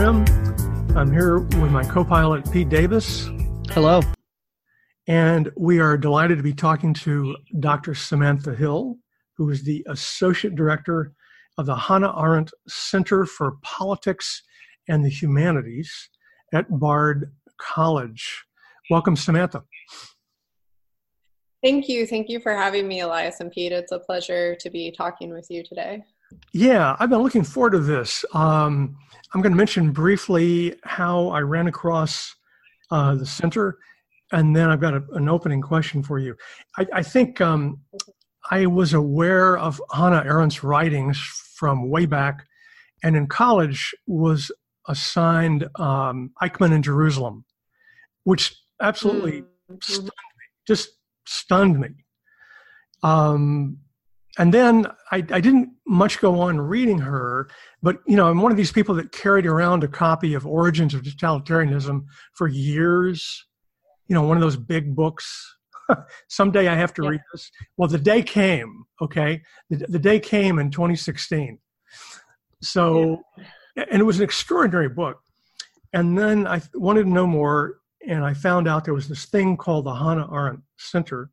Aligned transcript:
Elias 0.00 0.96
I'm 0.96 1.12
here 1.12 1.40
with 1.40 1.70
my 1.70 1.84
co 1.84 2.02
pilot, 2.02 2.50
Pete 2.50 2.70
Davis. 2.70 3.28
Hello. 3.68 4.00
And 5.06 5.50
we 5.58 5.78
are 5.78 5.98
delighted 5.98 6.38
to 6.38 6.42
be 6.42 6.54
talking 6.54 6.94
to 6.94 7.36
Dr. 7.58 7.94
Samantha 7.94 8.54
Hill, 8.54 8.96
who 9.36 9.50
is 9.50 9.62
the 9.62 9.84
Associate 9.90 10.54
Director 10.54 11.12
of 11.58 11.66
the 11.66 11.76
Hannah 11.76 12.18
Arendt 12.18 12.50
Center 12.66 13.26
for 13.26 13.58
Politics 13.60 14.42
and 14.88 15.04
the 15.04 15.10
Humanities 15.10 15.92
at 16.54 16.64
Bard 16.70 17.30
College. 17.60 18.42
Welcome, 18.88 19.16
Samantha. 19.16 19.64
Thank 21.62 21.90
you. 21.90 22.06
Thank 22.06 22.30
you 22.30 22.40
for 22.40 22.54
having 22.54 22.88
me, 22.88 23.00
Elias 23.00 23.40
and 23.40 23.52
Pete. 23.52 23.72
It's 23.72 23.92
a 23.92 23.98
pleasure 23.98 24.56
to 24.60 24.70
be 24.70 24.92
talking 24.96 25.30
with 25.30 25.48
you 25.50 25.62
today. 25.62 26.02
Yeah, 26.52 26.96
I've 26.98 27.10
been 27.10 27.22
looking 27.22 27.44
forward 27.44 27.72
to 27.72 27.80
this. 27.80 28.24
Um, 28.34 28.96
I'm 29.32 29.42
going 29.42 29.52
to 29.52 29.56
mention 29.56 29.92
briefly 29.92 30.76
how 30.84 31.28
I 31.28 31.40
ran 31.40 31.66
across 31.66 32.34
uh, 32.90 33.14
the 33.14 33.26
center, 33.26 33.78
and 34.32 34.54
then 34.54 34.70
I've 34.70 34.80
got 34.80 34.94
a, 34.94 35.02
an 35.12 35.28
opening 35.28 35.60
question 35.60 36.02
for 36.02 36.18
you. 36.18 36.34
I, 36.76 36.86
I 36.94 37.02
think 37.02 37.40
um, 37.40 37.80
I 38.50 38.66
was 38.66 38.94
aware 38.94 39.56
of 39.58 39.80
Hannah 39.92 40.24
Arendt's 40.24 40.64
writings 40.64 41.18
from 41.54 41.90
way 41.90 42.06
back, 42.06 42.46
and 43.04 43.16
in 43.16 43.26
college 43.26 43.94
was 44.06 44.50
assigned 44.88 45.68
um, 45.76 46.32
Eichmann 46.42 46.72
in 46.72 46.82
Jerusalem, 46.82 47.44
which 48.24 48.56
absolutely 48.82 49.42
mm-hmm. 49.42 49.76
stunned 49.80 50.06
me, 50.06 50.44
just 50.66 50.90
stunned 51.26 51.78
me. 51.78 51.88
Um, 53.02 53.78
and 54.40 54.54
then 54.54 54.86
I, 55.12 55.16
I, 55.16 55.40
didn't 55.42 55.68
much 55.86 56.18
go 56.18 56.40
on 56.40 56.58
reading 56.58 56.98
her, 57.00 57.50
but 57.82 57.98
you 58.06 58.16
know, 58.16 58.26
I'm 58.30 58.40
one 58.40 58.50
of 58.50 58.56
these 58.56 58.72
people 58.72 58.94
that 58.94 59.12
carried 59.12 59.44
around 59.44 59.84
a 59.84 59.88
copy 59.88 60.32
of 60.32 60.46
Origins 60.46 60.94
of 60.94 61.02
Totalitarianism 61.02 62.06
for 62.32 62.48
years. 62.48 63.46
You 64.08 64.14
know, 64.14 64.22
one 64.22 64.38
of 64.38 64.40
those 64.40 64.56
big 64.56 64.96
books. 64.96 65.56
Someday 66.28 66.68
I 66.68 66.74
have 66.74 66.94
to 66.94 67.02
yeah. 67.02 67.10
read 67.10 67.20
this. 67.30 67.50
Well, 67.76 67.90
the 67.90 67.98
day 67.98 68.22
came. 68.22 68.84
Okay, 69.02 69.42
the, 69.68 69.76
the 69.76 69.98
day 69.98 70.18
came 70.18 70.58
in 70.58 70.70
2016. 70.70 71.58
So, 72.62 73.20
yeah. 73.36 73.84
and 73.90 74.00
it 74.00 74.04
was 74.04 74.20
an 74.20 74.24
extraordinary 74.24 74.88
book. 74.88 75.20
And 75.92 76.16
then 76.16 76.46
I 76.46 76.62
wanted 76.72 77.02
to 77.02 77.10
know 77.10 77.26
more, 77.26 77.80
and 78.08 78.24
I 78.24 78.32
found 78.32 78.66
out 78.66 78.86
there 78.86 78.94
was 78.94 79.06
this 79.06 79.26
thing 79.26 79.58
called 79.58 79.84
the 79.84 79.94
Hannah 79.94 80.32
Arendt 80.32 80.60
Center, 80.78 81.28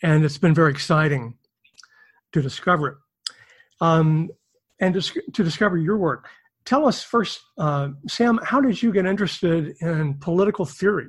and 0.00 0.24
it's 0.24 0.38
been 0.38 0.54
very 0.54 0.70
exciting 0.70 1.34
to 2.32 2.42
discover 2.42 2.88
it. 2.88 2.94
Um, 3.80 4.30
and 4.80 4.94
to, 4.94 5.22
to, 5.32 5.44
discover 5.44 5.76
your 5.76 5.96
work. 5.96 6.28
Tell 6.64 6.86
us 6.86 7.02
first, 7.02 7.40
uh, 7.58 7.88
Sam, 8.08 8.38
how 8.42 8.60
did 8.60 8.80
you 8.82 8.92
get 8.92 9.06
interested 9.06 9.74
in 9.80 10.14
political 10.14 10.64
theory? 10.64 11.08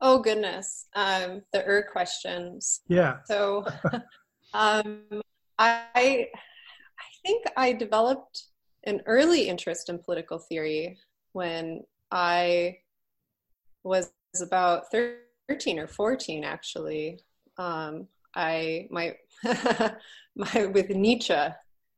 Oh 0.00 0.18
goodness, 0.18 0.86
um, 0.94 1.42
the 1.52 1.66
er 1.66 1.88
questions. 1.90 2.82
Yeah. 2.88 3.18
So, 3.24 3.64
um, 4.54 5.00
I, 5.58 5.86
I 5.94 6.28
think 7.24 7.44
I 7.56 7.72
developed 7.72 8.44
an 8.84 9.00
early 9.06 9.48
interest 9.48 9.88
in 9.88 9.98
political 9.98 10.38
theory 10.38 10.98
when 11.32 11.84
I 12.10 12.78
was 13.82 14.12
about 14.40 14.90
thirteen 14.90 15.78
or 15.78 15.88
fourteen, 15.88 16.44
actually. 16.44 17.20
Um, 17.56 18.08
I 18.36 18.88
my 18.90 19.14
my 20.36 20.66
with 20.66 20.90
Nietzsche 20.90 21.34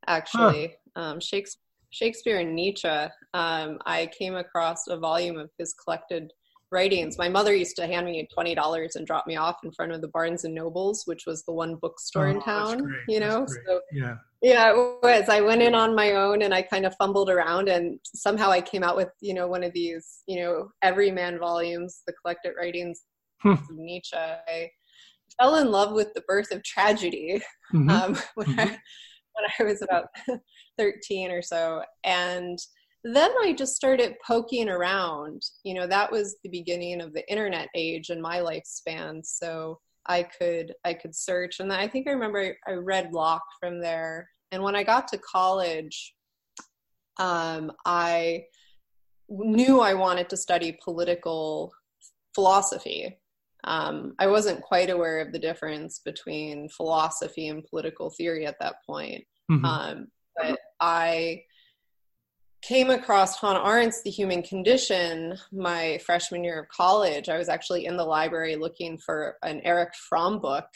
actually 0.06 0.74
huh. 0.96 1.02
um, 1.02 1.20
Shakespeare, 1.20 1.62
Shakespeare 1.90 2.38
and 2.38 2.54
Nietzsche. 2.54 2.88
Um, 3.34 3.78
I 3.86 4.10
came 4.18 4.34
across 4.34 4.86
a 4.88 4.98
volume 4.98 5.38
of 5.38 5.50
his 5.58 5.74
collected 5.74 6.32
writings. 6.72 7.16
My 7.16 7.28
mother 7.28 7.54
used 7.54 7.76
to 7.76 7.86
hand 7.86 8.06
me 8.06 8.26
twenty 8.32 8.54
dollars 8.54 8.96
and 8.96 9.06
drop 9.06 9.26
me 9.26 9.36
off 9.36 9.56
in 9.64 9.72
front 9.72 9.92
of 9.92 10.00
the 10.00 10.08
Barnes 10.08 10.44
and 10.44 10.54
Nobles, 10.54 11.02
which 11.06 11.24
was 11.26 11.42
the 11.44 11.52
one 11.52 11.76
bookstore 11.76 12.26
oh, 12.26 12.30
in 12.30 12.40
town. 12.40 12.94
You 13.08 13.20
know, 13.20 13.46
so 13.46 13.80
yeah. 13.92 14.16
Yeah, 14.42 14.70
it 14.70 14.76
was. 15.02 15.28
I 15.28 15.40
went 15.40 15.62
in 15.62 15.74
on 15.74 15.94
my 15.94 16.12
own 16.12 16.42
and 16.42 16.52
I 16.54 16.62
kind 16.62 16.84
of 16.84 16.94
fumbled 16.96 17.30
around 17.30 17.68
and 17.68 17.98
somehow 18.14 18.50
I 18.50 18.60
came 18.60 18.82
out 18.82 18.94
with, 18.94 19.08
you 19.20 19.32
know, 19.34 19.48
one 19.48 19.64
of 19.64 19.72
these, 19.72 20.22
you 20.26 20.40
know, 20.40 20.70
everyman 20.82 21.38
volumes, 21.38 22.02
the 22.06 22.12
collected 22.12 22.52
writings 22.56 23.02
hmm. 23.42 23.52
of 23.52 23.60
Nietzsche. 23.70 24.16
I, 24.16 24.70
fell 25.40 25.56
in 25.56 25.70
love 25.70 25.92
with 25.92 26.12
the 26.14 26.22
birth 26.22 26.52
of 26.52 26.62
tragedy 26.62 27.42
mm-hmm. 27.72 27.90
um, 27.90 28.18
when, 28.34 28.46
mm-hmm. 28.48 28.60
I, 28.60 28.64
when 28.64 29.50
I 29.58 29.62
was 29.64 29.82
about 29.82 30.06
13 30.78 31.30
or 31.30 31.42
so. 31.42 31.82
And 32.04 32.58
then 33.04 33.30
I 33.42 33.52
just 33.52 33.76
started 33.76 34.16
poking 34.26 34.68
around. 34.68 35.42
You 35.62 35.74
know, 35.74 35.86
that 35.86 36.10
was 36.10 36.36
the 36.42 36.50
beginning 36.50 37.00
of 37.00 37.12
the 37.12 37.28
internet 37.30 37.68
age 37.74 38.10
in 38.10 38.20
my 38.20 38.38
lifespan. 38.38 39.24
So 39.24 39.78
I 40.08 40.24
could 40.24 40.72
I 40.84 40.94
could 40.94 41.14
search, 41.14 41.60
and 41.60 41.72
I 41.72 41.88
think 41.88 42.06
I 42.06 42.12
remember 42.12 42.56
I 42.66 42.72
read 42.72 43.12
Locke 43.12 43.46
from 43.60 43.80
there. 43.80 44.28
And 44.52 44.62
when 44.62 44.76
I 44.76 44.84
got 44.84 45.08
to 45.08 45.18
college, 45.18 46.14
um, 47.18 47.72
I 47.84 48.44
knew 49.28 49.80
I 49.80 49.94
wanted 49.94 50.28
to 50.30 50.36
study 50.36 50.78
political 50.84 51.72
philosophy 52.34 53.16
um, 53.66 54.14
I 54.18 54.28
wasn't 54.28 54.62
quite 54.62 54.90
aware 54.90 55.18
of 55.18 55.32
the 55.32 55.38
difference 55.38 55.98
between 55.98 56.68
philosophy 56.68 57.48
and 57.48 57.64
political 57.64 58.10
theory 58.10 58.46
at 58.46 58.58
that 58.60 58.76
point. 58.86 59.24
Mm-hmm. 59.50 59.64
Um, 59.64 60.06
but 60.36 60.58
I 60.80 61.42
came 62.62 62.90
across 62.90 63.40
Hannah 63.40 63.60
Arendt's 63.60 64.02
The 64.02 64.10
Human 64.10 64.42
Condition 64.42 65.36
my 65.52 65.98
freshman 66.04 66.44
year 66.44 66.60
of 66.60 66.68
college. 66.68 67.28
I 67.28 67.38
was 67.38 67.48
actually 67.48 67.86
in 67.86 67.96
the 67.96 68.04
library 68.04 68.56
looking 68.56 68.98
for 68.98 69.36
an 69.42 69.60
Erich 69.62 69.94
Fromm 70.08 70.40
book, 70.40 70.66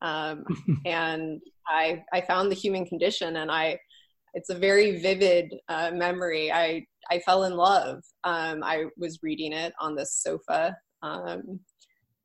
um, 0.00 0.44
and 0.86 1.40
I 1.66 2.02
I 2.12 2.22
found 2.22 2.50
The 2.50 2.56
Human 2.56 2.86
Condition, 2.86 3.36
and 3.36 3.50
I 3.50 3.78
it's 4.34 4.50
a 4.50 4.58
very 4.58 5.00
vivid 5.00 5.54
uh, 5.68 5.90
memory. 5.92 6.50
I 6.50 6.86
I 7.10 7.18
fell 7.20 7.44
in 7.44 7.56
love. 7.56 8.02
Um, 8.24 8.62
I 8.62 8.86
was 8.96 9.18
reading 9.22 9.52
it 9.52 9.72
on 9.80 9.94
the 9.94 10.06
sofa 10.06 10.76
um, 11.02 11.60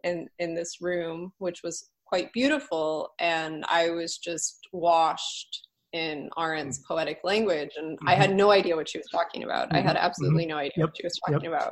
in 0.03 0.27
in 0.39 0.55
this 0.55 0.81
room, 0.81 1.33
which 1.37 1.61
was 1.63 1.89
quite 2.05 2.31
beautiful, 2.33 3.09
and 3.19 3.65
I 3.67 3.89
was 3.89 4.17
just 4.17 4.59
washed 4.71 5.67
in 5.93 6.29
Arendt's 6.37 6.79
mm. 6.79 6.85
poetic 6.87 7.19
language, 7.23 7.71
and 7.77 7.97
mm-hmm. 7.97 8.07
I 8.07 8.15
had 8.15 8.35
no 8.35 8.51
idea 8.51 8.75
what 8.75 8.89
she 8.89 8.97
was 8.97 9.07
talking 9.11 9.43
about. 9.43 9.67
Mm-hmm. 9.67 9.77
I 9.77 9.81
had 9.81 9.95
mm-hmm. 9.95 10.05
absolutely 10.05 10.43
mm-hmm. 10.43 10.51
no 10.51 10.57
idea 10.57 10.71
yep. 10.77 10.87
what 10.87 10.97
she 10.97 11.05
was 11.05 11.19
talking 11.25 11.51
yep. 11.51 11.71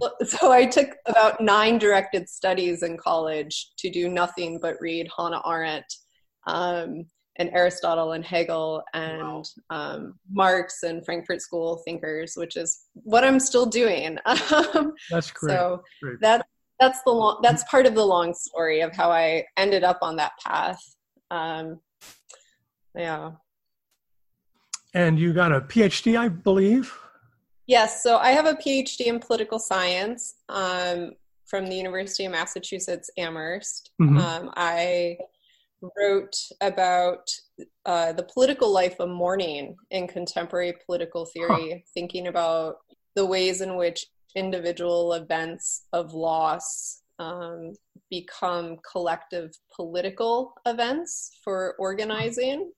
about. 0.00 0.28
so 0.28 0.52
I 0.52 0.66
took 0.66 0.90
about 1.06 1.40
nine 1.40 1.78
directed 1.78 2.28
studies 2.28 2.82
in 2.82 2.96
college 2.96 3.70
to 3.78 3.90
do 3.90 4.08
nothing 4.08 4.58
but 4.60 4.76
read 4.80 5.08
Hannah 5.16 5.42
Arendt. 5.46 5.86
Um, 6.46 7.06
and 7.36 7.50
Aristotle 7.52 8.12
and 8.12 8.24
Hegel 8.24 8.82
and 8.92 9.22
wow. 9.22 9.44
um, 9.70 10.18
Marx 10.30 10.82
and 10.82 11.04
Frankfurt 11.04 11.42
School 11.42 11.82
thinkers, 11.84 12.34
which 12.36 12.56
is 12.56 12.82
what 12.94 13.24
I'm 13.24 13.40
still 13.40 13.66
doing. 13.66 14.18
that's 15.10 15.30
great. 15.32 15.52
So 15.52 15.82
great. 16.00 16.20
that 16.20 16.46
that's 16.84 17.02
the 17.02 17.10
long 17.10 17.40
that's 17.42 17.64
part 17.64 17.86
of 17.86 17.94
the 17.94 18.04
long 18.04 18.34
story 18.34 18.80
of 18.82 18.94
how 18.94 19.10
I 19.10 19.44
ended 19.56 19.84
up 19.84 19.98
on 20.02 20.16
that 20.16 20.32
path. 20.44 20.80
Um, 21.30 21.80
yeah. 22.94 23.32
And 24.92 25.18
you 25.18 25.32
got 25.32 25.50
a 25.50 25.60
PhD, 25.60 26.16
I 26.16 26.28
believe. 26.28 26.96
Yes, 27.66 28.02
so 28.02 28.18
I 28.18 28.30
have 28.30 28.46
a 28.46 28.54
PhD 28.54 29.06
in 29.06 29.18
political 29.18 29.58
science 29.58 30.34
um, 30.50 31.12
from 31.46 31.66
the 31.66 31.74
University 31.74 32.26
of 32.26 32.32
Massachusetts 32.32 33.10
Amherst. 33.16 33.90
Mm-hmm. 34.00 34.18
Um, 34.18 34.52
I 34.56 35.16
wrote 35.98 36.36
about 36.60 37.28
uh, 37.86 38.12
the 38.12 38.22
political 38.22 38.70
life 38.70 39.00
of 39.00 39.08
mourning 39.08 39.76
in 39.90 40.06
contemporary 40.06 40.74
political 40.86 41.24
theory, 41.24 41.70
huh. 41.72 41.78
thinking 41.94 42.28
about 42.28 42.76
the 43.16 43.24
ways 43.24 43.62
in 43.62 43.76
which 43.76 44.06
individual 44.34 45.14
events 45.14 45.86
of 45.92 46.14
loss 46.14 47.02
um, 47.18 47.72
become 48.10 48.76
collective 48.90 49.50
political 49.74 50.54
events 50.66 51.38
for 51.42 51.74
organizing. 51.78 52.72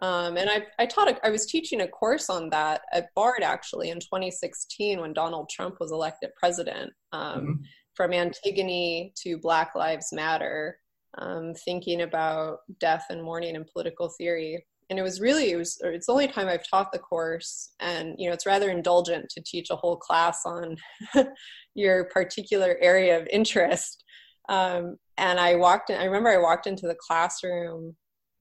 Um, 0.00 0.36
and 0.36 0.48
I, 0.48 0.66
I 0.78 0.86
taught, 0.86 1.10
a, 1.10 1.26
I 1.26 1.30
was 1.30 1.46
teaching 1.46 1.80
a 1.80 1.88
course 1.88 2.30
on 2.30 2.50
that 2.50 2.82
at 2.92 3.08
Bard 3.14 3.42
actually 3.42 3.90
in 3.90 3.98
2016 3.98 5.00
when 5.00 5.12
Donald 5.12 5.48
Trump 5.48 5.76
was 5.80 5.92
elected 5.92 6.30
president. 6.38 6.92
Um, 7.12 7.40
mm-hmm. 7.40 7.52
From 7.94 8.12
Antigone 8.12 9.12
to 9.24 9.38
Black 9.38 9.74
Lives 9.74 10.12
Matter, 10.12 10.78
um, 11.16 11.52
thinking 11.64 12.02
about 12.02 12.58
death 12.78 13.06
and 13.10 13.20
mourning 13.20 13.56
and 13.56 13.66
political 13.66 14.08
theory 14.16 14.64
and 14.90 14.98
it 14.98 15.02
was 15.02 15.20
really 15.20 15.50
it 15.50 15.56
was 15.56 15.78
it's 15.84 16.06
the 16.06 16.12
only 16.12 16.28
time 16.28 16.48
i've 16.48 16.68
taught 16.68 16.92
the 16.92 16.98
course 16.98 17.72
and 17.80 18.14
you 18.18 18.28
know 18.28 18.34
it's 18.34 18.46
rather 18.46 18.70
indulgent 18.70 19.28
to 19.28 19.42
teach 19.44 19.70
a 19.70 19.76
whole 19.76 19.96
class 19.96 20.40
on 20.44 20.76
your 21.74 22.04
particular 22.06 22.76
area 22.80 23.18
of 23.18 23.28
interest 23.30 24.02
um, 24.48 24.96
and 25.16 25.38
i 25.38 25.54
walked 25.54 25.90
in 25.90 26.00
i 26.00 26.04
remember 26.04 26.30
i 26.30 26.38
walked 26.38 26.66
into 26.66 26.86
the 26.86 26.96
classroom 27.06 27.94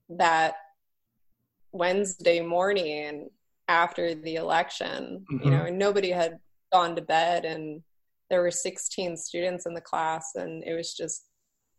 that 0.10 0.56
Wednesday 1.72 2.42
morning 2.42 3.30
after 3.68 4.16
the 4.16 4.36
election, 4.36 5.26
mm-hmm. 5.32 5.44
you 5.44 5.52
know, 5.52 5.66
and 5.66 5.78
nobody 5.78 6.10
had 6.10 6.40
gone 6.72 6.96
to 6.96 7.02
bed 7.02 7.46
and 7.46 7.82
there 8.30 8.42
were 8.42 8.52
16 8.52 9.16
students 9.16 9.66
in 9.66 9.74
the 9.74 9.82
class 9.82 10.32
and 10.36 10.64
it 10.66 10.74
was 10.74 10.94
just 10.94 11.26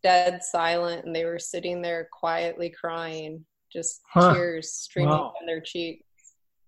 dead 0.01 0.41
silent 0.41 1.05
and 1.05 1.15
they 1.15 1.25
were 1.25 1.37
sitting 1.37 1.81
there 1.81 2.07
quietly 2.11 2.69
crying 2.79 3.45
just 3.71 4.01
huh. 4.11 4.33
tears 4.33 4.71
streaming 4.71 5.11
wow. 5.11 5.33
down 5.39 5.45
their 5.45 5.61
cheeks 5.61 6.03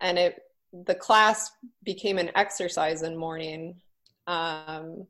and 0.01 0.18
it 0.18 0.39
the 0.86 0.95
class 0.95 1.51
became 1.83 2.18
an 2.18 2.31
exercise 2.36 3.03
in 3.03 3.18
mourning 3.18 3.75
um, 4.27 5.06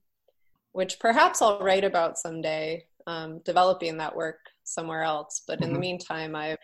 which 0.71 0.99
perhaps 0.99 1.41
i'll 1.41 1.59
write 1.59 1.83
about 1.83 2.17
someday 2.17 2.83
um, 3.07 3.39
developing 3.45 3.97
that 3.97 4.15
work 4.15 4.39
somewhere 4.63 5.03
else 5.03 5.43
but 5.47 5.59
in 5.59 5.65
mm-hmm. 5.65 5.73
the 5.73 5.79
meantime 5.79 6.35
i've 6.35 6.57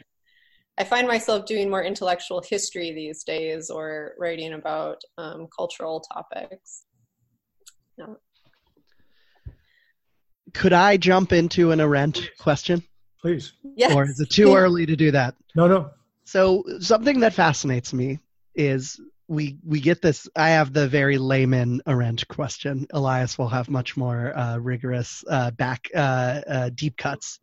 I 0.79 0.83
find 0.83 1.07
myself 1.07 1.45
doing 1.45 1.69
more 1.69 1.83
intellectual 1.83 2.43
history 2.47 2.93
these 2.93 3.23
days 3.23 3.71
or 3.71 4.13
writing 4.19 4.53
about 4.53 5.01
um, 5.17 5.47
cultural 5.55 6.01
topics. 6.01 6.83
Could 10.53 10.73
I 10.73 10.97
jump 10.97 11.33
into 11.33 11.71
an 11.71 11.81
Arendt 11.81 12.29
question? 12.37 12.83
Please. 13.21 13.53
Yes. 13.75 13.93
Or 13.93 14.05
is 14.05 14.19
it 14.19 14.29
too 14.29 14.55
early 14.55 14.85
to 14.85 14.95
do 14.95 15.11
that? 15.11 15.35
No, 15.55 15.67
no. 15.67 15.91
So 16.23 16.63
something 16.79 17.21
that 17.21 17.33
fascinates 17.33 17.93
me 17.93 18.19
is 18.55 18.99
we 19.27 19.57
we 19.65 19.79
get 19.79 20.01
this. 20.01 20.27
I 20.35 20.49
have 20.49 20.73
the 20.73 20.87
very 20.87 21.17
layman 21.17 21.81
Arendt 21.87 22.27
question. 22.27 22.87
Elias 22.91 23.37
will 23.37 23.49
have 23.49 23.69
much 23.69 23.97
more 23.97 24.37
uh, 24.37 24.57
rigorous 24.57 25.23
uh, 25.29 25.51
back 25.51 25.89
uh, 25.95 26.41
uh 26.47 26.69
deep 26.73 26.97
cuts. 26.97 27.39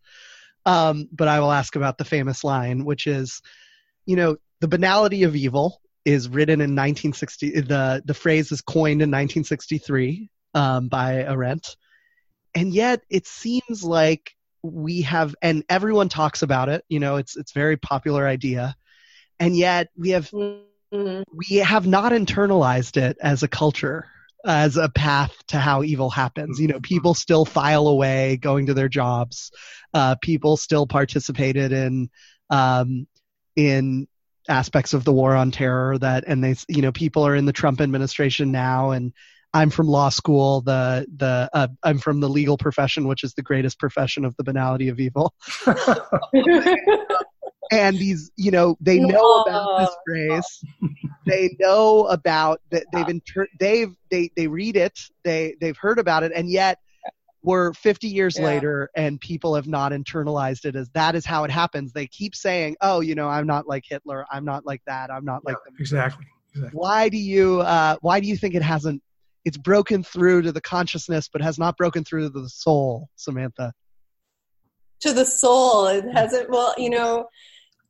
Um, 0.66 1.08
but 1.12 1.28
I 1.28 1.40
will 1.40 1.52
ask 1.52 1.76
about 1.76 1.98
the 1.98 2.04
famous 2.04 2.42
line, 2.42 2.84
which 2.84 3.06
is, 3.06 3.42
you 4.06 4.16
know, 4.16 4.36
the 4.60 4.68
banality 4.68 5.24
of 5.24 5.36
evil 5.36 5.80
is 6.04 6.28
written 6.28 6.60
in 6.60 6.70
1960. 6.70 7.60
The 7.62 8.02
the 8.04 8.14
phrase 8.14 8.50
is 8.52 8.60
coined 8.60 9.02
in 9.02 9.10
1963 9.10 10.30
um, 10.54 10.88
by 10.88 11.24
Arendt, 11.24 11.76
and 12.54 12.72
yet 12.72 13.02
it 13.10 13.26
seems 13.26 13.82
like 13.82 14.33
we 14.64 15.02
have, 15.02 15.34
and 15.42 15.62
everyone 15.68 16.08
talks 16.08 16.42
about 16.42 16.68
it. 16.70 16.84
You 16.88 16.98
know, 16.98 17.16
it's 17.16 17.36
it's 17.36 17.52
very 17.52 17.76
popular 17.76 18.26
idea, 18.26 18.74
and 19.38 19.56
yet 19.56 19.88
we 19.96 20.10
have 20.10 20.30
mm-hmm. 20.30 21.22
we 21.32 21.56
have 21.56 21.86
not 21.86 22.12
internalized 22.12 22.96
it 22.96 23.18
as 23.20 23.42
a 23.42 23.48
culture 23.48 24.06
as 24.44 24.76
a 24.76 24.88
path 24.88 25.34
to 25.48 25.58
how 25.58 25.82
evil 25.82 26.10
happens. 26.10 26.58
You 26.58 26.68
know, 26.68 26.80
people 26.80 27.14
still 27.14 27.44
file 27.44 27.88
away 27.88 28.36
going 28.36 28.66
to 28.66 28.74
their 28.74 28.88
jobs. 28.88 29.50
Uh, 29.92 30.16
people 30.20 30.56
still 30.56 30.86
participated 30.86 31.72
in 31.72 32.10
um, 32.50 33.06
in 33.56 34.06
aspects 34.48 34.92
of 34.92 35.04
the 35.04 35.12
war 35.12 35.34
on 35.34 35.50
terror 35.50 35.96
that, 35.98 36.24
and 36.26 36.44
they, 36.44 36.54
you 36.68 36.82
know, 36.82 36.92
people 36.92 37.26
are 37.26 37.34
in 37.34 37.46
the 37.46 37.52
Trump 37.52 37.80
administration 37.80 38.52
now, 38.52 38.90
and 38.90 39.12
I'm 39.54 39.70
from 39.70 39.86
law 39.86 40.08
school. 40.08 40.60
The 40.62 41.06
the 41.16 41.48
uh, 41.52 41.68
I'm 41.84 41.98
from 41.98 42.20
the 42.20 42.28
legal 42.28 42.58
profession, 42.58 43.06
which 43.06 43.22
is 43.22 43.34
the 43.34 43.42
greatest 43.42 43.78
profession 43.78 44.24
of 44.24 44.36
the 44.36 44.42
banality 44.44 44.88
of 44.88 44.98
evil. 44.98 45.32
and 47.72 47.96
these 47.98 48.30
you 48.36 48.50
know 48.50 48.76
they 48.80 48.98
know 48.98 49.42
about 49.42 49.78
this 49.78 49.96
phrase 50.06 50.64
they 51.26 51.56
know 51.58 52.06
about 52.08 52.60
that 52.70 52.84
they've 52.92 53.08
inter- 53.08 53.48
they've 53.58 53.94
they 54.10 54.30
they 54.36 54.46
read 54.46 54.76
it 54.76 54.98
they 55.22 55.54
they've 55.60 55.78
heard 55.78 55.98
about 55.98 56.22
it 56.22 56.32
and 56.34 56.50
yet 56.50 56.78
we're 57.42 57.72
50 57.74 58.08
years 58.08 58.38
yeah. 58.38 58.44
later 58.44 58.90
and 58.96 59.20
people 59.20 59.54
have 59.54 59.66
not 59.66 59.92
internalized 59.92 60.64
it 60.64 60.76
as 60.76 60.90
that 60.90 61.14
is 61.14 61.24
how 61.24 61.44
it 61.44 61.50
happens 61.50 61.92
they 61.92 62.06
keep 62.06 62.34
saying 62.34 62.76
oh 62.82 63.00
you 63.00 63.14
know 63.14 63.28
i'm 63.28 63.46
not 63.46 63.66
like 63.66 63.84
hitler 63.88 64.26
i'm 64.30 64.44
not 64.44 64.66
like 64.66 64.82
that 64.86 65.10
i'm 65.10 65.24
not 65.24 65.44
like 65.44 65.56
them. 65.64 65.74
exactly 65.78 66.26
exactly 66.54 66.78
why 66.78 67.08
do 67.08 67.18
you 67.18 67.60
uh 67.60 67.96
why 68.02 68.20
do 68.20 68.26
you 68.26 68.36
think 68.36 68.54
it 68.54 68.62
hasn't 68.62 69.02
it's 69.44 69.56
broken 69.56 70.02
through 70.02 70.42
to 70.42 70.52
the 70.52 70.60
consciousness 70.60 71.28
but 71.32 71.42
has 71.42 71.58
not 71.58 71.76
broken 71.76 72.04
through 72.04 72.22
to 72.22 72.28
the 72.28 72.48
soul 72.48 73.08
samantha. 73.16 73.72
To 75.00 75.12
the 75.12 75.24
soul. 75.24 75.86
It 75.86 76.04
mm. 76.04 76.12
hasn't 76.12 76.50
well 76.50 76.74
you 76.78 76.90
know 76.90 77.26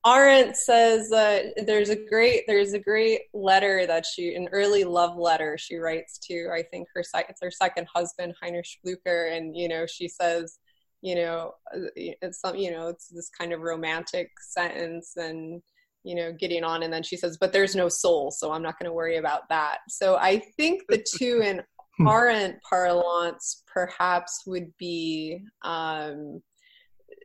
Arendt 0.06 0.56
says 0.56 1.08
that 1.10 1.64
there's 1.66 1.88
a 1.88 1.96
great 1.96 2.42
there's 2.46 2.74
a 2.74 2.78
great 2.78 3.22
letter 3.32 3.86
that 3.86 4.04
she 4.04 4.34
an 4.34 4.48
early 4.52 4.84
love 4.84 5.16
letter 5.16 5.56
she 5.56 5.76
writes 5.76 6.18
to 6.26 6.50
I 6.52 6.62
think 6.62 6.88
her 6.94 7.02
it's 7.02 7.40
her 7.42 7.50
second 7.50 7.88
husband 7.94 8.34
Heinrich 8.42 8.66
Blücher 8.86 9.34
and 9.34 9.56
you 9.56 9.68
know 9.68 9.86
she 9.86 10.08
says 10.08 10.58
you 11.00 11.14
know 11.14 11.54
uh, 11.74 11.86
it's 11.96 12.40
some 12.40 12.56
you 12.56 12.70
know 12.70 12.88
it's 12.88 13.08
this 13.08 13.30
kind 13.30 13.52
of 13.52 13.60
romantic 13.60 14.30
sentence 14.40 15.12
and 15.16 15.62
you 16.04 16.14
know 16.14 16.32
getting 16.32 16.62
on 16.62 16.82
and 16.82 16.92
then 16.92 17.02
she 17.02 17.16
says 17.16 17.38
but 17.40 17.52
there's 17.52 17.74
no 17.74 17.88
soul 17.88 18.30
so 18.30 18.52
I'm 18.52 18.62
not 18.62 18.78
going 18.78 18.88
to 18.88 18.94
worry 18.94 19.16
about 19.16 19.48
that. 19.48 19.78
So 19.88 20.16
I 20.16 20.38
think 20.56 20.82
the 20.88 21.04
two 21.16 21.40
in 21.42 21.62
hmm. 21.98 22.06
Arendt 22.06 22.56
parlance 22.68 23.62
perhaps 23.72 24.42
would 24.46 24.72
be 24.78 25.42
um, 25.62 26.42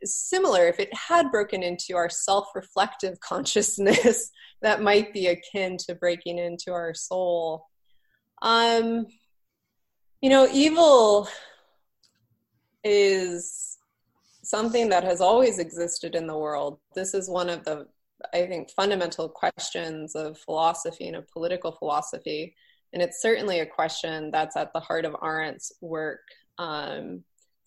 similar. 0.02 0.66
If 0.66 0.80
it 0.80 0.92
had 0.94 1.30
broken 1.30 1.62
into 1.62 1.94
our 1.96 2.08
self-reflective 2.08 3.20
consciousness 3.28 4.30
that 4.62 4.82
might 4.82 5.12
be 5.12 5.28
akin 5.28 5.76
to 5.88 5.94
breaking 5.94 6.38
into 6.38 6.72
our 6.72 6.94
soul. 6.94 7.66
Um 8.42 9.06
you 10.22 10.30
know 10.30 10.48
evil 10.52 11.28
is 12.84 13.78
something 14.42 14.88
that 14.88 15.04
has 15.04 15.20
always 15.20 15.58
existed 15.58 16.14
in 16.14 16.26
the 16.26 16.36
world. 16.36 16.78
This 16.94 17.14
is 17.14 17.28
one 17.28 17.50
of 17.50 17.64
the 17.64 17.86
i 18.32 18.46
think 18.46 18.70
fundamental 18.70 19.28
questions 19.28 20.14
of 20.14 20.38
philosophy 20.38 21.06
and 21.06 21.16
of 21.16 21.28
political 21.28 21.72
philosophy. 21.72 22.54
And 22.92 23.02
it's 23.02 23.22
certainly 23.22 23.60
a 23.60 23.66
question 23.66 24.30
that's 24.30 24.56
at 24.56 24.72
the 24.72 24.80
heart 24.80 25.04
of 25.04 25.14
arendt's 25.14 25.72
work 25.80 26.20
um, 26.58 27.22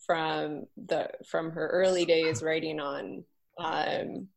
from 0.05 0.65
the 0.87 1.09
from 1.25 1.51
her 1.51 1.67
early 1.69 2.05
days 2.05 2.43
writing 2.43 2.79
on 2.79 3.23
um, 3.57 4.27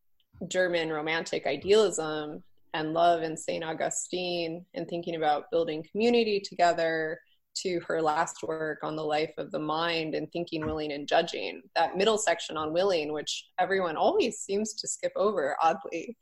German 0.49 0.91
romantic 0.91 1.47
idealism 1.47 2.43
and 2.73 2.93
love 2.93 3.23
and 3.23 3.39
Saint 3.39 3.65
Augustine 3.65 4.65
and 4.75 4.87
thinking 4.87 5.17
about 5.17 5.51
building 5.51 5.85
community 5.91 6.41
together 6.41 7.19
to 7.63 7.81
her 7.87 8.01
last 8.03 8.43
work 8.43 8.81
on 8.83 8.97
the 8.97 9.05
life 9.05 9.33
of 9.39 9.51
the 9.51 9.59
mind 9.59 10.15
and 10.15 10.31
thinking, 10.33 10.65
willing, 10.65 10.93
and 10.93 11.09
judging. 11.09 11.63
That 11.75 11.97
middle 11.97 12.19
section 12.19 12.57
on 12.57 12.73
willing, 12.73 13.13
which 13.13 13.47
everyone 13.59 13.97
always 13.97 14.39
seems 14.39 14.75
to 14.75 14.89
skip 14.89 15.13
over, 15.17 15.57
oddly, 15.63 16.17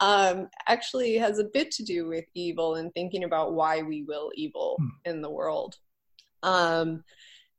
um, 0.00 0.48
actually 0.66 1.16
has 1.18 1.38
a 1.38 1.44
bit 1.44 1.70
to 1.72 1.84
do 1.84 2.08
with 2.08 2.24
evil 2.34 2.76
and 2.76 2.92
thinking 2.94 3.24
about 3.24 3.52
why 3.52 3.82
we 3.82 4.02
will 4.02 4.30
evil 4.34 4.76
hmm. 4.78 4.88
in 5.04 5.22
the 5.22 5.30
world. 5.30 5.76
Um, 6.42 7.04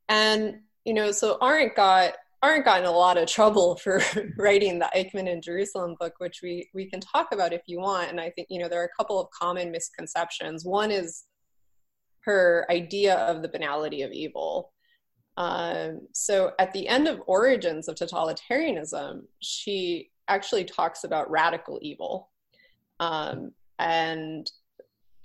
and 0.10 0.56
you 0.86 0.94
know, 0.94 1.12
so 1.12 1.38
Arendt 1.42 1.76
got 1.76 2.14
Arendt 2.44 2.66
got 2.66 2.80
in 2.80 2.86
a 2.86 2.92
lot 2.92 3.18
of 3.18 3.28
trouble 3.28 3.76
for 3.84 4.02
writing 4.38 4.80
the 4.80 4.90
Eichmann 4.96 5.28
in 5.28 5.42
Jerusalem 5.42 5.96
book, 6.00 6.16
which 6.18 6.40
we 6.42 6.70
we 6.74 6.90
can 6.90 7.00
talk 7.00 7.32
about 7.32 7.54
if 7.54 7.62
you 7.68 7.80
want. 7.80 8.10
And 8.10 8.20
I 8.20 8.32
think 8.32 8.48
you 8.50 8.60
know 8.60 8.68
there 8.68 8.82
are 8.82 8.92
a 8.92 8.98
couple 8.98 9.20
of 9.20 9.30
common 9.30 9.72
misconceptions. 9.72 10.66
One 10.66 10.92
is 10.92 11.26
her 12.22 12.66
idea 12.70 13.16
of 13.16 13.42
the 13.42 13.50
banality 13.50 14.02
of 14.04 14.12
evil. 14.12 14.72
Um, 15.38 16.02
so 16.14 16.52
at 16.60 16.74
the 16.74 16.88
end 16.88 17.08
of 17.08 17.22
Origins 17.26 17.88
of 17.88 17.96
Totalitarianism, 17.96 19.24
she 19.40 20.12
actually 20.28 20.66
talks 20.66 21.04
about 21.04 21.32
radical 21.32 21.80
evil 21.82 22.30
um, 23.00 23.52
and 23.80 24.50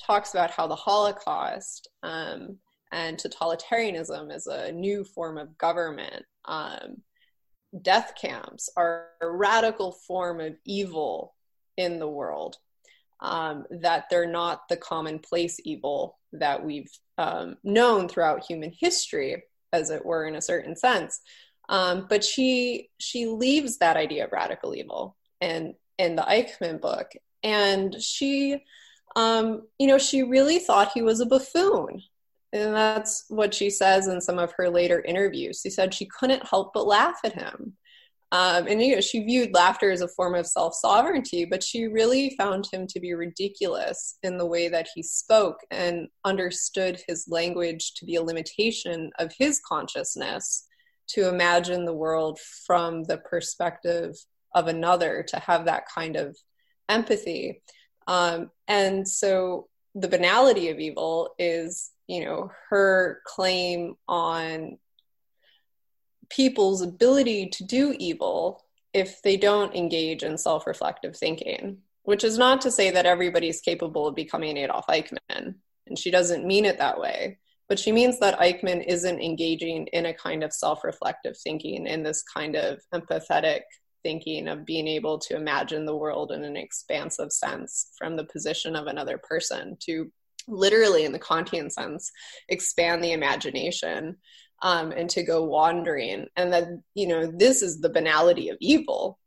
talks 0.05 0.33
about 0.35 0.51
how 0.51 0.67
the 0.67 0.75
Holocaust 0.75 1.89
um, 2.03 2.59
and 2.93 3.19
totalitarianism 3.19 4.35
is 4.35 4.47
a 4.47 4.73
new 4.73 5.05
form 5.05 5.39
of 5.39 5.57
government. 5.59 6.25
Um, 6.45 7.03
death 7.83 8.15
camps 8.21 8.71
are 8.77 9.09
a 9.21 9.29
radical 9.29 9.93
form 10.07 10.41
of 10.41 10.57
evil 10.65 11.35
in 11.77 11.99
the 11.99 12.09
world. 12.09 12.57
Um, 13.21 13.65
that 13.71 14.05
they're 14.11 14.31
not 14.31 14.69
the 14.69 14.77
commonplace 14.77 15.59
evil 15.65 16.19
that 16.41 16.65
we've 16.65 16.91
um, 17.19 17.57
known 17.65 18.09
throughout 18.09 18.45
human 18.45 18.73
history, 18.79 19.45
as 19.73 19.91
it 19.91 20.05
were, 20.05 20.27
in 20.27 20.37
a 20.37 20.43
certain 20.43 20.77
sense. 20.77 21.21
Um, 21.69 22.07
but 22.09 22.23
she 22.23 22.91
she 22.99 23.27
leaves 23.27 23.79
that 23.79 23.97
idea 23.97 24.25
of 24.25 24.33
radical 24.33 24.75
evil 24.75 25.17
and 25.41 25.75
in 25.99 26.15
the 26.15 26.23
Eichmann 26.23 26.81
book, 26.81 27.11
and 27.43 28.01
she, 28.01 28.63
um, 29.17 29.67
you 29.79 29.87
know, 29.87 29.99
she 29.99 30.23
really 30.23 30.59
thought 30.59 30.93
he 30.93 31.03
was 31.03 31.21
a 31.21 31.27
buffoon. 31.27 32.03
And 32.53 32.75
that's 32.75 33.25
what 33.29 33.53
she 33.53 33.71
says 33.71 34.07
in 34.07 34.21
some 34.21 34.39
of 34.39 34.53
her 34.53 34.71
later 34.71 35.03
interviews. 35.03 35.61
She 35.63 35.71
said 35.71 35.93
she 35.93 36.07
couldn't 36.07 36.47
help 36.47 36.73
but 36.73 36.87
laugh 36.87 37.19
at 37.25 37.35
him. 37.35 37.77
Um, 38.33 38.67
and 38.67 38.83
you 38.83 38.97
know, 38.97 39.01
she 39.01 39.23
viewed 39.23 39.55
laughter 39.55 39.91
as 39.91 40.01
a 40.01 40.09
form 40.09 40.35
of 40.35 40.47
self 40.47 40.75
sovereignty, 40.75 41.45
but 41.45 41.63
she 41.63 41.87
really 41.87 42.35
found 42.37 42.69
him 42.73 42.87
to 42.89 43.01
be 43.01 43.15
ridiculous 43.15 44.19
in 44.23 44.37
the 44.37 44.47
way 44.47 44.69
that 44.69 44.89
he 44.95 45.03
spoke 45.03 45.59
and 45.71 46.09
understood 46.25 47.01
his 47.07 47.27
language 47.29 47.95
to 47.95 48.05
be 48.05 48.17
a 48.17 48.23
limitation 48.23 49.11
of 49.19 49.33
his 49.39 49.61
consciousness 49.67 50.67
to 51.09 51.29
imagine 51.29 51.85
the 51.85 51.95
world 51.95 52.39
from 52.67 53.05
the 53.05 53.19
perspective 53.19 54.17
of 54.55 54.67
another, 54.67 55.25
to 55.29 55.39
have 55.39 55.67
that 55.67 55.85
kind 55.95 56.17
of 56.17 56.37
empathy. 56.89 57.63
Um, 58.09 58.51
and 58.67 59.07
so 59.07 59.69
the 59.95 60.09
banality 60.09 60.69
of 60.71 60.79
evil 60.79 61.35
is, 61.39 61.91
you 62.09 62.25
know, 62.25 62.51
her 62.71 63.21
claim 63.27 63.95
on 64.09 64.79
people's 66.31 66.83
ability 66.83 67.49
to 67.51 67.65
do 67.65 67.95
evil 67.99 68.65
if 68.93 69.21
they 69.23 69.37
don't 69.37 69.75
engage 69.75 70.23
in 70.23 70.39
self 70.39 70.67
reflective 70.67 71.17
thinking, 71.17 71.79
which 72.05 72.25
is 72.25 72.39
not 72.39 72.61
to 72.63 72.71
say 72.71 72.91
that 72.91 73.07
everybody's 73.07 73.61
capable 73.61 74.07
of 74.07 74.15
becoming 74.15 74.57
Adolf 74.57 74.87
Eichmann. 74.87 75.57
And 75.87 75.99
she 75.99 76.11
doesn't 76.11 76.47
mean 76.47 76.65
it 76.65 76.79
that 76.79 77.01
way. 77.01 77.39
But 77.69 77.79
she 77.79 77.93
means 77.93 78.19
that 78.21 78.39
Eichmann 78.39 78.85
isn't 78.87 79.21
engaging 79.21 79.89
in 79.89 80.07
a 80.07 80.15
kind 80.15 80.45
of 80.45 80.53
self 80.53 80.85
reflective 80.85 81.37
thinking, 81.37 81.87
in 81.87 82.03
this 82.03 82.23
kind 82.23 82.57
of 82.57 82.81
empathetic 82.95 83.63
thinking 84.03 84.47
of 84.47 84.65
being 84.65 84.87
able 84.87 85.19
to 85.19 85.35
imagine 85.35 85.85
the 85.85 85.97
world 85.97 86.31
in 86.31 86.45
an 86.45 86.57
expansive 86.57 87.33
sense 87.33 87.91
from 87.99 88.17
the 88.17 88.25
position 88.25 88.77
of 88.77 88.87
another 88.87 89.19
person 89.19 89.77
to 89.81 90.11
literally 90.47 91.05
in 91.05 91.11
the 91.11 91.19
Kantian 91.19 91.71
sense 91.73 92.13
expand 92.49 93.03
the 93.03 93.11
imagination 93.11 94.17
um, 94.63 94.93
and 94.93 95.11
to 95.11 95.23
go 95.23 95.45
wandering 95.45 96.27
and 96.37 96.53
that 96.53 96.69
you 96.95 97.07
know 97.07 97.27
this 97.27 97.63
is 97.63 97.81
the 97.81 97.91
banality 97.91 98.49
of 98.49 98.57
evil 98.61 99.19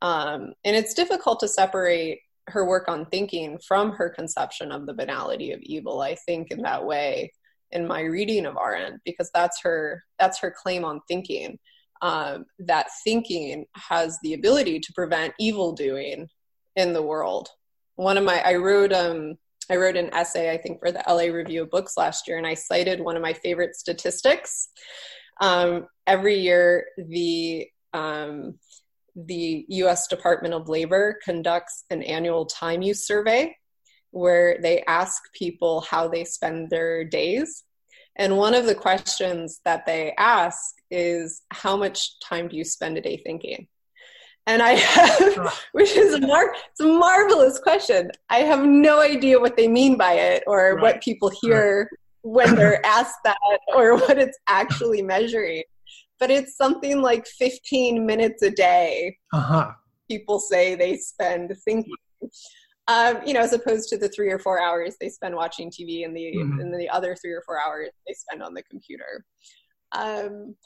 um, 0.00 0.52
and 0.64 0.76
it's 0.76 0.94
difficult 0.94 1.40
to 1.40 1.48
separate 1.48 2.20
her 2.48 2.66
work 2.66 2.88
on 2.88 3.06
thinking 3.06 3.58
from 3.66 3.92
her 3.92 4.10
conception 4.10 4.72
of 4.72 4.86
the 4.86 4.94
banality 4.94 5.52
of 5.52 5.60
evil 5.62 6.00
i 6.00 6.14
think 6.14 6.50
in 6.50 6.62
that 6.62 6.84
way 6.84 7.32
in 7.72 7.86
my 7.86 8.02
reading 8.02 8.46
of 8.46 8.56
Arendt 8.56 9.00
because 9.04 9.30
that's 9.32 9.60
her 9.62 10.04
that's 10.18 10.38
her 10.40 10.54
claim 10.56 10.84
on 10.84 11.00
thinking 11.08 11.58
um, 12.02 12.46
that 12.58 12.88
thinking 13.04 13.64
has 13.74 14.18
the 14.22 14.34
ability 14.34 14.80
to 14.80 14.92
prevent 14.92 15.34
evil 15.38 15.72
doing 15.72 16.28
in 16.76 16.92
the 16.92 17.02
world. 17.02 17.48
One 17.94 18.18
of 18.18 18.24
my 18.24 18.40
I 18.40 18.56
wrote 18.56 18.92
um 18.92 19.36
I 19.72 19.76
wrote 19.76 19.96
an 19.96 20.12
essay 20.12 20.52
I 20.52 20.58
think 20.58 20.80
for 20.80 20.92
the 20.92 21.02
LA 21.08 21.34
Review 21.34 21.62
of 21.62 21.70
Books 21.70 21.96
last 21.96 22.28
year 22.28 22.36
and 22.36 22.46
I 22.46 22.52
cited 22.52 23.00
one 23.00 23.16
of 23.16 23.22
my 23.22 23.32
favorite 23.32 23.74
statistics. 23.74 24.68
Um, 25.40 25.86
every 26.06 26.38
year 26.38 26.86
the 26.98 27.68
um, 27.94 28.58
the 29.16 29.64
U.S. 29.68 30.08
Department 30.08 30.54
of 30.54 30.68
Labor 30.68 31.18
conducts 31.24 31.84
an 31.90 32.02
annual 32.02 32.46
time 32.46 32.82
use 32.82 33.06
survey 33.06 33.56
where 34.10 34.58
they 34.60 34.82
ask 34.82 35.22
people 35.34 35.80
how 35.82 36.08
they 36.08 36.24
spend 36.24 36.68
their 36.68 37.04
days. 37.04 37.64
And 38.16 38.36
one 38.36 38.54
of 38.54 38.66
the 38.66 38.74
questions 38.74 39.60
that 39.64 39.86
they 39.86 40.14
ask 40.18 40.58
is, 40.90 41.42
How 41.50 41.76
much 41.76 42.20
time 42.20 42.48
do 42.48 42.56
you 42.56 42.64
spend 42.64 42.98
a 42.98 43.00
day 43.00 43.16
thinking? 43.16 43.68
And 44.46 44.62
I 44.62 44.72
have, 44.72 45.62
which 45.72 45.92
is 45.92 46.14
a, 46.14 46.20
mar- 46.20 46.54
it's 46.70 46.80
a 46.80 46.86
marvelous 46.86 47.58
question. 47.58 48.10
I 48.28 48.38
have 48.38 48.64
no 48.64 49.00
idea 49.00 49.38
what 49.38 49.56
they 49.56 49.68
mean 49.68 49.96
by 49.96 50.14
it 50.14 50.42
or 50.46 50.74
right. 50.74 50.82
what 50.82 51.02
people 51.02 51.30
hear 51.42 51.88
right. 51.90 51.98
when 52.22 52.54
they're 52.54 52.84
asked 52.86 53.18
that 53.24 53.38
or 53.74 53.96
what 53.96 54.18
it's 54.18 54.38
actually 54.48 55.02
measuring. 55.02 55.62
But 56.18 56.30
it's 56.30 56.56
something 56.56 57.02
like 57.02 57.26
15 57.26 58.06
minutes 58.06 58.42
a 58.42 58.50
day. 58.50 59.16
Uh-huh. 59.32 59.72
People 60.08 60.38
say 60.38 60.74
they 60.74 60.96
spend 60.96 61.56
thinking 61.64 61.94
um, 62.88 63.18
you 63.24 63.32
know, 63.32 63.40
as 63.40 63.52
opposed 63.52 63.88
to 63.90 63.96
the 63.96 64.08
three 64.08 64.30
or 64.30 64.38
four 64.38 64.60
hours 64.60 64.96
they 65.00 65.08
spend 65.08 65.36
watching 65.36 65.70
TV 65.70 66.04
and 66.04 66.16
the 66.16 66.34
mm-hmm. 66.36 66.60
and 66.60 66.74
the 66.74 66.88
other 66.88 67.14
three 67.14 67.32
or 67.32 67.42
four 67.46 67.58
hours 67.60 67.90
they 68.06 68.14
spend 68.14 68.42
on 68.42 68.54
the 68.54 68.62
computer. 68.64 69.24
Um, 69.92 70.56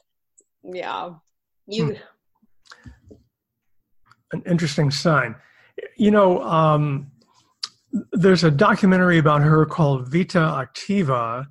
yeah, 0.62 1.10
you. 1.66 1.86
Hmm. 1.86 3.14
An 4.32 4.42
interesting 4.46 4.90
sign. 4.90 5.36
You 5.96 6.10
know, 6.10 6.42
um, 6.42 7.10
there's 8.12 8.44
a 8.44 8.50
documentary 8.50 9.18
about 9.18 9.42
her 9.42 9.66
called 9.66 10.08
Vita 10.08 10.38
Activa, 10.38 11.46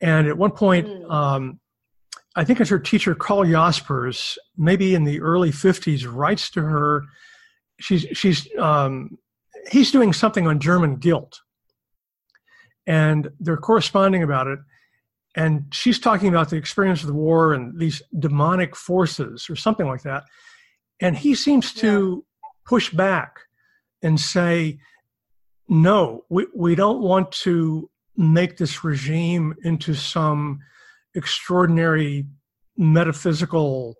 and 0.00 0.28
at 0.28 0.38
one 0.38 0.52
point, 0.52 0.86
mm. 0.86 1.10
um, 1.10 1.60
I 2.36 2.44
think 2.44 2.60
it's 2.60 2.70
her 2.70 2.78
teacher 2.78 3.14
Karl 3.14 3.44
Jaspers, 3.44 4.38
maybe 4.56 4.94
in 4.94 5.04
the 5.04 5.20
early 5.20 5.50
'50s, 5.50 6.06
writes 6.10 6.50
to 6.52 6.62
her. 6.62 7.04
She's 7.80 8.06
she's 8.12 8.48
um, 8.58 9.18
he's 9.68 9.90
doing 9.90 10.12
something 10.12 10.46
on 10.46 10.60
German 10.60 10.96
guilt. 10.96 11.40
And 12.86 13.30
they're 13.38 13.56
corresponding 13.56 14.22
about 14.22 14.46
it. 14.46 14.58
And 15.36 15.66
she's 15.70 15.98
talking 15.98 16.28
about 16.28 16.50
the 16.50 16.56
experience 16.56 17.02
of 17.02 17.06
the 17.06 17.14
war 17.14 17.52
and 17.52 17.78
these 17.78 18.02
demonic 18.18 18.74
forces 18.74 19.48
or 19.48 19.54
something 19.54 19.86
like 19.86 20.02
that. 20.02 20.24
And 21.00 21.16
he 21.16 21.34
seems 21.34 21.72
to 21.74 22.24
yeah. 22.42 22.48
push 22.66 22.90
back 22.90 23.38
and 24.02 24.18
say, 24.18 24.78
no, 25.68 26.24
we, 26.28 26.46
we 26.54 26.74
don't 26.74 27.00
want 27.00 27.30
to 27.32 27.90
make 28.16 28.56
this 28.56 28.84
regime 28.84 29.54
into 29.62 29.94
some 29.94 30.58
extraordinary 31.14 32.26
metaphysical 32.76 33.96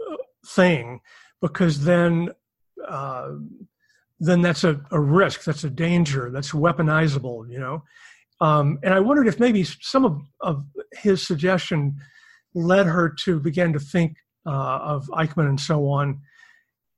uh, 0.00 0.16
thing 0.46 1.00
because 1.40 1.84
then 1.84 2.30
uh, 2.86 3.30
then 4.20 4.42
that's 4.42 4.64
a, 4.64 4.80
a 4.90 5.00
risk, 5.00 5.44
that's 5.44 5.64
a 5.64 5.70
danger, 5.70 6.30
that's 6.30 6.50
weaponizable, 6.50 7.48
you 7.48 7.58
know. 7.58 7.82
Um, 8.40 8.78
and 8.82 8.94
I 8.94 9.00
wondered 9.00 9.28
if 9.28 9.38
maybe 9.38 9.64
some 9.64 10.04
of, 10.04 10.20
of 10.40 10.64
his 10.92 11.26
suggestion 11.26 11.96
led 12.54 12.86
her 12.86 13.08
to 13.24 13.40
begin 13.40 13.72
to 13.72 13.80
think 13.80 14.16
uh, 14.46 14.78
of 14.82 15.06
Eichmann 15.08 15.48
and 15.48 15.60
so 15.60 15.88
on 15.88 16.20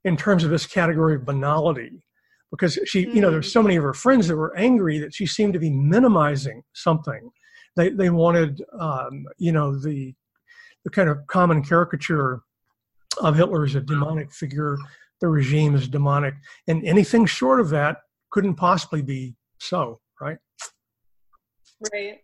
in 0.05 0.17
terms 0.17 0.45
of 0.45 0.51
this 0.51 0.67
category 0.67 1.15
of 1.17 1.25
banality. 1.25 2.03
Because 2.51 2.79
she, 2.85 3.03
you 3.03 3.21
know, 3.21 3.31
there's 3.31 3.53
so 3.53 3.63
many 3.63 3.77
of 3.77 3.85
her 3.85 3.95
friends 3.95 4.27
that 4.27 4.37
were 4.37 4.57
angry 4.57 4.99
that 4.99 5.15
she 5.15 5.25
seemed 5.25 5.53
to 5.53 5.61
be 5.61 5.71
minimizing 5.71 6.63
something. 6.73 7.31
They, 7.77 7.91
they 7.91 8.11
wanted, 8.11 8.63
um, 8.79 9.27
you 9.39 9.53
know, 9.53 9.79
the, 9.79 10.15
the 10.85 10.91
kind 10.91 11.09
of 11.09 11.25
common 11.29 11.63
caricature 11.63 12.41
of 13.19 13.37
Hitler 13.37 13.65
as 13.65 13.77
a 13.77 13.81
demonic 13.81 14.33
figure 14.33 14.77
the 15.21 15.29
regime 15.29 15.75
is 15.75 15.87
demonic. 15.87 16.35
And 16.67 16.85
anything 16.85 17.27
short 17.27 17.61
of 17.61 17.71
that 17.71 17.99
couldn't 18.31 18.55
possibly 18.55 19.03
be 19.03 19.35
so, 19.59 20.01
right? 20.21 20.39
Right. 21.93 22.19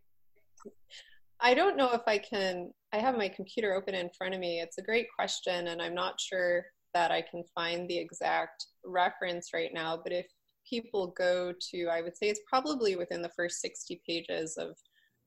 I 1.41 1.55
don't 1.55 1.77
know 1.77 1.93
if 1.93 2.03
I 2.07 2.19
can. 2.19 2.73
I 2.97 3.00
have 3.00 3.19
my 3.19 3.29
computer 3.29 3.75
open 3.75 3.95
in 3.95 4.09
front 4.17 4.33
of 4.33 4.41
me. 4.41 4.61
It's 4.61 4.79
a 4.79 4.83
great 4.83 5.09
question, 5.15 5.69
and 5.69 5.83
I'm 5.83 5.95
not 5.95 6.19
sure 6.19 6.65
that 6.95 7.11
I 7.11 7.21
can 7.21 7.45
find 7.55 7.87
the 7.87 7.99
exact 7.99 8.65
reference 8.87 9.50
right 9.53 9.71
now. 9.75 10.00
But 10.03 10.12
if 10.15 10.26
people 10.69 11.09
go 11.09 11.53
to, 11.73 11.88
I 11.88 12.00
would 12.00 12.17
say 12.17 12.29
it's 12.29 12.41
probably 12.49 12.97
within 12.97 13.21
the 13.21 13.31
first 13.37 13.61
60 13.61 14.00
pages 14.09 14.57
of 14.57 14.79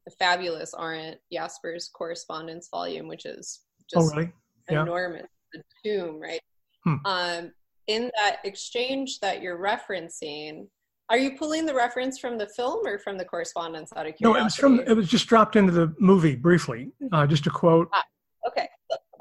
the 0.06 0.12
fabulous 0.18 0.74
Arendt 0.74 1.20
Jaspers 1.32 1.92
correspondence 1.94 2.70
volume, 2.72 3.08
which 3.08 3.28
is 3.28 3.60
just 3.88 4.14
oh, 4.14 4.18
really? 4.18 4.32
yeah. 4.72 4.82
enormous. 4.82 5.28
The 5.54 5.62
tomb, 5.86 6.20
right? 6.20 6.42
Hmm. 6.86 6.96
Um, 7.06 7.52
in 7.86 8.12
that 8.16 8.38
exchange 8.46 9.20
that 9.20 9.44
you're 9.44 9.60
referencing, 9.60 10.68
are 11.10 11.18
you 11.18 11.38
pulling 11.38 11.66
the 11.66 11.74
reference 11.74 12.20
from 12.20 12.38
the 12.38 12.48
film 12.48 12.86
or 12.86 13.00
from 13.00 13.18
the 13.18 13.26
correspondence 13.26 13.92
out 13.96 14.06
of 14.06 14.16
curiosity? 14.16 14.24
No, 14.24 14.36
it 14.36 14.44
was 14.44 14.56
from. 14.56 14.80
It 14.80 14.94
was 14.94 15.08
just 15.08 15.28
dropped 15.28 15.56
into 15.56 15.72
the 15.72 15.94
movie 16.00 16.36
briefly. 16.36 16.92
Uh, 17.12 17.26
just 17.26 17.48
a 17.48 17.50
quote. 17.50 17.90
Ah, 17.94 18.04
okay, 18.48 18.68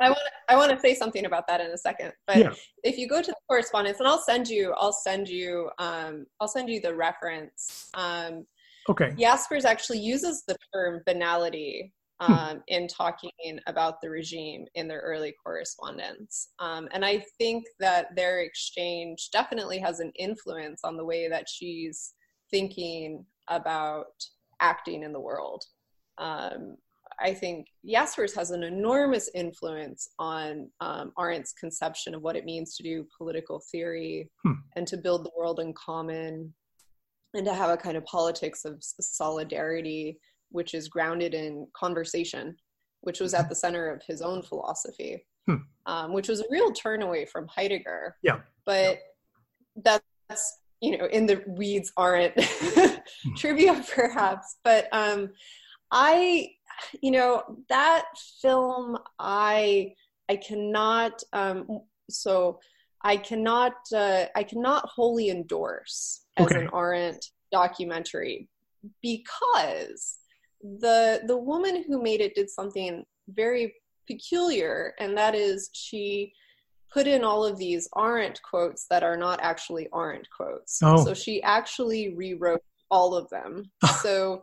I 0.01 0.11
want 0.11 0.21
I 0.49 0.57
want 0.57 0.73
to 0.73 0.81
say 0.81 0.95
something 0.95 1.25
about 1.25 1.47
that 1.49 1.61
in 1.61 1.69
a 1.69 1.79
second. 1.79 2.13
But 2.27 2.37
yeah. 2.37 2.53
if 2.85 2.99
you 2.99 3.09
go 3.09 3.21
to 3.21 3.31
the 3.31 3.37
correspondence, 3.49 3.99
and 3.99 4.09
I'll 4.09 4.23
send 4.23 4.49
you, 4.49 4.75
I'll 4.77 4.93
send 4.93 5.29
you, 5.29 5.71
um, 5.79 6.27
I'll 6.41 6.49
send 6.49 6.69
you 6.69 6.81
the 6.81 6.95
reference. 6.95 7.89
Um, 7.95 8.47
okay. 8.89 9.15
Jaspers 9.19 9.65
actually 9.65 9.99
uses 10.01 10.45
the 10.47 10.57
term 10.73 11.03
banality. 11.07 11.93
Um, 12.21 12.63
in 12.69 12.89
talking 12.89 13.31
about 13.67 14.01
the 14.01 14.11
regime 14.11 14.67
in 14.75 14.89
their 14.89 15.01
early 15.01 15.35
correspondence. 15.45 16.49
Um, 16.59 16.89
and 16.93 17.05
I 17.05 17.25
think 17.39 17.65
that 17.81 18.15
their 18.17 18.41
exchange 18.41 19.31
definitely 19.33 19.79
has 19.79 20.01
an 20.01 20.13
influence 20.19 20.81
on 20.85 20.97
the 20.97 21.05
way 21.05 21.29
that 21.29 21.49
she's 21.49 22.15
thinking 22.51 23.25
about 23.49 24.07
acting 24.61 25.03
in 25.03 25.13
the 25.13 25.21
world. 25.21 25.63
Um, 26.19 26.77
I 27.21 27.35
think 27.35 27.67
Jaspers 27.85 28.35
has 28.35 28.51
an 28.51 28.63
enormous 28.63 29.29
influence 29.35 30.09
on 30.19 30.71
um, 30.81 31.13
Arendt's 31.19 31.53
conception 31.53 32.15
of 32.15 32.23
what 32.23 32.37
it 32.37 32.45
means 32.45 32.77
to 32.77 32.83
do 32.83 33.07
political 33.17 33.61
theory 33.71 34.31
hmm. 34.45 34.53
and 34.77 34.87
to 34.87 34.97
build 34.97 35.25
the 35.25 35.31
world 35.37 35.59
in 35.59 35.73
common 35.75 36.53
and 37.35 37.45
to 37.45 37.55
have 37.55 37.71
a 37.71 37.77
kind 37.77 37.97
of 37.97 38.05
politics 38.05 38.65
of 38.65 38.77
solidarity 38.81 40.19
which 40.51 40.75
is 40.75 40.89
grounded 40.89 41.35
in 41.35 41.67
conversation, 41.75 42.57
which 43.01 43.21
was 43.21 43.35
at 43.35 43.49
the 43.49 43.55
center 43.55 43.89
of 43.89 44.03
his 44.07 44.23
own 44.23 44.43
philosophy, 44.43 45.25
hmm. 45.47 45.57
um, 45.87 46.13
which 46.13 46.29
was 46.29 46.41
a 46.41 46.47
real 46.51 46.73
turn 46.73 47.03
away 47.03 47.27
from 47.27 47.47
Heidegger. 47.49 48.17
Yeah. 48.23 48.41
But 48.65 48.99
yeah. 49.85 49.99
that's, 50.29 50.59
you 50.81 50.97
know, 50.97 51.07
in 51.07 51.27
the 51.27 51.43
weeds 51.47 51.93
Arendt 51.99 52.35
hmm. 52.43 53.35
trivia 53.37 53.85
perhaps. 53.95 54.57
But 54.65 54.89
um, 54.93 55.31
I, 55.91 56.51
you 57.03 57.11
know, 57.11 57.43
that 57.69 58.05
film, 58.41 58.99
I, 59.19 59.95
I 60.29 60.37
cannot, 60.37 61.23
um, 61.33 61.67
so 62.11 62.61
I 63.03 63.17
cannot 63.17 63.75
uh, 63.95 64.25
I 64.35 64.43
cannot 64.43 64.89
wholly 64.89 65.31
endorse 65.31 66.25
as 66.37 66.47
Okay. 66.47 66.63
an 66.63 66.71
Arendt 66.75 67.25
documentary 67.53 68.49
because 69.03 70.18
the 70.63 71.23
the 71.27 71.37
woman 71.37 71.85
who 71.87 72.03
made 72.03 72.21
it 72.21 72.35
did 72.35 72.51
something 72.51 73.05
very 73.29 73.75
peculiar, 74.07 74.95
and 74.99 75.17
that 75.17 75.35
is 75.35 75.71
she 75.73 76.33
put 76.93 77.07
in 77.07 77.23
all 77.23 77.45
of 77.45 77.59
these 77.59 77.89
Arendt 77.97 78.41
quotes 78.43 78.87
that 78.91 79.03
are 79.03 79.17
not 79.17 79.41
actually 79.43 79.89
Arendt 79.95 80.29
quotes. 80.35 80.81
Oh. 80.83 81.05
So 81.05 81.15
she 81.15 81.43
actually 81.43 82.15
rewrote 82.15 82.63
all 82.91 83.15
of 83.15 83.29
them. 83.29 83.71
so 84.03 84.43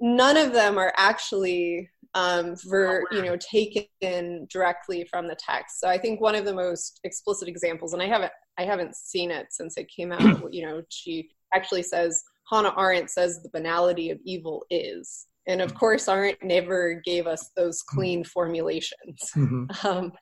none 0.00 0.36
of 0.36 0.52
them 0.52 0.78
are 0.78 0.92
actually 0.96 1.90
um, 2.14 2.54
ver, 2.64 3.02
you 3.10 3.22
know 3.22 3.36
taken 3.36 4.46
directly 4.50 5.04
from 5.10 5.26
the 5.26 5.36
text. 5.36 5.80
So 5.80 5.88
I 5.88 5.98
think 5.98 6.20
one 6.20 6.36
of 6.36 6.44
the 6.44 6.54
most 6.54 7.00
explicit 7.04 7.48
examples, 7.48 7.92
and 7.92 8.02
I 8.02 8.06
haven't 8.06 8.32
I 8.58 8.64
haven't 8.64 8.94
seen 8.94 9.30
it 9.30 9.48
since 9.50 9.76
it 9.76 9.90
came 9.94 10.12
out. 10.12 10.20
you 10.52 10.64
know, 10.64 10.82
she 10.88 11.30
actually 11.52 11.82
says 11.82 12.22
Hannah 12.50 12.74
Arendt 12.76 13.10
says 13.10 13.42
the 13.42 13.50
banality 13.50 14.10
of 14.10 14.18
evil 14.24 14.64
is, 14.70 15.26
and 15.46 15.60
of 15.60 15.74
course 15.74 16.08
Arendt 16.08 16.42
never 16.42 17.00
gave 17.04 17.26
us 17.26 17.50
those 17.56 17.82
clean 17.82 18.24
formulations. 18.24 19.18
Mhm. 19.34 19.66
Um, 19.84 20.12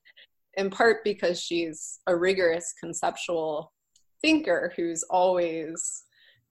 in 0.54 0.68
part 0.70 1.02
because 1.04 1.40
she's 1.40 2.00
a 2.06 2.14
rigorous 2.14 2.74
conceptual 2.78 3.72
thinker 4.20 4.72
who's 4.76 5.02
always 5.04 6.04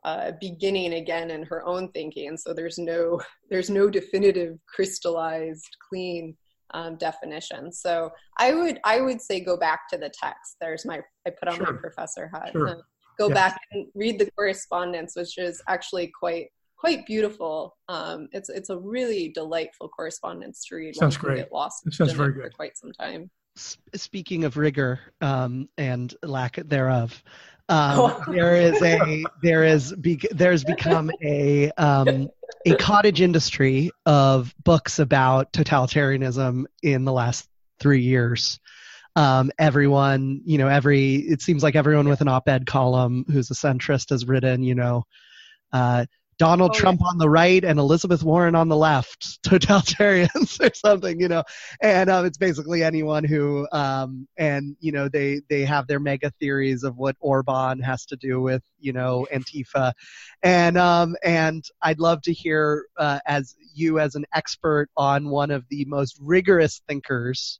uh, 0.04 0.32
beginning 0.42 0.94
again 0.94 1.30
in 1.30 1.44
her 1.44 1.64
own 1.68 1.92
thinking 1.92 2.28
and 2.30 2.40
so 2.40 2.54
there's 2.54 2.80
no 2.80 3.22
there's 3.52 3.70
no 3.70 3.90
definitive 3.90 4.58
crystallized 4.66 5.68
clean 5.88 6.36
um, 6.74 6.98
definition 6.98 7.72
so 7.72 8.10
i 8.38 8.54
would 8.56 8.80
i 8.84 9.00
would 9.00 9.22
say 9.22 9.40
go 9.40 9.56
back 9.56 9.82
to 9.90 9.98
the 10.00 10.10
text 10.10 10.56
there's 10.60 10.86
my 10.86 11.00
i 11.28 11.30
put 11.30 11.48
on 11.50 11.60
my 11.60 11.72
professor 11.80 12.30
hat 12.34 12.50
Sure. 12.54 12.82
Go 13.20 13.28
Yes. 13.28 13.36
back 13.36 13.62
and 13.72 13.86
read 13.94 14.18
the 14.18 14.32
correspondence 14.32 15.16
which 15.16 15.38
is 15.38 15.62
actually 15.68 16.12
quite 16.20 16.48
quite 16.82 17.06
beautiful 17.06 17.78
um, 17.90 18.28
it's 18.32 18.50
it's 18.50 18.70
a 18.72 18.78
really 18.78 19.30
delightful 19.30 19.88
correspondence 19.88 20.66
to 20.66 20.76
read 20.76 20.96
Sounds 20.96 21.16
great. 21.16 21.38
get 21.38 21.52
lost 21.52 21.86
It 21.86 21.94
sounds 21.94 22.12
in 22.12 22.18
very 22.18 22.34
for 22.34 22.42
good. 22.42 22.54
quite 22.56 22.76
some 22.78 22.92
time 22.92 23.30
S- 23.56 23.78
speaking 23.96 24.46
of 24.46 24.58
rigor 24.58 25.00
um, 25.22 25.68
and 25.78 26.16
lack 26.24 26.56
thereof, 26.56 27.22
um, 27.70 28.00
Oh. 28.00 28.24
there 28.32 28.56
is 28.56 28.82
a 28.82 29.24
there 29.44 29.64
is 29.66 29.94
be, 29.94 30.20
there's 30.32 30.64
become 30.64 31.12
a 31.22 31.70
um, 31.78 32.30
a 32.66 32.76
cottage 32.78 33.20
industry 33.22 33.92
of 34.06 34.56
books 34.64 35.00
about 35.00 35.52
totalitarianism 35.54 36.64
in 36.82 37.04
the 37.06 37.12
last 37.12 37.48
three 37.80 38.02
years. 38.02 38.60
Um, 39.18 39.52
everyone, 39.60 40.42
you 40.46 40.58
know, 40.58 40.70
every 40.70 41.16
it 41.16 41.42
seems 41.42 41.62
like 41.62 41.76
everyone 41.76 42.08
with 42.08 42.22
an 42.22 42.30
op-ed 42.30 42.66
column 42.66 43.26
who's 43.30 43.52
a 43.52 43.54
centrist 43.54 44.12
has 44.12 44.26
written, 44.26 44.64
you 44.64 44.76
know, 44.76 45.04
uh, 45.74 46.06
Donald 46.38 46.72
Oh, 46.72 46.76
yeah. 46.76 46.80
Trump 46.82 47.06
on 47.06 47.18
the 47.18 47.30
right 47.30 47.64
and 47.64 47.78
Elizabeth 47.80 48.24
Warren 48.24 48.56
on 48.56 48.68
the 48.68 48.76
left, 48.76 49.40
totalitarians 49.46 50.60
or 50.60 50.74
something, 50.74 51.20
you 51.20 51.28
know 51.28 51.44
and 51.82 52.10
um, 52.10 52.26
it's 52.26 52.38
basically 52.38 52.84
anyone 52.84 53.24
who 53.24 53.68
um, 53.72 54.28
and 54.38 54.76
you 54.80 54.92
know 54.92 55.08
they 55.10 55.42
they 55.50 55.64
have 55.66 55.88
their 55.88 56.00
mega 56.00 56.32
theories 56.40 56.84
of 56.84 56.98
what 56.98 57.16
Orban 57.20 57.80
has 57.80 58.06
to 58.08 58.16
do 58.16 58.42
with 58.42 58.64
you 58.80 58.94
know 58.94 59.28
Antifa, 59.34 59.94
and 60.44 60.78
um, 60.78 61.16
and 61.24 61.64
I'd 61.82 62.00
love 62.00 62.22
to 62.24 62.34
hear 62.34 62.86
uh, 62.98 63.20
as 63.26 63.56
you 63.74 64.00
as 64.00 64.16
an 64.16 64.26
expert 64.34 64.90
on 64.98 65.30
one 65.30 65.52
of 65.52 65.66
the 65.70 65.86
most 65.86 66.18
rigorous 66.22 66.82
thinkers 66.88 67.60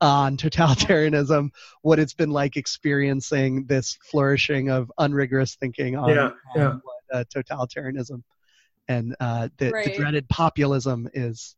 on 0.00 0.36
totalitarianism 0.36 1.48
what 1.82 1.98
it's 1.98 2.12
been 2.14 2.30
like 2.30 2.56
experiencing 2.56 3.64
this 3.66 3.96
flourishing 4.10 4.68
of 4.68 4.92
unrigorous 4.98 5.54
thinking 5.56 5.96
on, 5.96 6.10
Yeah, 6.10 6.30
yeah. 6.54 6.66
on 6.68 6.80
what, 6.84 6.95
uh, 7.12 7.24
totalitarianism 7.34 8.22
and 8.88 9.16
uh, 9.20 9.48
the, 9.58 9.70
the 9.84 9.94
dreaded 9.96 10.28
populism 10.28 11.08
is 11.14 11.56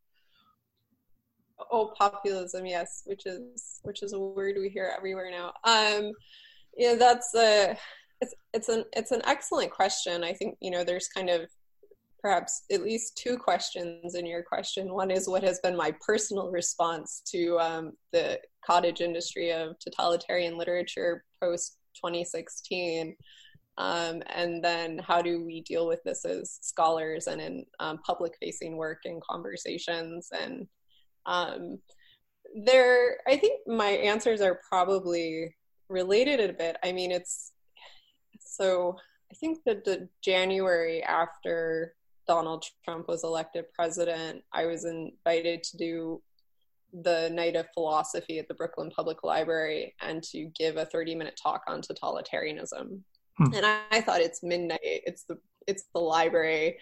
oh 1.71 1.93
populism 1.97 2.65
yes 2.65 3.03
which 3.05 3.25
is 3.25 3.79
which 3.83 4.01
is 4.01 4.13
a 4.13 4.19
word 4.19 4.55
we 4.59 4.69
hear 4.69 4.91
everywhere 4.95 5.29
now. 5.31 5.53
Um 5.63 6.11
yeah 6.77 6.95
that's 6.95 7.33
a 7.35 7.77
it's 8.21 8.33
it's 8.53 8.69
an 8.69 8.85
it's 8.93 9.11
an 9.11 9.21
excellent 9.25 9.71
question. 9.71 10.23
I 10.23 10.33
think 10.33 10.57
you 10.61 10.71
know 10.71 10.83
there's 10.83 11.07
kind 11.07 11.29
of 11.29 11.41
perhaps 12.21 12.63
at 12.71 12.83
least 12.83 13.17
two 13.17 13.37
questions 13.37 14.15
in 14.15 14.25
your 14.25 14.43
question. 14.43 14.93
One 14.93 15.09
is 15.09 15.29
what 15.29 15.43
has 15.43 15.59
been 15.59 15.77
my 15.77 15.93
personal 16.05 16.51
response 16.51 17.21
to 17.31 17.57
um, 17.59 17.93
the 18.11 18.39
cottage 18.65 18.99
industry 18.99 19.51
of 19.51 19.79
totalitarian 19.79 20.57
literature 20.57 21.23
post 21.41 21.77
2016 21.95 23.15
um, 23.79 24.21
and 24.27 24.63
then 24.63 24.99
how 24.99 25.21
do 25.21 25.43
we 25.43 25.61
deal 25.61 25.87
with 25.87 26.03
this 26.03 26.23
as 26.25 26.59
scholars 26.61 27.25
and 27.25 27.41
in 27.41 27.65
um, 27.79 27.97
public 28.05 28.33
facing 28.39 28.77
work 28.77 28.99
and 29.05 29.21
conversations? 29.23 30.29
And 30.31 30.67
um, 31.25 31.79
there 32.55 33.17
i 33.27 33.35
think 33.37 33.61
my 33.67 33.89
answers 33.89 34.41
are 34.41 34.59
probably 34.67 35.55
related 35.87 36.39
a 36.39 36.53
bit. 36.53 36.77
I 36.83 36.91
mean 36.91 37.11
it's 37.11 37.51
so 38.39 38.95
i 39.31 39.35
think 39.35 39.59
that 39.65 39.85
the 39.85 40.07
january 40.23 41.03
after 41.03 41.95
donald 42.27 42.63
trump 42.83 43.07
was 43.07 43.23
elected 43.23 43.65
president 43.73 44.41
i 44.53 44.65
was 44.65 44.85
invited 44.85 45.63
to 45.63 45.77
do 45.77 46.21
the 47.03 47.29
night 47.31 47.55
of 47.55 47.67
philosophy 47.73 48.39
at 48.39 48.47
the 48.47 48.53
brooklyn 48.53 48.89
public 48.95 49.23
library 49.23 49.93
and 50.01 50.23
to 50.23 50.49
give 50.57 50.77
a 50.77 50.85
30 50.85 51.15
minute 51.15 51.39
talk 51.41 51.61
on 51.67 51.81
totalitarianism 51.81 52.99
Hmm. 53.39 53.53
and 53.53 53.65
I, 53.65 53.79
I 53.91 54.01
thought 54.01 54.21
it's 54.21 54.43
midnight 54.43 54.79
it's 54.83 55.23
the 55.23 55.37
it's 55.65 55.85
the 55.93 56.01
library 56.01 56.77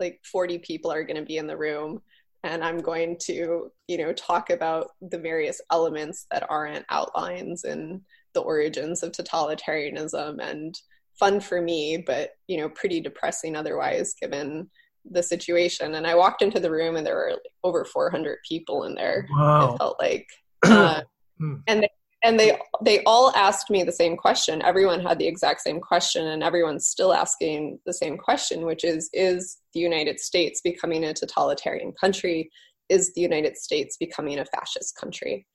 like 0.00 0.20
40 0.24 0.58
people 0.58 0.90
are 0.90 1.04
going 1.04 1.16
to 1.16 1.24
be 1.24 1.38
in 1.38 1.46
the 1.46 1.56
room 1.56 2.00
and 2.44 2.62
I'm 2.62 2.78
going 2.78 3.16
to, 3.22 3.70
you 3.88 3.98
know, 3.98 4.12
talk 4.12 4.50
about 4.50 4.90
the 5.02 5.18
various 5.18 5.60
elements 5.72 6.26
that 6.30 6.46
Arendt 6.50 6.86
outlines 6.88 7.64
and 7.64 8.00
the 8.34 8.40
origins 8.40 9.02
of 9.02 9.12
totalitarianism 9.12 10.38
and 10.40 10.78
fun 11.18 11.40
for 11.40 11.60
me, 11.60 11.96
but 12.06 12.30
you 12.46 12.58
know, 12.58 12.68
pretty 12.68 13.00
depressing 13.00 13.56
otherwise 13.56 14.14
given 14.20 14.70
the 15.10 15.22
situation. 15.22 15.96
And 15.96 16.06
I 16.06 16.14
walked 16.14 16.42
into 16.42 16.60
the 16.60 16.70
room 16.70 16.96
and 16.96 17.06
there 17.06 17.16
were 17.16 17.30
like 17.32 17.40
over 17.64 17.84
400 17.84 18.38
people 18.48 18.84
in 18.84 18.94
there. 18.94 19.26
Wow. 19.32 19.74
It 19.74 19.78
felt 19.78 19.96
like, 20.00 20.26
uh, 20.64 21.02
Hmm. 21.38 21.54
and 21.68 21.82
they, 21.84 21.88
and 22.24 22.38
they 22.38 22.58
they 22.84 23.02
all 23.04 23.32
asked 23.36 23.70
me 23.70 23.82
the 23.82 23.92
same 23.92 24.16
question. 24.16 24.62
Everyone 24.62 25.00
had 25.00 25.18
the 25.18 25.26
exact 25.26 25.60
same 25.60 25.80
question, 25.80 26.26
and 26.26 26.42
everyone's 26.42 26.86
still 26.88 27.12
asking 27.12 27.78
the 27.86 27.92
same 27.92 28.16
question, 28.18 28.64
which 28.64 28.84
is: 28.84 29.08
Is 29.12 29.58
the 29.74 29.80
United 29.80 30.18
States 30.18 30.60
becoming 30.62 31.04
a 31.04 31.14
totalitarian 31.14 31.92
country? 31.92 32.50
Is 32.88 33.12
the 33.14 33.20
United 33.20 33.56
States 33.56 33.96
becoming 33.98 34.38
a 34.38 34.44
fascist 34.46 34.96
country? 34.96 35.46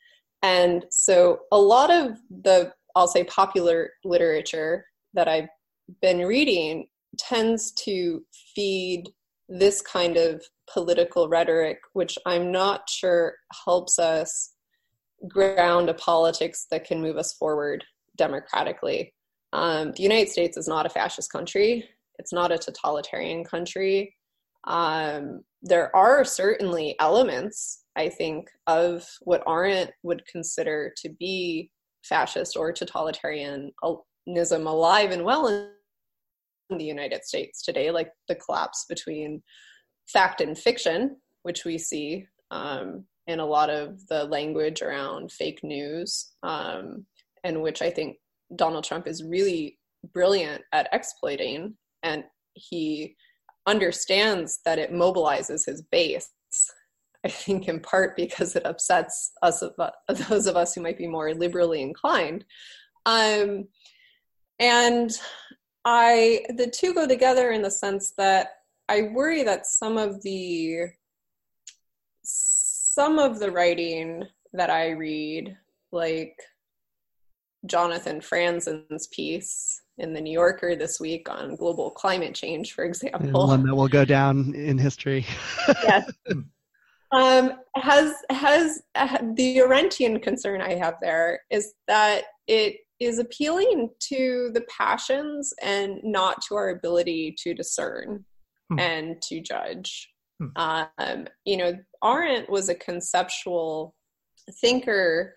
And 0.42 0.86
so, 0.90 1.40
a 1.52 1.58
lot 1.58 1.92
of 1.92 2.18
the 2.30 2.72
I'll 2.96 3.08
say 3.08 3.24
popular 3.26 3.92
literature 4.06 4.86
that 5.14 5.28
I've 5.28 5.50
been 6.02 6.20
reading 6.20 6.88
tends 7.18 7.72
to 7.72 8.24
feed 8.56 9.10
this 9.50 9.82
kind 9.82 10.16
of 10.18 10.44
political 10.72 11.28
rhetoric, 11.28 11.80
which 11.94 12.18
I'm 12.26 12.52
not 12.52 12.90
sure 12.90 13.36
helps 13.66 14.00
us 14.00 14.53
ground 15.28 15.90
a 15.90 15.94
politics 15.94 16.68
that 16.72 16.86
can 16.86 17.02
move 17.02 17.18
us 17.18 17.34
forward 17.34 17.84
democratically. 18.18 19.14
Um, 19.54 19.92
the 19.92 20.04
United 20.04 20.30
States 20.30 20.58
is 20.58 20.68
not 20.68 20.86
a 20.86 20.90
fascist 20.90 21.32
country. 21.32 21.88
It's 22.20 22.34
not 22.34 22.52
a 22.52 22.58
totalitarian 22.58 23.44
country. 23.44 24.16
Um, 24.66 25.42
there 25.62 25.96
are 25.96 26.24
certainly 26.24 26.96
elements, 27.00 27.84
I 27.96 28.10
think, 28.10 28.50
of 28.68 29.08
what 29.22 29.44
Arendt 29.48 29.92
would 30.04 30.26
consider 30.26 30.94
to 30.98 31.10
be 31.10 31.70
fascist 32.04 32.58
or 32.58 32.74
totalitarianism 32.74 33.72
alive 34.28 35.12
and 35.12 35.24
well 35.24 35.48
in 35.48 35.70
the 36.78 36.84
United 36.84 37.24
States 37.24 37.62
today, 37.62 37.92
like 37.92 38.10
the 38.28 38.36
collapse 38.36 38.86
between 38.88 39.42
fact 40.08 40.42
and 40.42 40.58
fiction, 40.58 41.18
which 41.44 41.66
we 41.66 41.78
see 41.78 42.26
um, 42.52 43.06
in 43.28 43.40
a 43.40 43.46
lot 43.46 43.70
of 43.70 44.06
the 44.08 44.26
language 44.26 44.82
around 44.82 45.32
fake 45.32 45.64
news, 45.64 46.34
um, 46.44 47.06
and 47.44 47.62
which 47.62 47.82
I 47.82 47.90
think 47.90 48.18
Donald 48.56 48.84
Trump 48.84 49.08
is 49.08 49.24
really 49.24 49.80
brilliant 50.14 50.64
at 50.72 50.90
exploiting. 50.92 51.76
And 52.04 52.24
he 52.54 53.16
understands 53.66 54.60
that 54.66 54.80
it 54.80 54.92
mobilizes 54.92 55.66
his 55.66 55.82
base. 55.82 56.30
I 57.26 57.30
think 57.30 57.70
in 57.70 57.80
part 57.80 58.18
because 58.18 58.56
it 58.56 58.66
upsets 58.66 59.32
us, 59.42 59.62
of, 59.62 59.72
those 60.30 60.46
of 60.46 60.58
us 60.58 60.76
who 60.76 60.82
might 60.82 60.98
be 60.98 61.08
more 61.08 61.34
liberally 61.34 61.82
inclined. 61.82 62.44
Um, 63.06 63.70
and 64.60 65.12
I, 65.86 66.46
the 66.56 66.68
two 66.68 66.94
go 66.94 67.08
together 67.08 67.52
in 67.52 67.62
the 67.62 67.72
sense 67.72 68.14
that 68.18 68.50
I 68.90 69.10
worry 69.14 69.44
that 69.44 69.66
some 69.66 69.98
of 69.98 70.22
the 70.24 70.88
some 72.94 73.18
of 73.18 73.40
the 73.40 73.50
writing 73.50 74.24
that 74.54 74.70
I 74.70 74.92
read, 74.92 75.58
like 75.92 76.36
Jonathan 77.66 78.22
Franzen's 78.22 79.08
piece 79.08 79.82
in 79.98 80.14
the 80.14 80.22
New 80.22 80.32
Yorker 80.32 80.76
this 80.76 81.00
week 81.00 81.28
on 81.28 81.56
global 81.56 81.90
climate 81.90 82.36
change, 82.36 82.74
for 82.74 82.84
example. 82.84 83.48
one 83.48 83.66
that 83.66 83.76
will 83.76 83.88
go 83.88 84.06
down 84.06 84.54
in 84.54 84.78
history. 84.78 85.26
yes. 85.84 86.12
Um, 87.12 87.54
has 87.76 88.14
has 88.32 88.82
uh, 88.96 89.18
the 89.36 89.58
Arendtian 89.58 90.22
concern 90.22 90.62
I 90.62 90.76
have 90.76 90.96
there 91.02 91.42
is 91.52 91.74
that 91.88 92.24
it 92.48 92.78
is 93.00 93.20
appealing 93.20 93.90
to 94.10 94.52
the 94.54 94.66
passions 94.70 95.54
and 95.62 96.00
not 96.04 96.42
to 96.48 96.56
our 96.56 96.70
ability 96.70 97.36
to 97.44 97.54
discern 97.54 98.26
hmm. 98.72 98.80
and 98.80 99.22
to 99.24 99.42
judge. 99.42 100.13
Hmm. 100.40 100.48
Um, 100.56 101.28
you 101.46 101.58
know, 101.58 101.78
Arendt 102.04 102.50
was 102.50 102.70
a 102.70 102.76
conceptual 102.76 103.96
thinker 104.62 105.36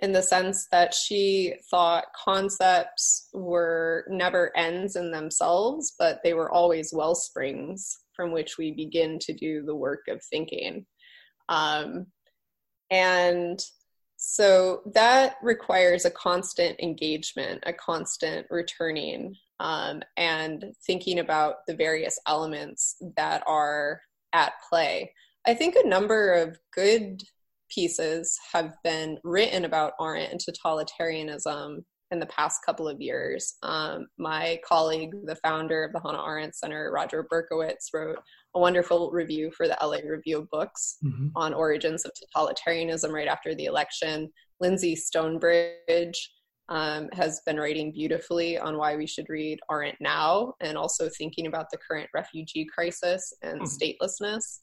in 0.00 0.12
the 0.12 0.22
sense 0.22 0.66
that 0.70 0.92
she 0.92 1.54
thought 1.70 2.04
concepts 2.24 3.28
were 3.32 4.04
never 4.08 4.56
ends 4.56 4.94
in 4.94 5.10
themselves, 5.10 5.94
but 5.98 6.20
they 6.22 6.34
were 6.34 6.52
always 6.52 6.92
well 6.92 7.14
springs 7.14 7.96
from 8.14 8.30
which 8.30 8.58
we 8.58 8.72
begin 8.72 9.18
to 9.20 9.32
do 9.32 9.62
the 9.62 9.74
work 9.74 10.02
of 10.08 10.22
thinking. 10.24 10.86
Um, 11.48 12.06
and 12.90 13.58
so 14.16 14.82
that 14.94 15.36
requires 15.42 16.04
a 16.04 16.10
constant 16.10 16.78
engagement, 16.80 17.62
a 17.66 17.72
constant 17.72 18.46
returning, 18.50 19.34
um, 19.60 20.02
and 20.16 20.72
thinking 20.86 21.18
about 21.18 21.66
the 21.66 21.74
various 21.74 22.18
elements 22.26 22.96
that 23.16 23.42
are 23.46 24.00
at 24.36 24.52
play. 24.68 25.12
I 25.46 25.54
think 25.54 25.74
a 25.74 25.88
number 25.88 26.32
of 26.34 26.58
good 26.72 27.22
pieces 27.70 28.38
have 28.52 28.74
been 28.84 29.18
written 29.24 29.64
about 29.64 29.94
Arendt 30.00 30.30
and 30.32 30.40
totalitarianism 30.40 31.78
in 32.12 32.20
the 32.20 32.26
past 32.26 32.60
couple 32.64 32.86
of 32.86 33.00
years. 33.00 33.54
Um, 33.62 34.06
my 34.18 34.60
colleague, 34.64 35.10
the 35.24 35.36
founder 35.36 35.82
of 35.82 35.92
the 35.92 36.00
Hannah 36.00 36.22
Arendt 36.22 36.54
Center, 36.54 36.92
Roger 36.92 37.26
Berkowitz, 37.32 37.92
wrote 37.92 38.18
a 38.54 38.60
wonderful 38.60 39.10
review 39.10 39.50
for 39.56 39.66
the 39.66 39.76
LA 39.82 39.98
Review 40.08 40.38
of 40.38 40.50
Books 40.50 40.98
mm-hmm. 41.04 41.28
on 41.34 41.54
origins 41.54 42.04
of 42.04 42.12
totalitarianism 42.36 43.10
right 43.10 43.26
after 43.26 43.54
the 43.54 43.64
election. 43.64 44.30
Lyndsey 44.62 44.96
Stonebridge 44.96 46.30
um, 46.68 47.08
has 47.12 47.40
been 47.46 47.58
writing 47.58 47.92
beautifully 47.92 48.58
on 48.58 48.76
why 48.76 48.96
we 48.96 49.06
should 49.06 49.28
read 49.28 49.60
Arendt 49.70 49.96
now 50.00 50.54
and 50.60 50.76
also 50.76 51.08
thinking 51.08 51.46
about 51.46 51.70
the 51.70 51.78
current 51.78 52.08
refugee 52.14 52.66
crisis 52.66 53.32
and 53.42 53.60
mm-hmm. 53.60 54.04
statelessness. 54.04 54.58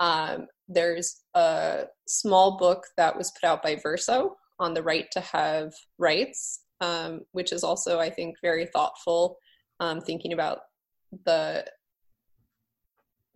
Um, 0.00 0.46
there's 0.68 1.22
a 1.34 1.84
small 2.06 2.56
book 2.56 2.84
that 2.96 3.16
was 3.16 3.32
put 3.32 3.46
out 3.46 3.62
by 3.62 3.76
Verso 3.76 4.36
on 4.58 4.74
the 4.74 4.82
right 4.82 5.10
to 5.12 5.20
have 5.20 5.72
rights, 5.98 6.62
um, 6.80 7.20
which 7.32 7.52
is 7.52 7.62
also, 7.62 8.00
I 8.00 8.10
think, 8.10 8.36
very 8.42 8.66
thoughtful, 8.66 9.36
um, 9.80 10.00
thinking 10.00 10.32
about 10.32 10.60
the 11.26 11.66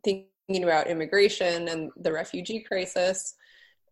thinking 0.03 0.65
about 0.65 0.87
immigration 0.87 1.69
and 1.69 1.91
the 1.97 2.13
refugee 2.13 2.61
crisis. 2.61 3.35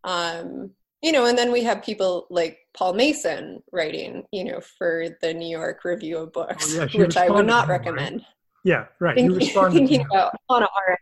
Um, 0.05 0.71
you 1.05 1.13
know, 1.13 1.27
and 1.27 1.37
then 1.37 1.53
we 1.53 1.63
have 1.63 1.83
people 1.83 2.27
like 2.31 2.59
Paul 2.77 2.95
Mason 2.95 3.63
writing, 3.73 4.25
you 4.33 4.45
know, 4.45 4.61
for 4.79 5.09
the 5.21 5.35
New 5.35 5.49
York 5.49 5.85
Review 5.85 6.19
of 6.19 6.33
Books, 6.33 6.75
oh, 6.75 6.89
yeah, 6.93 6.99
which 6.99 7.17
I 7.17 7.29
would 7.29 7.47
not 7.47 7.69
recommend. 7.69 8.17
Right? 8.17 8.27
Yeah, 8.65 8.87
right. 8.99 9.15
Thinking, 9.15 9.71
thinking 9.71 10.01
about 10.11 10.35
Hannah 10.49 10.69
Arendt 10.89 11.01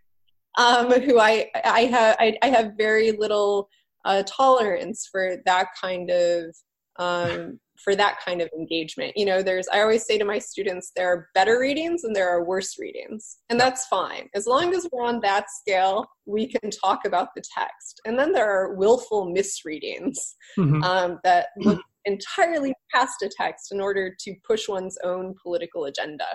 um, 0.57 0.91
who 1.01 1.19
I 1.19 1.49
I 1.63 1.85
have 1.85 2.15
I, 2.19 2.37
I 2.41 2.47
have 2.47 2.73
very 2.77 3.11
little 3.11 3.69
uh, 4.05 4.23
tolerance 4.25 5.07
for 5.11 5.37
that 5.45 5.67
kind 5.79 6.09
of 6.09 6.55
um, 6.97 7.59
for 7.77 7.95
that 7.95 8.19
kind 8.23 8.41
of 8.41 8.49
engagement. 8.57 9.13
You 9.15 9.25
know, 9.25 9.41
there's 9.41 9.67
I 9.71 9.81
always 9.81 10.05
say 10.05 10.17
to 10.17 10.25
my 10.25 10.39
students 10.39 10.91
there 10.95 11.07
are 11.11 11.27
better 11.33 11.59
readings 11.59 12.03
and 12.03 12.15
there 12.15 12.29
are 12.29 12.43
worse 12.43 12.77
readings, 12.79 13.37
and 13.49 13.59
that's 13.59 13.87
fine 13.87 14.29
as 14.35 14.47
long 14.47 14.73
as 14.73 14.87
we're 14.91 15.05
on 15.05 15.19
that 15.21 15.49
scale. 15.49 16.05
We 16.25 16.47
can 16.47 16.71
talk 16.71 17.05
about 17.05 17.29
the 17.35 17.43
text, 17.57 18.01
and 18.05 18.17
then 18.17 18.31
there 18.31 18.49
are 18.49 18.75
willful 18.75 19.29
misreadings 19.29 20.35
mm-hmm. 20.57 20.83
um, 20.83 21.19
that 21.23 21.47
look 21.57 21.81
entirely 22.05 22.73
past 22.93 23.21
a 23.21 23.29
text 23.29 23.71
in 23.71 23.79
order 23.79 24.15
to 24.19 24.35
push 24.45 24.67
one's 24.67 24.97
own 25.03 25.35
political 25.41 25.85
agenda. 25.85 26.25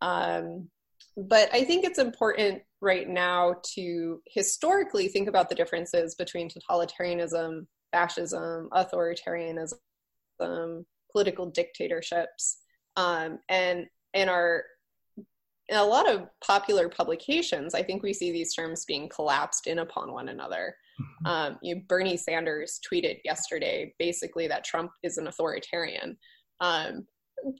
Um, 0.00 0.68
but 1.16 1.48
I 1.52 1.64
think 1.64 1.84
it's 1.84 1.98
important 1.98 2.62
right 2.80 3.08
now 3.08 3.56
to 3.74 4.20
historically 4.28 5.08
think 5.08 5.28
about 5.28 5.48
the 5.48 5.54
differences 5.54 6.14
between 6.14 6.50
totalitarianism, 6.50 7.66
fascism, 7.92 8.68
authoritarianism, 8.72 9.74
political 11.12 11.46
dictatorships, 11.46 12.58
um, 12.96 13.38
and 13.48 13.86
in 14.12 14.28
our 14.28 14.64
in 15.70 15.78
a 15.78 15.84
lot 15.84 16.06
of 16.06 16.26
popular 16.42 16.90
publications, 16.90 17.74
I 17.74 17.82
think 17.82 18.02
we 18.02 18.12
see 18.12 18.30
these 18.30 18.54
terms 18.54 18.84
being 18.84 19.08
collapsed 19.08 19.66
in 19.66 19.78
upon 19.78 20.12
one 20.12 20.28
another. 20.28 20.76
Mm-hmm. 21.00 21.26
Um, 21.26 21.58
you, 21.62 21.80
Bernie 21.88 22.18
Sanders 22.18 22.78
tweeted 22.86 23.20
yesterday 23.24 23.94
basically 23.98 24.46
that 24.48 24.64
Trump 24.64 24.90
is 25.02 25.16
an 25.16 25.26
authoritarian. 25.26 26.18
Um, 26.60 27.06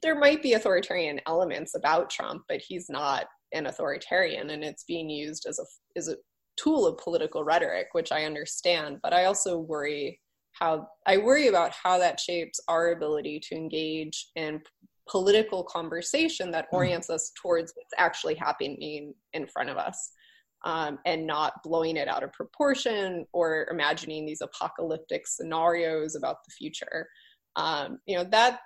there 0.03 0.19
might 0.19 0.43
be 0.43 0.53
authoritarian 0.53 1.19
elements 1.27 1.75
about 1.75 2.11
Trump, 2.11 2.43
but 2.47 2.61
he's 2.61 2.91
not 2.91 3.25
an 3.55 3.67
authoritarian 3.67 4.51
and 4.51 4.63
it's 4.63 4.85
being 4.85 5.09
used 5.09 5.47
as 5.49 5.59
a 5.59 5.65
as 5.97 6.09
a 6.09 6.17
tool 6.57 6.87
of 6.87 6.99
political 6.99 7.43
rhetoric 7.43 7.89
which 7.93 8.13
i 8.13 8.25
understand 8.25 8.99
but 9.03 9.13
i 9.13 9.25
also 9.25 9.59
worry 9.59 10.21
how 10.59 10.87
i 11.07 11.17
worry 11.17 11.49
about 11.49 11.73
how 11.73 11.99
that 11.99 12.19
shapes 12.19 12.61
our 12.69 12.93
ability 12.93 13.41
to 13.41 13.55
engage 13.55 14.29
in 14.37 14.61
political 15.09 15.63
conversation 15.63 16.51
that 16.51 16.67
hmm. 16.71 16.77
orients 16.77 17.11
us 17.11 17.33
towards 17.41 17.73
what's 17.75 17.95
actually 17.99 18.35
happening 18.35 19.15
in 19.33 19.47
front 19.47 19.69
of 19.69 19.77
us 19.77 20.11
um, 20.65 20.99
and 21.05 21.27
not 21.27 21.63
blowing 21.63 21.99
it 21.99 22.09
out 22.09 22.23
of 22.23 22.33
proportion 22.33 23.27
or 23.33 23.67
imagining 23.71 24.25
these 24.25 24.41
apocalyptic 24.41 25.27
scenarios 25.27 26.15
about 26.15 26.39
the 26.47 26.53
future 26.53 27.09
um, 27.57 27.99
you 28.07 28.17
know 28.17 28.25
that 28.25 28.61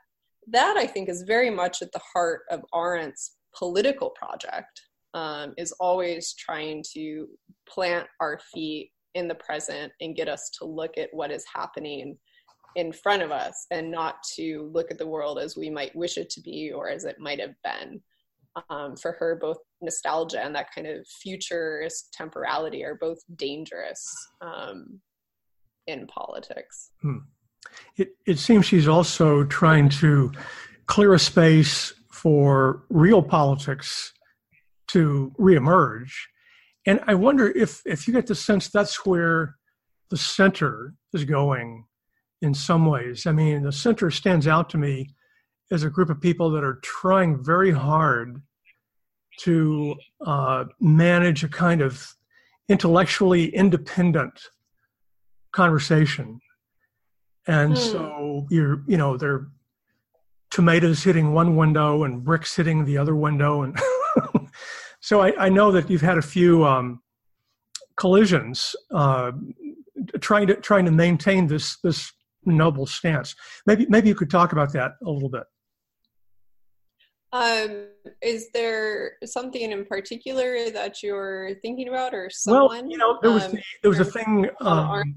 that 0.46 0.76
i 0.76 0.86
think 0.86 1.08
is 1.08 1.22
very 1.22 1.50
much 1.50 1.82
at 1.82 1.92
the 1.92 2.00
heart 2.12 2.42
of 2.50 2.64
arendt's 2.74 3.36
political 3.56 4.10
project 4.10 4.82
um, 5.14 5.54
is 5.56 5.72
always 5.80 6.34
trying 6.34 6.84
to 6.94 7.28
plant 7.68 8.06
our 8.20 8.38
feet 8.52 8.92
in 9.14 9.28
the 9.28 9.34
present 9.34 9.92
and 10.00 10.16
get 10.16 10.28
us 10.28 10.50
to 10.58 10.64
look 10.64 10.98
at 10.98 11.08
what 11.12 11.30
is 11.30 11.44
happening 11.52 12.16
in 12.76 12.92
front 12.92 13.22
of 13.22 13.30
us 13.30 13.66
and 13.70 13.90
not 13.90 14.22
to 14.34 14.70
look 14.72 14.90
at 14.90 14.98
the 14.98 15.06
world 15.06 15.38
as 15.38 15.56
we 15.56 15.70
might 15.70 15.94
wish 15.96 16.16
it 16.16 16.30
to 16.30 16.40
be 16.40 16.70
or 16.72 16.88
as 16.88 17.04
it 17.04 17.18
might 17.18 17.40
have 17.40 17.54
been. 17.64 18.00
Um, 18.70 18.96
for 18.96 19.12
her, 19.12 19.38
both 19.40 19.58
nostalgia 19.80 20.44
and 20.44 20.54
that 20.54 20.74
kind 20.74 20.86
of 20.86 21.06
futurist 21.22 22.12
temporality 22.12 22.84
are 22.84 22.96
both 22.96 23.18
dangerous 23.36 24.04
um, 24.40 25.00
in 25.86 26.06
politics. 26.06 26.90
Hmm. 27.02 27.18
It, 27.96 28.16
it 28.26 28.38
seems 28.38 28.66
she's 28.66 28.88
also 28.88 29.44
trying 29.44 29.88
to 29.90 30.32
clear 30.86 31.14
a 31.14 31.18
space 31.18 31.92
for 32.10 32.84
real 32.88 33.22
politics 33.22 34.12
to 34.88 35.32
reemerge. 35.38 36.10
And 36.88 37.00
I 37.06 37.14
wonder 37.14 37.50
if 37.50 37.82
if 37.84 38.08
you 38.08 38.14
get 38.14 38.26
the 38.26 38.34
sense 38.34 38.68
that's 38.68 39.04
where 39.04 39.56
the 40.08 40.16
center 40.16 40.94
is 41.12 41.24
going 41.24 41.84
in 42.40 42.54
some 42.54 42.86
ways. 42.86 43.26
I 43.26 43.32
mean, 43.32 43.62
the 43.62 43.72
center 43.72 44.10
stands 44.10 44.46
out 44.46 44.70
to 44.70 44.78
me 44.78 45.10
as 45.70 45.82
a 45.82 45.90
group 45.90 46.08
of 46.08 46.18
people 46.18 46.50
that 46.52 46.64
are 46.64 46.80
trying 46.82 47.44
very 47.44 47.70
hard 47.72 48.40
to 49.40 49.96
uh, 50.24 50.64
manage 50.80 51.44
a 51.44 51.48
kind 51.48 51.82
of 51.82 52.14
intellectually 52.70 53.54
independent 53.54 54.40
conversation. 55.52 56.40
And 57.46 57.74
mm. 57.74 57.76
so 57.76 58.46
you're, 58.48 58.82
you 58.86 58.96
know, 58.96 59.18
they're 59.18 59.48
tomatoes 60.50 61.02
hitting 61.02 61.34
one 61.34 61.54
window 61.54 62.04
and 62.04 62.24
bricks 62.24 62.56
hitting 62.56 62.86
the 62.86 62.96
other 62.96 63.14
window 63.14 63.60
and 63.60 63.76
so 65.00 65.20
I, 65.20 65.46
I, 65.46 65.48
know 65.48 65.70
that 65.72 65.88
you've 65.88 66.00
had 66.00 66.18
a 66.18 66.22
few 66.22 66.64
um, 66.64 67.00
collisions 67.96 68.74
uh, 68.92 69.32
trying 70.20 70.46
to 70.48 70.56
trying 70.56 70.84
to 70.84 70.90
maintain 70.90 71.46
this 71.46 71.78
this 71.82 72.12
noble 72.44 72.86
stance 72.86 73.34
maybe 73.66 73.86
maybe 73.88 74.08
you 74.08 74.14
could 74.14 74.30
talk 74.30 74.52
about 74.52 74.72
that 74.72 74.92
a 75.04 75.10
little 75.10 75.28
bit 75.28 75.44
um, 77.30 77.88
is 78.22 78.48
there 78.54 79.12
something 79.24 79.70
in 79.70 79.84
particular 79.84 80.70
that 80.70 81.02
you're 81.02 81.54
thinking 81.60 81.88
about 81.88 82.14
or 82.14 82.30
someone 82.30 82.68
well 82.68 82.90
you 82.90 82.96
know 82.96 83.18
there 83.20 83.32
was 83.32 83.44
um, 83.44 83.52
the, 83.52 83.62
there 83.82 83.90
was 83.90 84.00
a 84.00 84.04
thing 84.04 84.48
um, 84.60 85.14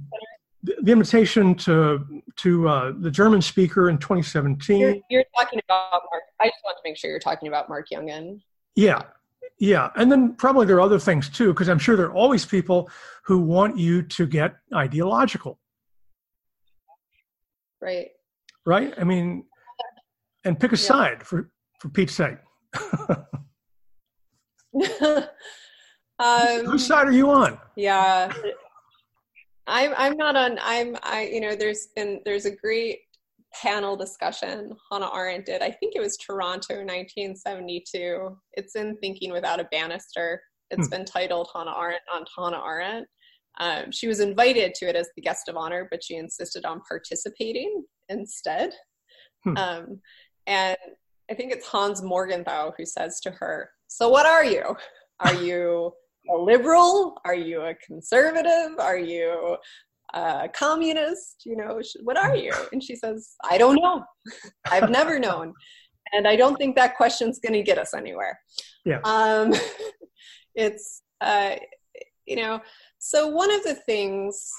the 0.63 0.91
invitation 0.91 1.55
to 1.55 2.23
to 2.37 2.67
uh, 2.67 2.93
the 2.99 3.09
German 3.09 3.41
speaker 3.41 3.89
in 3.89 3.97
2017. 3.97 4.79
You're, 4.79 4.95
you're, 5.09 5.23
talking 5.35 5.59
about 5.65 6.03
Mark. 6.11 6.23
I 6.39 6.45
just 6.45 6.59
want 6.63 6.77
to 6.77 6.81
make 6.83 6.97
sure 6.97 7.09
you're 7.09 7.19
talking 7.19 7.47
about 7.47 7.67
Marc 7.67 7.87
Jongen. 7.91 8.41
Yeah, 8.75 9.01
yeah, 9.61 9.91
and 9.95 10.11
then 10.11 10.33
probably 10.33 10.65
there 10.65 10.77
are 10.77 10.81
other 10.81 10.97
things 10.97 11.29
too, 11.29 11.53
because 11.53 11.69
I'm 11.69 11.77
sure 11.77 11.95
there 11.95 12.07
are 12.07 12.15
always 12.15 12.43
people 12.43 12.89
who 13.25 13.37
want 13.37 13.77
you 13.77 14.01
to 14.01 14.25
get 14.25 14.55
ideological. 14.73 15.59
Right. 17.79 18.07
Right. 18.65 18.91
I 18.97 19.03
mean, 19.03 19.45
and 20.45 20.59
pick 20.59 20.71
a 20.71 20.75
yeah. 20.75 20.81
side 20.81 21.23
for 21.23 21.51
for 21.79 21.89
Pete's 21.89 22.15
sake. 22.15 22.37
um, 26.17 26.65
Whose 26.65 26.87
side 26.87 27.07
are 27.07 27.11
you 27.11 27.29
on? 27.29 27.59
Yeah, 27.75 28.33
I'm. 29.67 29.93
I'm 29.95 30.17
not 30.17 30.35
on. 30.35 30.57
I'm. 30.63 30.97
I. 31.03 31.29
You 31.31 31.39
know, 31.39 31.55
there's 31.55 31.89
been 31.95 32.19
there's 32.25 32.47
a 32.47 32.55
great 32.55 33.01
panel 33.53 33.95
discussion 33.95 34.75
Hannah 34.89 35.13
Arendt 35.13 35.45
did. 35.45 35.61
I 35.61 35.71
think 35.71 35.95
it 35.95 36.01
was 36.01 36.17
Toronto, 36.17 36.75
1972. 36.75 38.37
It's 38.53 38.75
in 38.75 38.97
Thinking 38.97 39.31
Without 39.31 39.59
a 39.59 39.67
Banister. 39.71 40.41
It's 40.69 40.87
hmm. 40.87 40.91
been 40.91 41.05
titled 41.05 41.49
Hannah 41.53 41.75
Arendt 41.77 42.01
on 42.13 42.25
Hannah 42.37 42.63
Arendt. 42.63 43.07
Um, 43.59 43.91
she 43.91 44.07
was 44.07 44.19
invited 44.19 44.73
to 44.75 44.87
it 44.87 44.95
as 44.95 45.09
the 45.15 45.21
guest 45.21 45.49
of 45.49 45.57
honor, 45.57 45.87
but 45.91 46.03
she 46.03 46.15
insisted 46.15 46.65
on 46.65 46.81
participating 46.87 47.83
instead. 48.09 48.73
Hmm. 49.43 49.57
Um, 49.57 50.01
and 50.47 50.77
I 51.29 51.33
think 51.33 51.51
it's 51.51 51.67
Hans 51.67 52.01
Morgenthau 52.01 52.71
who 52.77 52.85
says 52.85 53.19
to 53.21 53.31
her, 53.31 53.69
So, 53.87 54.09
what 54.09 54.25
are 54.25 54.45
you? 54.45 54.75
Are 55.19 55.35
you 55.35 55.93
a 56.29 56.37
liberal? 56.37 57.17
Are 57.25 57.35
you 57.35 57.61
a 57.61 57.75
conservative? 57.85 58.79
Are 58.79 58.97
you 58.97 59.57
a 60.13 60.49
communist? 60.53 61.43
You 61.45 61.57
know, 61.57 61.81
what 62.03 62.17
are 62.17 62.35
you? 62.35 62.53
And 62.71 62.83
she 62.83 62.95
says, 62.95 63.35
I 63.49 63.57
don't 63.57 63.75
know. 63.75 64.03
I've 64.69 64.89
never 64.89 65.19
known. 65.19 65.53
And 66.13 66.27
I 66.27 66.35
don't 66.35 66.57
think 66.57 66.75
that 66.75 66.97
question's 66.97 67.39
going 67.39 67.53
to 67.53 67.63
get 67.63 67.77
us 67.77 67.93
anywhere. 67.93 68.39
Yeah. 68.85 68.99
Um, 69.03 69.53
it's, 70.55 71.03
uh, 71.21 71.55
you 72.25 72.35
know, 72.35 72.61
so 72.99 73.27
one 73.27 73.51
of 73.51 73.63
the 73.63 73.75
things 73.75 74.51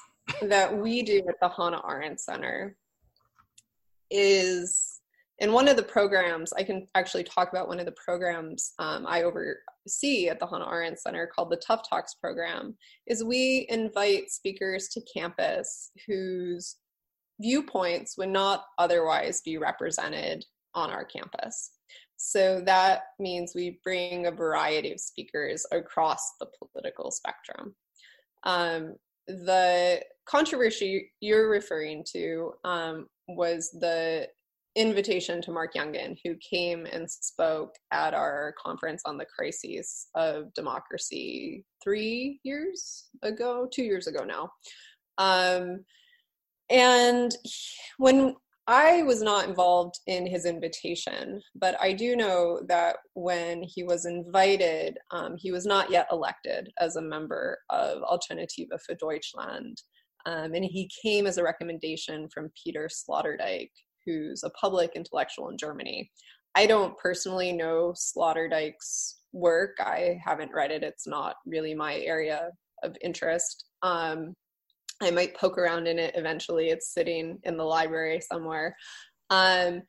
that 0.42 0.76
we 0.76 1.02
do 1.02 1.22
at 1.28 1.34
the 1.40 1.48
Hannah 1.48 1.82
Arendt 1.88 2.20
Center 2.20 2.76
is 4.10 4.91
in 5.38 5.52
one 5.52 5.68
of 5.68 5.76
the 5.76 5.82
programs, 5.82 6.52
I 6.52 6.62
can 6.62 6.86
actually 6.94 7.24
talk 7.24 7.50
about 7.50 7.68
one 7.68 7.80
of 7.80 7.86
the 7.86 7.92
programs 7.92 8.74
um, 8.78 9.06
I 9.06 9.22
oversee 9.22 10.28
at 10.28 10.38
the 10.38 10.46
Hannah 10.46 10.68
Arendt 10.70 11.00
Center 11.00 11.26
called 11.26 11.50
the 11.50 11.56
Tough 11.56 11.88
Talks 11.88 12.14
program, 12.14 12.76
is 13.06 13.24
we 13.24 13.66
invite 13.68 14.30
speakers 14.30 14.88
to 14.88 15.00
campus 15.12 15.90
whose 16.06 16.76
viewpoints 17.40 18.16
would 18.18 18.28
not 18.28 18.64
otherwise 18.78 19.40
be 19.40 19.58
represented 19.58 20.44
on 20.74 20.90
our 20.90 21.04
campus. 21.04 21.72
So 22.16 22.62
that 22.66 23.02
means 23.18 23.52
we 23.54 23.80
bring 23.82 24.26
a 24.26 24.30
variety 24.30 24.92
of 24.92 25.00
speakers 25.00 25.66
across 25.72 26.34
the 26.38 26.46
political 26.72 27.10
spectrum. 27.10 27.74
Um, 28.44 28.94
the 29.26 30.02
controversy 30.24 31.10
you're 31.20 31.50
referring 31.50 32.04
to 32.12 32.52
um, 32.64 33.06
was 33.28 33.70
the 33.72 34.28
invitation 34.74 35.42
to 35.42 35.52
Marc 35.52 35.74
Jongen, 35.74 36.16
who 36.24 36.34
came 36.36 36.86
and 36.86 37.10
spoke 37.10 37.74
at 37.92 38.14
our 38.14 38.54
conference 38.62 39.02
on 39.04 39.18
the 39.18 39.26
crises 39.26 40.08
of 40.14 40.52
democracy 40.54 41.64
three 41.82 42.40
years 42.42 43.08
ago, 43.22 43.68
two 43.72 43.82
years 43.82 44.06
ago 44.06 44.24
now. 44.24 44.50
Um, 45.18 45.84
and 46.70 47.36
when 47.98 48.34
I 48.66 49.02
was 49.02 49.22
not 49.22 49.48
involved 49.48 49.98
in 50.06 50.24
his 50.24 50.46
invitation, 50.46 51.42
but 51.54 51.76
I 51.80 51.92
do 51.92 52.14
know 52.14 52.60
that 52.68 52.96
when 53.14 53.62
he 53.62 53.82
was 53.82 54.06
invited, 54.06 54.98
um, 55.10 55.36
he 55.36 55.50
was 55.50 55.66
not 55.66 55.90
yet 55.90 56.06
elected 56.12 56.70
as 56.80 56.96
a 56.96 57.02
member 57.02 57.58
of 57.70 58.02
Alternative 58.02 58.68
für 58.88 58.96
Deutschland. 58.98 59.82
Um, 60.26 60.54
and 60.54 60.64
he 60.64 60.88
came 61.02 61.26
as 61.26 61.38
a 61.38 61.42
recommendation 61.42 62.28
from 62.32 62.52
Peter 62.62 62.88
Sloterdijk, 62.88 63.70
who's 64.06 64.42
a 64.42 64.50
public 64.50 64.92
intellectual 64.94 65.48
in 65.48 65.58
Germany. 65.58 66.10
I 66.54 66.66
don't 66.66 66.96
personally 66.98 67.52
know 67.52 67.94
Sloterdijk's 67.96 69.20
work. 69.32 69.76
I 69.80 70.20
haven't 70.24 70.52
read 70.52 70.70
it. 70.70 70.82
It's 70.82 71.06
not 71.06 71.36
really 71.46 71.74
my 71.74 71.96
area 72.00 72.50
of 72.82 72.96
interest. 73.02 73.64
Um, 73.82 74.34
I 75.02 75.10
might 75.10 75.36
poke 75.36 75.58
around 75.58 75.88
in 75.88 75.98
it 75.98 76.14
eventually. 76.16 76.68
It's 76.68 76.92
sitting 76.92 77.38
in 77.44 77.56
the 77.56 77.64
library 77.64 78.20
somewhere. 78.20 78.76
Um, 79.30 79.82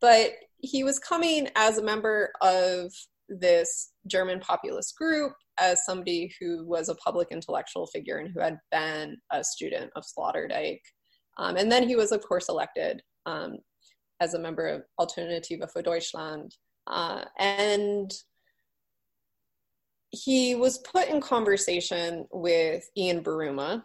but 0.00 0.32
he 0.58 0.84
was 0.84 0.98
coming 0.98 1.48
as 1.56 1.78
a 1.78 1.84
member 1.84 2.30
of 2.42 2.92
this 3.28 3.92
German 4.06 4.40
populist 4.40 4.96
group, 4.96 5.32
as 5.58 5.84
somebody 5.84 6.32
who 6.40 6.66
was 6.66 6.88
a 6.88 6.94
public 6.96 7.28
intellectual 7.30 7.86
figure 7.86 8.18
and 8.18 8.30
who 8.32 8.40
had 8.40 8.58
been 8.70 9.16
a 9.32 9.44
student 9.44 9.90
of 9.96 10.04
Sloterdijk. 10.04 10.80
Um, 11.38 11.56
and 11.56 11.70
then 11.70 11.86
he 11.86 11.96
was, 11.96 12.10
of 12.12 12.22
course, 12.26 12.48
elected 12.48 13.02
um, 13.28 13.58
as 14.20 14.34
a 14.34 14.38
member 14.38 14.66
of 14.66 14.82
Alternative 14.98 15.60
für 15.74 15.82
Deutschland. 15.82 16.54
Uh, 16.86 17.24
and 17.38 18.12
he 20.10 20.54
was 20.54 20.78
put 20.78 21.08
in 21.08 21.20
conversation 21.20 22.26
with 22.32 22.88
Ian 22.96 23.22
Buruma. 23.22 23.84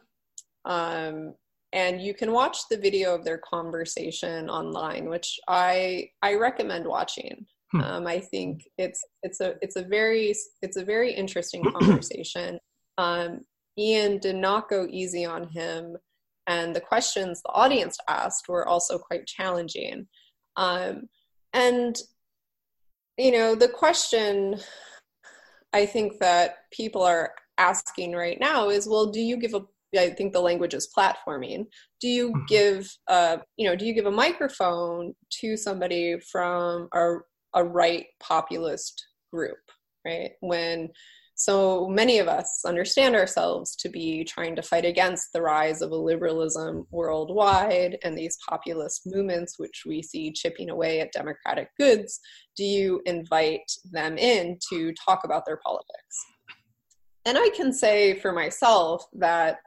Um, 0.65 1.34
and 1.73 2.01
you 2.01 2.13
can 2.13 2.32
watch 2.32 2.58
the 2.69 2.77
video 2.77 3.13
of 3.13 3.25
their 3.25 3.39
conversation 3.39 4.49
online, 4.49 5.10
which 5.10 5.39
I 5.47 6.10
I 6.21 6.36
recommend 6.36 6.86
watching. 6.86 7.45
Hmm. 7.71 7.82
Um, 7.82 8.08
I 8.08 8.19
think 8.19 8.63
it's 8.77 9.03
it's 9.23 9.41
a 9.41 9.56
it's 9.62 9.75
a 9.75 9.84
very 9.84 10.34
it's 10.62 10.77
a 10.77 10.86
very 10.86 11.12
interesting 11.12 11.63
conversation. 11.73 12.60
Um, 12.97 13.41
Ian 13.77 14.19
did 14.19 14.36
not 14.36 14.69
go 14.69 14.88
easy 14.89 15.25
on 15.25 15.49
him 15.49 15.97
and 16.47 16.75
the 16.75 16.82
questions 16.82 17.41
the 17.41 17.51
audience 17.51 17.97
asked 18.08 18.47
were 18.49 18.67
also 18.67 18.97
quite 18.97 19.25
challenging. 19.25 20.08
Um, 20.58 21.10
and, 21.53 21.95
you 23.17 23.32
know, 23.32 23.56
the 23.56 23.69
question 23.69 24.60
I 25.71 25.86
think 25.86 26.19
that 26.19 26.58
people 26.71 27.01
are 27.01 27.34
asking 27.58 28.13
right 28.13 28.39
now 28.39 28.69
is 28.69 28.88
well, 28.88 29.08
do 29.08 29.19
you 29.19 29.38
give 29.38 29.53
a 29.53 29.62
I 29.97 30.10
think 30.10 30.34
the 30.34 30.41
language 30.41 30.73
is 30.73 30.89
platforming. 30.95 31.65
Do 32.01 32.08
you 32.08 32.29
mm-hmm. 32.29 32.45
give, 32.47 32.91
a, 33.08 33.41
you 33.58 33.67
know, 33.67 33.75
do 33.75 33.86
you 33.86 33.93
give 33.93 34.06
a 34.06 34.12
microphone 34.12 35.13
to 35.41 35.58
somebody 35.58 36.19
from 36.32 36.88
a, 36.93 37.17
a 37.53 37.63
right 37.63 38.06
populist 38.19 39.06
group, 39.32 39.60
right? 40.06 40.32
When 40.41 40.89
so 41.36 41.88
many 41.88 42.19
of 42.19 42.28
us 42.28 42.62
understand 42.65 43.15
ourselves 43.15 43.76
to 43.78 43.89
be 43.89 44.24
trying 44.24 44.56
to 44.56 44.62
fight 44.62 44.86
against 44.86 45.34
the 45.34 45.41
rise 45.41 45.82
of 45.82 45.91
a 45.91 45.96
liberalism 45.96 46.86
worldwide 46.91 47.98
and 48.04 48.17
these 48.17 48.38
populist 48.48 49.02
movements, 49.06 49.58
which 49.58 49.84
we 49.86 50.02
see 50.02 50.32
chipping 50.32 50.69
away 50.69 51.00
at 51.00 51.12
democratic 51.12 51.69
goods. 51.80 52.19
Do 52.56 52.63
you 52.63 53.02
invite 53.06 53.72
them 53.91 54.17
in 54.17 54.60
to 54.69 54.93
talk 54.93 55.22
about 55.24 55.46
their 55.46 55.60
politics? 55.65 56.26
And 57.26 57.38
I 57.38 57.50
can 57.56 57.74
say 57.74 58.19
for 58.19 58.32
myself 58.32 59.06
that 59.13 59.58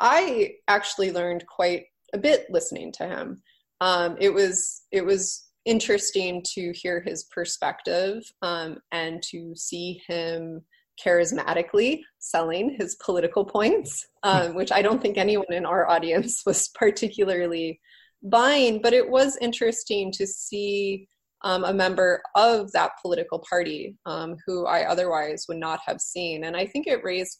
I 0.00 0.54
actually 0.68 1.12
learned 1.12 1.46
quite 1.46 1.84
a 2.14 2.18
bit 2.18 2.46
listening 2.50 2.92
to 2.92 3.06
him. 3.06 3.42
Um, 3.80 4.16
it 4.18 4.32
was 4.32 4.82
it 4.90 5.04
was 5.04 5.46
interesting 5.66 6.42
to 6.54 6.72
hear 6.72 7.00
his 7.00 7.24
perspective 7.24 8.22
um, 8.42 8.78
and 8.92 9.22
to 9.30 9.54
see 9.56 10.00
him 10.06 10.62
charismatically 11.04 12.00
selling 12.18 12.76
his 12.78 12.96
political 12.96 13.44
points, 13.44 14.06
um, 14.22 14.54
which 14.54 14.72
I 14.72 14.82
don't 14.82 15.00
think 15.00 15.18
anyone 15.18 15.52
in 15.52 15.66
our 15.66 15.88
audience 15.88 16.42
was 16.46 16.68
particularly 16.68 17.80
buying. 18.22 18.80
But 18.82 18.92
it 18.92 19.08
was 19.08 19.36
interesting 19.40 20.12
to 20.12 20.26
see 20.26 21.08
um, 21.42 21.64
a 21.64 21.72
member 21.72 22.22
of 22.34 22.72
that 22.72 22.92
political 23.00 23.44
party 23.48 23.96
um, 24.06 24.36
who 24.46 24.66
I 24.66 24.84
otherwise 24.84 25.44
would 25.48 25.58
not 25.58 25.80
have 25.86 26.00
seen. 26.00 26.44
And 26.44 26.56
I 26.56 26.66
think 26.66 26.86
it 26.86 27.04
raised, 27.04 27.38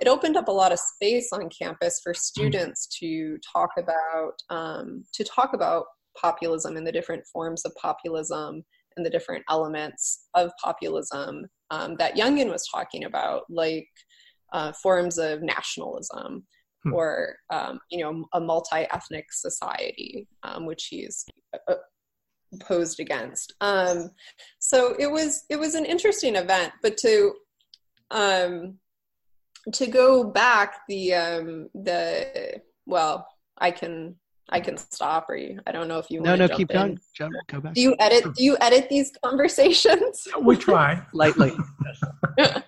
it 0.00 0.08
opened 0.08 0.36
up 0.36 0.48
a 0.48 0.52
lot 0.52 0.72
of 0.72 0.78
space 0.78 1.30
on 1.32 1.48
campus 1.48 2.00
for 2.02 2.12
students 2.12 2.86
to 3.00 3.38
talk 3.52 3.70
about 3.78 4.32
um, 4.50 5.04
to 5.14 5.24
talk 5.24 5.54
about 5.54 5.86
populism 6.20 6.76
and 6.76 6.86
the 6.86 6.92
different 6.92 7.24
forms 7.32 7.64
of 7.64 7.74
populism 7.80 8.62
and 8.96 9.06
the 9.06 9.10
different 9.10 9.44
elements 9.48 10.26
of 10.34 10.50
populism 10.62 11.46
um, 11.70 11.96
that 11.96 12.16
Jongen 12.16 12.50
was 12.50 12.68
talking 12.72 13.04
about, 13.04 13.42
like 13.48 13.88
uh, 14.52 14.72
forms 14.72 15.18
of 15.18 15.42
nationalism 15.42 16.46
hmm. 16.84 16.92
or 16.92 17.36
um, 17.50 17.78
you 17.90 17.98
know 17.98 18.24
a 18.32 18.40
multi-ethnic 18.40 19.32
society, 19.32 20.28
um, 20.42 20.66
which 20.66 20.86
he's 20.90 21.24
uh, 21.68 21.74
opposed 22.54 23.00
against. 23.00 23.54
Um, 23.60 24.10
so 24.58 24.94
it 24.98 25.10
was 25.10 25.44
it 25.50 25.58
was 25.58 25.74
an 25.74 25.84
interesting 25.84 26.36
event, 26.36 26.72
but 26.82 26.96
to 26.98 27.34
um, 28.10 28.78
to 29.72 29.86
go 29.86 30.24
back 30.24 30.80
the 30.88 31.14
um, 31.14 31.68
the 31.74 32.60
well, 32.86 33.26
I 33.58 33.70
can 33.70 34.16
I 34.50 34.60
can 34.60 34.76
stop 34.76 35.26
or 35.28 35.36
you, 35.36 35.60
I 35.66 35.72
don't 35.72 35.88
know 35.88 35.98
if 35.98 36.10
you 36.10 36.22
want 36.22 36.36
to. 36.36 36.36
no 36.38 36.46
no 36.46 36.56
keep 36.56 36.70
in. 36.70 36.76
going. 36.76 37.00
Jump 37.14 37.34
go 37.48 37.60
back. 37.60 37.74
Do 37.74 37.80
you 37.80 37.96
edit 37.98 38.24
do 38.34 38.44
you 38.44 38.56
edit 38.60 38.88
these 38.88 39.12
conversations? 39.24 40.28
We 40.40 40.56
try. 40.56 41.02
Lightly. 41.12 41.52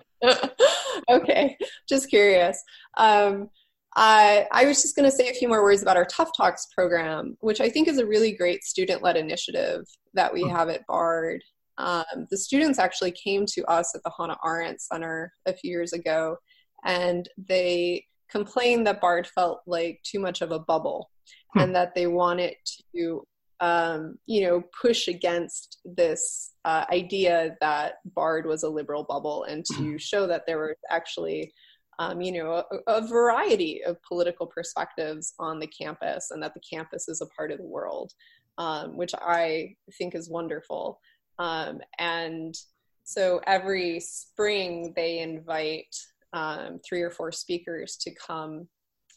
Okay 1.09 1.57
just 1.87 2.09
curious. 2.09 2.61
Um, 2.97 3.49
Uh, 3.95 4.43
I 4.51 4.65
was 4.65 4.81
just 4.83 4.95
going 4.95 5.09
to 5.09 5.15
say 5.15 5.29
a 5.29 5.33
few 5.33 5.47
more 5.47 5.63
words 5.63 5.81
about 5.81 5.97
our 5.97 6.05
Tough 6.05 6.29
Talks 6.37 6.67
program, 6.75 7.35
which 7.39 7.59
I 7.59 7.69
think 7.69 7.87
is 7.87 7.97
a 7.97 8.05
really 8.05 8.31
great 8.33 8.63
student 8.63 9.01
led 9.01 9.17
initiative 9.17 9.81
that 10.13 10.31
we 10.31 10.43
have 10.47 10.69
at 10.69 10.85
BARD. 10.87 11.41
Um, 11.79 12.27
the 12.29 12.37
students 12.37 12.77
actually 12.77 13.11
came 13.11 13.45
to 13.47 13.65
us 13.65 13.95
at 13.95 14.03
the 14.03 14.11
Hannah 14.15 14.37
Arendt 14.45 14.79
Center 14.79 15.33
a 15.47 15.53
few 15.53 15.71
years 15.71 15.91
ago, 15.93 16.37
and 16.85 17.27
they 17.37 18.05
complained 18.29 18.87
that 18.87 19.01
BARD 19.01 19.27
felt 19.27 19.61
like 19.65 20.01
too 20.03 20.19
much 20.19 20.41
of 20.41 20.51
a 20.51 20.59
bubble 20.59 21.09
hmm. 21.53 21.59
and 21.59 21.75
that 21.75 21.95
they 21.95 22.07
wanted 22.07 22.55
to 22.95 23.23
um, 23.61 24.17
you 24.25 24.47
know, 24.47 24.63
push 24.81 25.07
against 25.07 25.79
this 25.83 26.53
uh, 26.65 26.85
idea 26.91 27.57
that 27.59 27.95
Bard 28.05 28.45
was 28.45 28.63
a 28.63 28.69
liberal 28.69 29.03
bubble 29.03 29.43
and 29.43 29.65
to 29.65 29.73
mm-hmm. 29.73 29.97
show 29.97 30.27
that 30.27 30.43
there 30.47 30.57
were 30.57 30.77
actually, 30.89 31.53
um, 31.97 32.21
you 32.21 32.31
know, 32.31 32.63
a, 32.71 32.77
a, 32.87 33.05
variety 33.05 33.83
of 33.83 34.01
political 34.03 34.47
perspectives 34.47 35.33
on 35.39 35.59
the 35.59 35.67
campus 35.67 36.31
and 36.31 36.41
that 36.41 36.53
the 36.53 36.61
campus 36.61 37.09
is 37.09 37.19
a 37.19 37.25
part 37.35 37.51
of 37.51 37.57
the 37.57 37.65
world, 37.65 38.13
um, 38.57 38.95
which 38.95 39.11
I 39.13 39.75
think 39.97 40.15
is 40.15 40.29
wonderful. 40.29 41.01
Um, 41.37 41.81
and 41.97 42.55
so 43.03 43.41
every 43.45 43.99
spring 43.99 44.93
they 44.95 45.19
invite 45.19 45.93
um, 46.33 46.79
three 46.87 47.01
or 47.01 47.09
four 47.09 47.31
speakers 47.31 47.97
to 47.97 48.11
come 48.15 48.67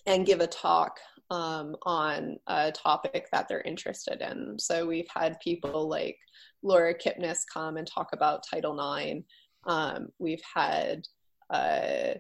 and 0.06 0.26
give 0.26 0.40
a 0.40 0.46
talk 0.46 0.98
um, 1.30 1.76
on 1.82 2.36
a 2.46 2.72
topic 2.72 3.28
that 3.32 3.48
they're 3.48 3.62
interested 3.62 4.20
in. 4.20 4.58
So 4.58 4.86
we've 4.86 5.08
had 5.14 5.40
people 5.40 5.88
like 5.88 6.18
Laura 6.62 6.94
Kipnis 6.94 7.38
come 7.52 7.76
and 7.76 7.86
talk 7.86 8.08
about 8.12 8.44
Title 8.48 8.78
IX. 8.96 9.20
Um, 9.66 10.08
we've 10.18 10.42
had 10.54 11.06
uh, 11.50 12.14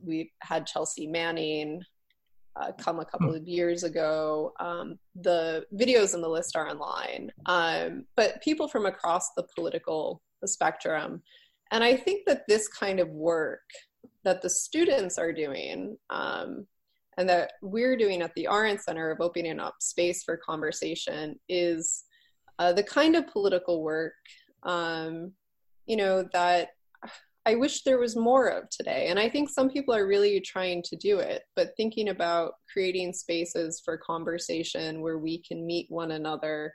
we've 0.00 0.30
had 0.40 0.66
Chelsea 0.66 1.06
Manning 1.06 1.82
uh, 2.56 2.72
come 2.72 3.00
a 3.00 3.04
couple 3.04 3.34
of 3.34 3.46
years 3.46 3.84
ago. 3.84 4.52
Um, 4.60 4.98
the 5.14 5.64
videos 5.74 6.14
in 6.14 6.20
the 6.20 6.28
list 6.28 6.56
are 6.56 6.68
online, 6.68 7.30
um, 7.46 8.04
but 8.16 8.42
people 8.42 8.68
from 8.68 8.86
across 8.86 9.30
the 9.36 9.46
political 9.54 10.22
spectrum. 10.44 11.22
And 11.70 11.84
I 11.84 11.96
think 11.96 12.26
that 12.26 12.46
this 12.48 12.68
kind 12.68 12.98
of 12.98 13.08
work 13.10 13.60
that 14.24 14.42
the 14.42 14.50
students 14.50 15.18
are 15.18 15.32
doing 15.32 15.96
um, 16.10 16.66
and 17.16 17.28
that 17.28 17.52
we're 17.62 17.96
doing 17.96 18.22
at 18.22 18.34
the 18.34 18.46
Arendt 18.46 18.82
Center 18.82 19.10
of 19.10 19.20
opening 19.20 19.58
up 19.58 19.76
space 19.80 20.22
for 20.22 20.36
conversation 20.36 21.38
is 21.48 22.04
uh, 22.58 22.72
the 22.72 22.82
kind 22.82 23.16
of 23.16 23.26
political 23.26 23.82
work, 23.82 24.14
um, 24.64 25.32
you 25.86 25.96
know, 25.96 26.28
that 26.32 26.70
I 27.46 27.54
wish 27.54 27.82
there 27.82 27.98
was 27.98 28.14
more 28.14 28.48
of 28.48 28.68
today. 28.68 29.06
And 29.08 29.18
I 29.18 29.28
think 29.28 29.48
some 29.48 29.70
people 29.70 29.94
are 29.94 30.06
really 30.06 30.38
trying 30.40 30.82
to 30.82 30.96
do 30.96 31.18
it, 31.18 31.44
but 31.56 31.72
thinking 31.76 32.10
about 32.10 32.52
creating 32.70 33.14
spaces 33.14 33.80
for 33.82 33.96
conversation 33.96 35.00
where 35.00 35.18
we 35.18 35.42
can 35.42 35.66
meet 35.66 35.86
one 35.88 36.10
another 36.10 36.74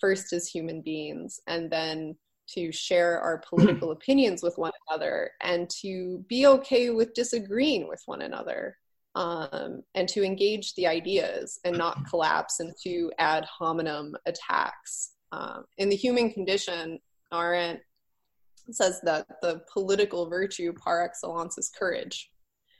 first 0.00 0.32
as 0.32 0.48
human 0.48 0.80
beings 0.80 1.40
and 1.46 1.70
then 1.70 2.16
to 2.54 2.72
share 2.72 3.20
our 3.20 3.38
political 3.48 3.92
opinions 3.92 4.42
with 4.42 4.58
one 4.58 4.72
another 4.88 5.30
and 5.40 5.68
to 5.82 6.24
be 6.28 6.46
okay 6.46 6.90
with 6.90 7.14
disagreeing 7.14 7.88
with 7.88 8.02
one 8.06 8.22
another 8.22 8.76
um, 9.14 9.82
and 9.94 10.08
to 10.08 10.24
engage 10.24 10.74
the 10.74 10.86
ideas 10.86 11.58
and 11.64 11.76
not 11.76 12.04
collapse 12.10 12.60
into 12.60 13.10
ad 13.18 13.44
hominem 13.44 14.14
attacks. 14.26 15.12
Um, 15.32 15.64
in 15.76 15.88
the 15.88 15.96
human 15.96 16.30
condition, 16.30 16.98
Arendt 17.32 17.80
says 18.70 19.00
that 19.02 19.26
the 19.42 19.62
political 19.72 20.28
virtue 20.28 20.72
par 20.72 21.02
excellence 21.02 21.58
is 21.58 21.70
courage. 21.70 22.30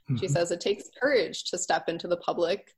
Mm-hmm. 0.08 0.20
She 0.20 0.28
says 0.28 0.50
it 0.50 0.60
takes 0.60 0.84
courage 1.00 1.44
to 1.44 1.58
step 1.58 1.88
into 1.88 2.08
the 2.08 2.16
public 2.18 2.74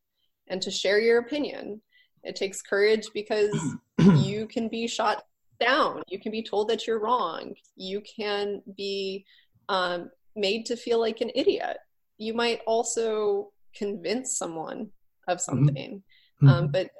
and 0.48 0.60
to 0.62 0.70
share 0.70 1.00
your 1.00 1.18
opinion. 1.18 1.80
It 2.22 2.36
takes 2.36 2.62
courage 2.62 3.08
because 3.14 3.56
you 3.98 4.46
can 4.46 4.68
be 4.68 4.86
shot 4.86 5.24
down. 5.60 6.02
You 6.08 6.18
can 6.18 6.32
be 6.32 6.42
told 6.42 6.68
that 6.68 6.86
you're 6.86 7.00
wrong. 7.00 7.54
You 7.76 8.02
can 8.02 8.62
be 8.76 9.24
um, 9.68 10.10
made 10.34 10.66
to 10.66 10.76
feel 10.76 10.98
like 10.98 11.20
an 11.20 11.30
idiot 11.34 11.76
you 12.20 12.34
might 12.34 12.60
also 12.66 13.50
convince 13.74 14.36
someone 14.36 14.90
of 15.26 15.38
mm-hmm. 15.38 15.38
something 15.38 16.02
mm-hmm. 16.42 16.48
um, 16.48 16.68
but 16.68 16.90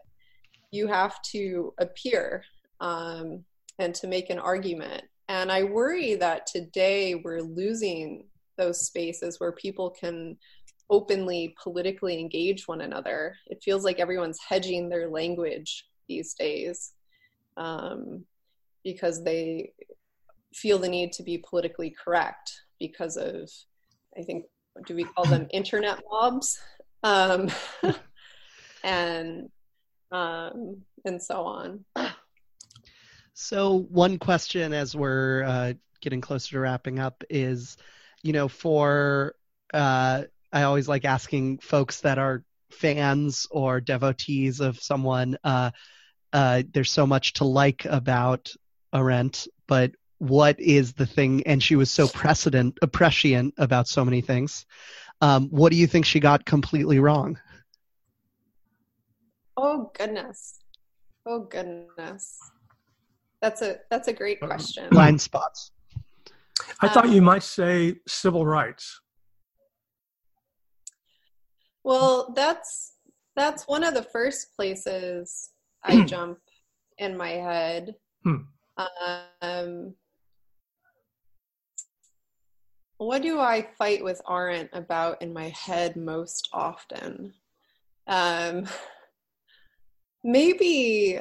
you 0.73 0.87
have 0.87 1.21
to 1.23 1.73
appear 1.79 2.43
um, 2.81 3.45
and 3.79 3.95
to 3.95 4.09
make 4.09 4.31
an 4.31 4.39
argument 4.39 5.05
and 5.29 5.53
i 5.53 5.63
worry 5.63 6.15
that 6.15 6.47
today 6.47 7.15
we're 7.15 7.43
losing 7.43 8.25
those 8.57 8.87
spaces 8.87 9.39
where 9.39 9.53
people 9.53 9.91
can 9.91 10.37
openly 10.89 11.55
politically 11.63 12.19
engage 12.19 12.67
one 12.67 12.81
another 12.81 13.37
it 13.47 13.63
feels 13.63 13.85
like 13.85 14.01
everyone's 14.01 14.41
hedging 14.49 14.89
their 14.89 15.09
language 15.09 15.87
these 16.09 16.35
days 16.35 16.93
um, 17.57 18.25
because 18.85 19.23
they 19.25 19.73
feel 20.55 20.79
the 20.79 20.89
need 20.89 21.13
to 21.13 21.23
be 21.23 21.39
politically 21.39 21.95
correct 22.05 22.53
because 22.79 23.17
of 23.17 23.49
i 24.19 24.23
think 24.23 24.45
do 24.87 24.95
we 24.95 25.05
call 25.05 25.25
them 25.25 25.47
internet 25.53 26.01
mobs? 26.11 26.59
Um, 27.03 27.49
and 28.85 29.49
um, 30.13 30.79
and 31.05 31.23
so 31.23 31.45
on. 31.45 31.85
So 33.35 33.87
one 33.91 34.19
question 34.19 34.73
as 34.73 34.95
we're 34.95 35.45
uh, 35.45 35.73
getting 36.01 36.21
closer 36.21 36.53
to 36.53 36.61
wrapping 36.61 36.99
up 36.99 37.25
is 37.31 37.77
you 38.23 38.33
know 38.33 38.49
for 38.49 39.35
uh, 39.73 40.25
i 40.53 40.63
always 40.63 40.89
like 40.89 41.05
asking 41.05 41.59
folks 41.59 42.01
that 42.01 42.19
are 42.19 42.45
fans 42.71 43.47
or 43.51 43.81
devotees 43.81 44.61
of 44.61 44.79
someone 44.79 45.39
uh, 45.43 45.71
uh 46.33 46.63
there's 46.73 46.91
so 46.91 47.07
much 47.07 47.35
to 47.35 47.45
like 47.45 47.85
about 47.87 48.53
Arendt, 48.95 49.49
but 49.67 49.93
what 50.19 50.59
is 50.61 50.93
the 50.93 51.07
thing? 51.07 51.43
And 51.47 51.63
she 51.63 51.77
was 51.77 51.91
so 51.91 52.07
precedent 52.09 52.79
prescient 52.93 53.55
about 53.59 53.89
so 53.89 54.05
many 54.05 54.21
things. 54.21 54.67
Um, 55.21 55.49
what 55.49 55.71
do 55.71 55.77
you 55.77 55.87
think 55.87 56.05
she 56.07 56.21
got 56.21 56.45
completely 56.45 56.99
wrong? 56.99 57.39
Oh 59.57 59.91
goodness. 59.95 60.61
Oh 61.27 61.41
goodness. 61.41 62.39
That's 63.43 63.63
a 63.63 63.79
that's 63.91 64.09
a 64.09 64.13
great 64.13 64.41
question. 64.41 64.89
Blind 64.91 65.21
spots. 65.21 65.73
I 66.81 66.87
um, 66.87 66.93
thought 66.93 67.09
you 67.11 67.23
might 67.23 67.43
say 67.43 67.97
civil 68.07 68.47
rights. 68.47 69.01
Well 71.83 72.33
that's 72.35 72.95
that's 73.37 73.67
one 73.67 73.85
of 73.85 73.95
the 73.95 74.03
first 74.03 74.55
places 74.55 75.51
i 75.83 76.05
jump 76.05 76.39
in 76.99 77.17
my 77.17 77.31
head. 77.31 77.95
Hmm. 78.23 78.43
Um, 79.43 79.95
what 82.99 83.23
do 83.23 83.41
I 83.41 83.67
fight 83.79 84.05
with 84.05 84.21
Arendt 84.29 84.71
about 84.73 85.23
in 85.23 85.33
my 85.33 85.49
head 85.49 85.97
most 85.97 86.51
often? 86.53 87.33
Um, 88.07 88.67
maybe 90.23 91.19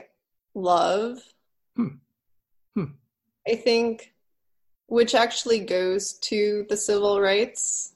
love. 0.53 1.19
Hmm. 1.75 1.87
Hmm. 2.75 2.83
I 3.47 3.55
think, 3.55 4.13
which 4.87 5.15
actually 5.15 5.59
goes 5.59 6.13
to 6.19 6.65
the 6.67 6.77
civil 6.77 7.21
rights. 7.21 7.93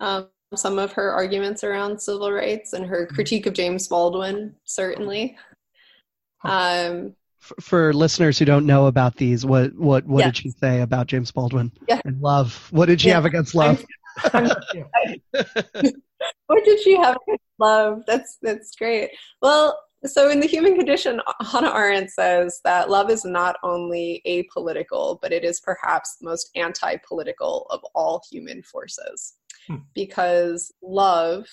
Um, 0.00 0.28
some 0.54 0.78
of 0.78 0.92
her 0.92 1.12
arguments 1.12 1.62
around 1.64 2.00
civil 2.00 2.32
rights 2.32 2.72
and 2.72 2.84
her 2.86 3.06
hmm. 3.06 3.14
critique 3.14 3.46
of 3.46 3.54
James 3.54 3.86
Baldwin, 3.86 4.56
certainly. 4.64 5.36
Um, 6.44 7.14
for 7.60 7.92
listeners 7.92 8.38
who 8.38 8.44
don't 8.44 8.66
know 8.66 8.86
about 8.86 9.16
these, 9.16 9.44
what 9.44 9.74
what 9.74 10.06
what 10.06 10.24
did 10.24 10.36
she 10.36 10.50
say 10.50 10.80
about 10.80 11.08
James 11.08 11.30
Baldwin 11.32 11.72
yeah. 11.88 12.00
and 12.04 12.20
love? 12.20 12.68
What 12.70 12.86
did 12.86 13.00
she 13.00 13.08
yeah. 13.08 13.14
have 13.14 13.24
against 13.24 13.54
love? 13.54 13.84
what 14.30 14.58
did 16.64 16.80
she 16.80 16.96
have 16.96 17.16
against 17.26 17.44
love? 17.58 18.02
That's 18.06 18.38
that's 18.42 18.74
great. 18.76 19.10
Well, 19.40 19.78
so 20.06 20.30
in 20.30 20.40
the 20.40 20.46
human 20.46 20.76
condition, 20.76 21.20
Hannah 21.40 21.72
Arendt 21.74 22.10
says 22.10 22.60
that 22.64 22.90
love 22.90 23.10
is 23.10 23.24
not 23.24 23.56
only 23.62 24.22
apolitical, 24.26 25.18
but 25.20 25.32
it 25.32 25.44
is 25.44 25.60
perhaps 25.60 26.16
the 26.16 26.28
most 26.28 26.50
anti-political 26.56 27.66
of 27.70 27.80
all 27.94 28.22
human 28.30 28.62
forces, 28.62 29.34
hmm. 29.66 29.76
because 29.94 30.72
love, 30.82 31.46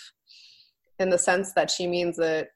in 1.00 1.10
the 1.10 1.18
sense 1.18 1.54
that 1.54 1.72
she 1.72 1.88
means 1.88 2.20
it 2.20 2.50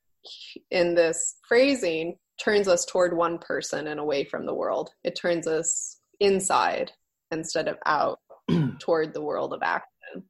in 0.71 0.95
this 0.95 1.35
phrasing 1.47 2.17
turns 2.43 2.67
us 2.67 2.85
toward 2.85 3.15
one 3.15 3.37
person 3.37 3.87
and 3.87 3.99
away 3.99 4.23
from 4.23 4.45
the 4.45 4.53
world. 4.53 4.91
It 5.03 5.15
turns 5.15 5.47
us 5.47 5.99
inside 6.19 6.91
instead 7.31 7.67
of 7.67 7.77
out 7.85 8.19
toward 8.79 9.13
the 9.13 9.21
world 9.21 9.53
of 9.53 9.63
action. 9.63 10.23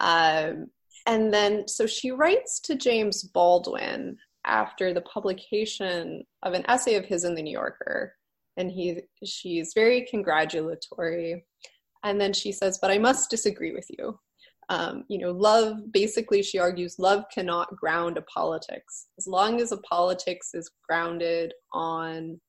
Um, 0.00 0.66
and 1.06 1.32
then, 1.32 1.68
so 1.68 1.86
she 1.86 2.10
writes 2.10 2.60
to 2.60 2.76
James 2.76 3.22
Baldwin 3.24 4.16
after 4.44 4.92
the 4.92 5.00
publication 5.00 6.24
of 6.42 6.52
an 6.52 6.64
essay 6.68 6.94
of 6.94 7.04
his 7.04 7.24
in 7.24 7.34
the 7.34 7.42
New 7.42 7.52
Yorker, 7.52 8.14
and 8.56 8.70
he 8.70 9.00
she's 9.24 9.72
very 9.74 10.06
congratulatory. 10.08 11.44
And 12.02 12.20
then 12.20 12.32
she 12.32 12.52
says, 12.52 12.78
"But 12.80 12.90
I 12.90 12.98
must 12.98 13.30
disagree 13.30 13.72
with 13.72 13.86
you. 13.98 14.18
Um, 14.68 15.04
you 15.08 15.18
know, 15.18 15.30
love, 15.30 15.92
basically, 15.92 16.42
she 16.42 16.58
argues, 16.58 16.98
love 16.98 17.24
cannot 17.32 17.74
ground 17.76 18.18
a 18.18 18.22
politics. 18.22 19.06
As 19.18 19.26
long 19.26 19.60
as 19.60 19.72
a 19.72 19.78
politics 19.78 20.54
is 20.54 20.70
grounded 20.88 21.52
on 21.72 22.40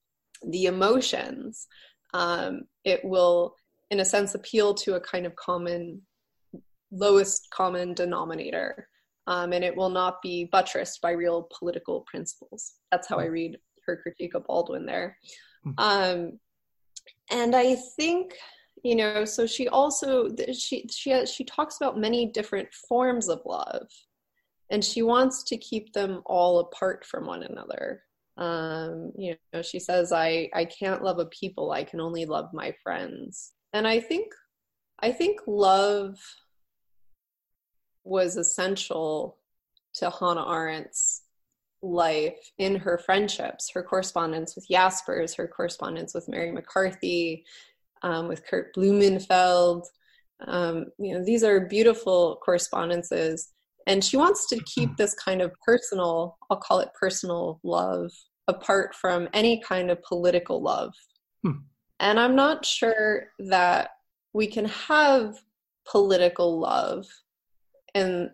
the 0.47 0.65
emotions, 0.65 1.67
um, 2.13 2.61
it 2.83 3.03
will, 3.03 3.55
in 3.91 3.99
a 3.99 4.05
sense, 4.05 4.35
appeal 4.35 4.73
to 4.75 4.95
a 4.95 5.01
kind 5.01 5.25
of 5.25 5.35
common, 5.35 6.01
lowest 6.91 7.49
common 7.51 7.93
denominator. 7.93 8.87
Um, 9.27 9.53
and 9.53 9.63
it 9.63 9.75
will 9.75 9.89
not 9.89 10.21
be 10.21 10.45
buttressed 10.51 11.01
by 11.01 11.11
real 11.11 11.47
political 11.57 12.01
principles. 12.01 12.75
That's 12.91 13.07
how 13.07 13.17
I 13.17 13.25
read 13.25 13.57
her 13.85 13.97
critique 13.97 14.35
of 14.35 14.45
Baldwin 14.45 14.85
there. 14.85 15.17
Hmm. 15.63 15.71
Um, 15.77 16.39
and 17.31 17.55
I 17.55 17.75
think 17.95 18.35
you 18.85 18.95
know 18.95 19.25
so 19.25 19.47
she 19.47 19.67
also 19.67 20.29
she 20.53 20.85
she 20.91 21.25
she 21.25 21.43
talks 21.43 21.77
about 21.77 21.97
many 21.97 22.27
different 22.27 22.71
forms 22.71 23.29
of 23.29 23.41
love 23.43 23.87
and 24.69 24.85
she 24.85 25.01
wants 25.01 25.41
to 25.41 25.57
keep 25.57 25.91
them 25.93 26.21
all 26.25 26.59
apart 26.59 27.05
from 27.05 27.25
one 27.25 27.43
another. 27.43 28.03
Um 28.37 29.11
you 29.17 29.35
know 29.53 29.63
she 29.63 29.79
says 29.79 30.11
i 30.11 30.49
i 30.53 30.65
can't 30.65 31.03
love 31.03 31.19
a 31.19 31.25
people 31.25 31.71
i 31.71 31.83
can 31.83 31.99
only 31.99 32.25
love 32.25 32.53
my 32.53 32.75
friends. 32.83 33.53
And 33.73 33.87
i 33.87 33.99
think 33.99 34.27
i 34.99 35.11
think 35.11 35.39
love 35.47 36.19
was 38.03 38.37
essential 38.37 39.37
to 39.95 40.09
hannah 40.11 40.45
arendt's 40.45 41.23
life 41.81 42.51
in 42.57 42.75
her 42.75 42.97
friendships 42.97 43.71
her 43.73 43.83
correspondence 43.83 44.55
with 44.55 44.67
jaspers 44.67 45.33
her 45.35 45.47
correspondence 45.47 46.13
with 46.13 46.27
mary 46.27 46.51
mccarthy 46.51 47.45
um, 48.05 48.27
with 48.27 48.45
Kurt 48.45 48.73
Blumenfeld. 48.73 49.85
Um, 50.47 50.85
you 50.97 51.15
know, 51.15 51.25
these 51.25 51.43
are 51.43 51.67
beautiful 51.67 52.39
correspondences. 52.45 53.49
And 53.87 54.03
she 54.03 54.15
wants 54.15 54.47
to 54.49 54.63
keep 54.63 54.95
this 54.95 55.13
kind 55.15 55.41
of 55.41 55.51
personal, 55.65 56.37
I'll 56.49 56.57
call 56.57 56.79
it 56.79 56.89
personal 56.99 57.59
love, 57.63 58.11
apart 58.47 58.95
from 58.95 59.27
any 59.33 59.61
kind 59.61 59.91
of 59.91 60.01
political 60.03 60.61
love. 60.61 60.93
Hmm. 61.43 61.63
And 61.99 62.19
I'm 62.19 62.35
not 62.35 62.65
sure 62.65 63.27
that 63.39 63.89
we 64.33 64.47
can 64.47 64.65
have 64.65 65.35
political 65.89 66.59
love 66.59 67.05
in 67.93 68.29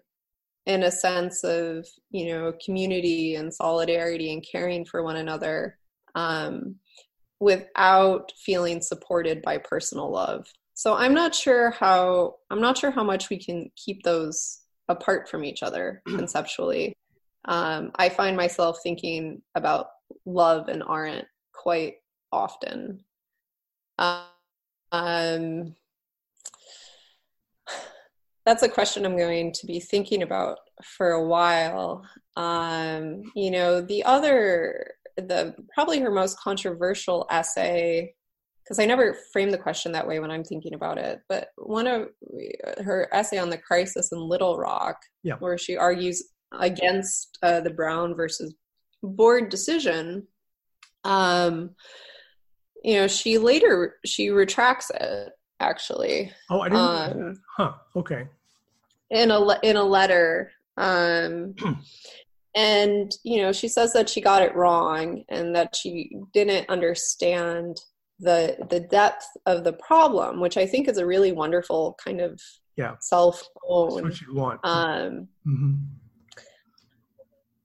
in 0.67 0.83
a 0.83 0.91
sense 0.91 1.43
of 1.43 1.85
you 2.11 2.27
know 2.27 2.53
community 2.63 3.35
and 3.35 3.53
solidarity 3.53 4.31
and 4.31 4.45
caring 4.49 4.85
for 4.85 5.03
one 5.03 5.17
another 5.17 5.77
um, 6.15 6.75
without 7.41 8.31
feeling 8.37 8.79
supported 8.79 9.41
by 9.41 9.57
personal 9.57 10.09
love. 10.09 10.47
So 10.75 10.95
I'm 10.95 11.13
not 11.13 11.35
sure 11.35 11.71
how 11.71 12.35
I'm 12.49 12.61
not 12.61 12.77
sure 12.77 12.91
how 12.91 13.03
much 13.03 13.29
we 13.29 13.37
can 13.37 13.69
keep 13.75 14.03
those 14.03 14.59
apart 14.87 15.27
from 15.27 15.43
each 15.43 15.63
other 15.63 16.01
conceptually. 16.07 16.95
Um, 17.45 17.91
I 17.95 18.09
find 18.09 18.37
myself 18.37 18.77
thinking 18.83 19.41
about 19.55 19.87
love 20.25 20.69
and 20.69 20.83
Arendt 20.83 21.27
quite 21.51 21.95
often. 22.31 23.03
Um, 23.97 25.75
that's 28.45 28.63
a 28.63 28.69
question 28.69 29.05
I'm 29.05 29.17
going 29.17 29.51
to 29.53 29.65
be 29.65 29.79
thinking 29.79 30.21
about 30.21 30.59
for 30.83 31.11
a 31.11 31.25
while. 31.25 32.05
Um, 32.35 33.23
you 33.35 33.49
know, 33.49 33.81
the 33.81 34.03
other 34.03 34.93
the 35.17 35.55
probably 35.73 35.99
her 35.99 36.11
most 36.11 36.39
controversial 36.39 37.27
essay 37.29 38.13
because 38.63 38.79
I 38.79 38.85
never 38.85 39.17
frame 39.33 39.49
the 39.49 39.57
question 39.57 39.91
that 39.91 40.07
way 40.07 40.19
when 40.19 40.31
I'm 40.31 40.43
thinking 40.43 40.73
about 40.73 40.97
it. 40.97 41.19
But 41.27 41.49
one 41.57 41.87
of 41.87 42.09
her 42.77 43.09
essay 43.11 43.37
on 43.37 43.49
the 43.49 43.57
crisis 43.57 44.11
in 44.11 44.19
Little 44.19 44.57
Rock, 44.57 44.97
yeah. 45.23 45.35
where 45.39 45.57
she 45.57 45.77
argues 45.77 46.23
against 46.57 47.37
uh, 47.43 47.61
the 47.61 47.71
Brown 47.71 48.15
versus 48.15 48.53
Board 49.03 49.49
decision, 49.49 50.27
um, 51.03 51.71
you 52.83 52.95
know, 52.95 53.07
she 53.07 53.37
later 53.37 53.95
she 54.05 54.29
retracts 54.29 54.91
it 54.91 55.29
actually. 55.59 56.31
Oh, 56.49 56.61
I 56.61 56.69
didn't. 56.69 56.81
Um, 56.81 57.33
huh. 57.57 57.73
Okay. 57.95 58.27
In 59.09 59.31
a 59.31 59.59
in 59.63 59.75
a 59.75 59.83
letter, 59.83 60.51
um, 60.77 61.55
and 62.55 63.13
you 63.23 63.41
know 63.41 63.51
she 63.51 63.67
says 63.67 63.93
that 63.93 64.09
she 64.09 64.21
got 64.21 64.41
it 64.41 64.55
wrong 64.55 65.23
and 65.29 65.55
that 65.55 65.75
she 65.75 66.11
didn't 66.33 66.69
understand 66.69 67.79
the 68.19 68.57
the 68.69 68.79
depth 68.79 69.25
of 69.45 69.63
the 69.63 69.73
problem 69.73 70.39
which 70.39 70.57
i 70.57 70.65
think 70.65 70.87
is 70.87 70.97
a 70.97 71.05
really 71.05 71.31
wonderful 71.31 71.97
kind 72.03 72.19
of 72.21 72.39
yeah 72.77 72.95
self 72.99 73.43
own 73.67 74.03
what 74.03 74.21
you 74.21 74.35
want 74.35 74.59
um 74.63 75.27
mm-hmm. 75.47 75.73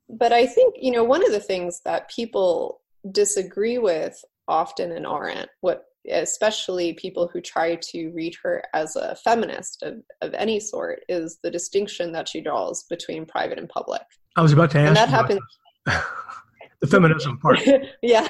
but 0.09 0.33
i 0.33 0.47
think 0.47 0.77
you 0.81 0.91
know 0.93 1.05
one 1.05 1.25
of 1.25 1.33
the 1.33 1.41
things 1.41 1.81
that 1.85 2.11
people 2.11 2.81
disagree 3.13 3.79
with 3.79 4.25
often 4.49 4.93
and 4.93 5.07
Arendt 5.07 5.49
what 5.61 5.85
especially 6.11 6.93
people 6.95 7.29
who 7.33 7.41
try 7.41 7.77
to 7.77 8.11
read 8.11 8.35
her 8.43 8.63
as 8.75 8.97
a 8.97 9.17
feminist 9.17 9.83
of, 9.83 9.95
of 10.23 10.35
any 10.35 10.61
sort, 10.61 11.01
is 11.09 11.39
the 11.43 11.51
distinction 11.51 12.13
that 12.13 12.29
she 12.29 12.41
draws 12.41 12.85
between 12.85 13.27
private 13.27 13.59
and 13.59 13.69
public. 13.69 14.03
I 14.37 14.43
was 14.43 14.53
about 14.53 14.71
to 14.73 14.79
ask. 14.79 14.89
And 14.89 14.97
that 14.97 15.09
happens. 15.09 15.41
the 16.81 16.87
feminism 16.87 17.39
part. 17.39 17.61
yeah. 18.03 18.27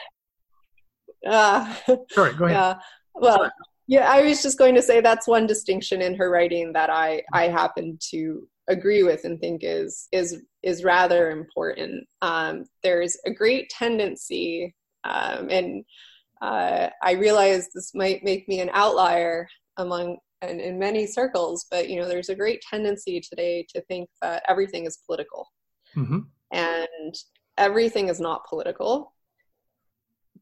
Uh, 1.27 1.75
Sorry, 2.11 2.35
go 2.35 2.45
ahead. 2.45 2.57
Yeah. 2.57 2.75
Well, 3.15 3.51
yeah, 3.89 4.11
I 4.11 4.23
was 4.23 4.43
just 4.43 4.59
going 4.59 4.75
to 4.75 4.83
say 4.83 5.01
that's 5.01 5.27
one 5.27 5.47
distinction 5.47 6.03
in 6.03 6.15
her 6.17 6.31
writing 6.31 6.73
that 6.73 6.91
I 6.91 7.23
I 7.33 7.49
happen 7.49 7.99
to 8.11 8.49
agree 8.69 9.03
with 9.03 9.25
and 9.25 9.41
think 9.41 9.63
is 9.63 10.09
is 10.13 10.43
is 10.63 10.85
rather 10.85 11.31
important. 11.31 12.07
Um, 12.23 12.65
there's 12.83 13.17
a 13.25 13.31
great 13.31 13.71
tendency, 13.71 14.75
um, 15.05 15.49
and 15.51 15.85
uh, 16.43 16.89
I 17.03 17.13
realize 17.13 17.69
this 17.73 17.95
might 17.95 18.25
make 18.25 18.49
me 18.49 18.61
an 18.61 18.71
outlier 18.73 19.49
among 19.77 20.19
and 20.43 20.61
in 20.61 20.79
many 20.79 21.07
circles, 21.07 21.67
but 21.71 21.89
you 21.89 22.01
know, 22.01 22.09
there's 22.09 22.29
a 22.29 22.35
great 22.35 22.61
tendency 22.69 23.21
today 23.21 23.67
to 23.75 23.81
think 23.83 24.09
that 24.21 24.43
everything 24.49 24.85
is 24.85 24.99
political, 25.07 25.49
mm-hmm. 25.97 26.19
and 26.53 27.15
everything 27.59 28.09
is 28.09 28.21
not 28.21 28.47
political. 28.49 29.13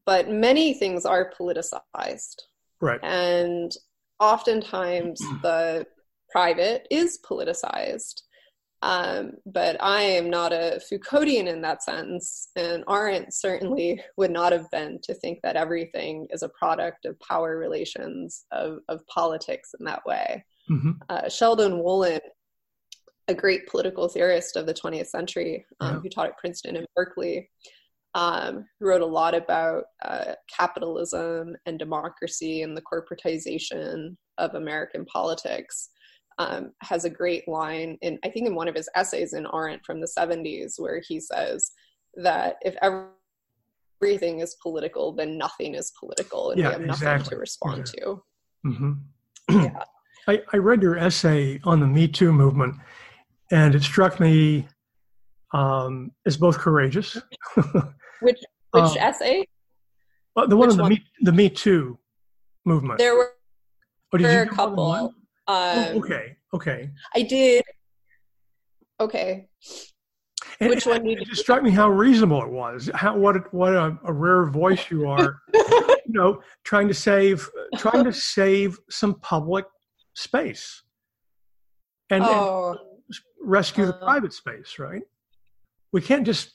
But 0.05 0.29
many 0.29 0.73
things 0.75 1.05
are 1.05 1.31
politicized, 1.39 2.41
right? 2.79 2.99
And 3.01 3.71
oftentimes, 4.19 5.19
the 5.41 5.85
private 6.29 6.87
is 6.91 7.19
politicized. 7.27 8.21
Um, 8.81 9.31
but 9.47 9.77
I 9.79 10.01
am 10.01 10.29
not 10.29 10.53
a 10.53 10.79
Foucauldian 10.91 11.47
in 11.47 11.61
that 11.61 11.81
sense, 11.81 12.49
and 12.55 12.83
Arendt 12.87 13.33
certainly 13.33 13.99
would 14.17 14.29
not 14.29 14.51
have 14.51 14.69
been 14.69 14.99
to 15.03 15.13
think 15.15 15.39
that 15.41 15.55
everything 15.55 16.27
is 16.29 16.43
a 16.43 16.49
product 16.49 17.05
of 17.05 17.19
power 17.19 17.57
relations, 17.57 18.45
of, 18.51 18.79
of 18.87 19.05
politics 19.07 19.73
in 19.79 19.85
that 19.85 20.05
way. 20.05 20.45
Mm-hmm. 20.69 20.91
Uh, 21.09 21.29
Sheldon 21.29 21.81
Wolin, 21.81 22.19
a 23.27 23.33
great 23.33 23.67
political 23.67 24.07
theorist 24.07 24.55
of 24.55 24.65
the 24.65 24.73
20th 24.73 25.07
century, 25.07 25.65
um, 25.79 25.95
yeah. 25.95 25.99
who 26.01 26.09
taught 26.09 26.27
at 26.27 26.37
Princeton 26.37 26.75
and 26.75 26.85
Berkeley, 26.95 27.49
um, 28.13 28.65
wrote 28.79 29.01
a 29.01 29.05
lot 29.05 29.35
about 29.35 29.85
uh, 30.03 30.33
capitalism 30.55 31.55
and 31.65 31.77
democracy 31.77 32.61
and 32.61 32.75
the 32.75 32.81
corporatization 32.81 34.15
of 34.37 34.55
American 34.55 35.05
politics 35.05 35.89
um, 36.37 36.71
has 36.81 37.05
a 37.05 37.09
great 37.09 37.47
line 37.47 37.97
in 38.01 38.19
I 38.23 38.29
think 38.29 38.47
in 38.47 38.55
one 38.55 38.67
of 38.67 38.75
his 38.75 38.89
essays 38.95 39.33
in 39.33 39.47
Arendt 39.53 39.85
from 39.85 40.01
the 40.01 40.11
70s 40.17 40.73
where 40.77 41.01
he 41.05 41.19
says 41.19 41.71
that 42.15 42.57
if 42.61 42.75
everything 42.81 44.39
is 44.39 44.55
political, 44.61 45.13
then 45.13 45.37
nothing 45.37 45.75
is 45.75 45.93
political, 45.99 46.51
and 46.51 46.59
yeah, 46.59 46.67
we 46.67 46.73
have 46.73 47.01
nothing 47.01 47.23
to 47.23 47.37
respond 47.37 47.81
exactly. 47.81 48.03
to. 48.03 48.23
Mm-hmm. 48.65 49.61
yeah. 49.63 49.83
I, 50.27 50.41
I 50.53 50.57
read 50.57 50.81
your 50.81 50.97
essay 50.97 51.59
on 51.65 51.79
the 51.79 51.85
Me 51.85 52.07
Too 52.07 52.33
movement, 52.33 52.75
and 53.51 53.75
it 53.75 53.83
struck 53.83 54.19
me 54.19 54.67
um, 55.53 56.11
as 56.25 56.37
both 56.37 56.57
courageous. 56.57 57.17
which 58.21 58.39
which 58.71 58.83
um, 58.83 58.97
essay? 58.97 59.45
Well, 60.35 60.47
the 60.47 60.57
one 60.57 60.69
on 60.71 60.77
the 60.77 60.89
Me 60.89 61.03
the 61.21 61.31
Me 61.31 61.49
Too 61.49 61.97
movement. 62.65 62.99
There 62.99 63.15
were, 63.15 63.33
oh, 64.13 64.17
there 64.17 64.43
a 64.43 64.47
couple. 64.47 65.13
Oh, 65.47 65.53
um, 65.53 65.97
okay. 65.97 66.35
Okay. 66.53 66.89
I 67.13 67.21
did. 67.21 67.63
Okay. 68.99 69.47
And, 70.59 70.69
Which 70.69 70.85
one? 70.85 71.05
It, 71.05 71.19
it 71.19 71.27
just 71.27 71.41
struck 71.41 71.63
me 71.63 71.71
how 71.71 71.89
reasonable 71.89 72.41
it 72.41 72.49
was. 72.49 72.89
How 72.93 73.17
what 73.17 73.53
what 73.53 73.73
a, 73.73 73.97
a 74.05 74.13
rare 74.13 74.45
voice 74.45 74.89
you 74.89 75.07
are. 75.07 75.41
you 75.53 75.99
know, 76.07 76.41
trying 76.63 76.87
to 76.87 76.93
save 76.93 77.49
trying 77.77 78.05
to 78.05 78.13
save 78.13 78.79
some 78.89 79.15
public 79.19 79.65
space, 80.13 80.83
and, 82.09 82.23
oh. 82.23 82.71
and 82.71 82.79
rescue 83.41 83.85
the 83.85 83.95
uh, 83.95 84.03
private 84.03 84.33
space. 84.33 84.79
Right. 84.79 85.03
We 85.91 86.01
can't 86.01 86.25
just 86.25 86.51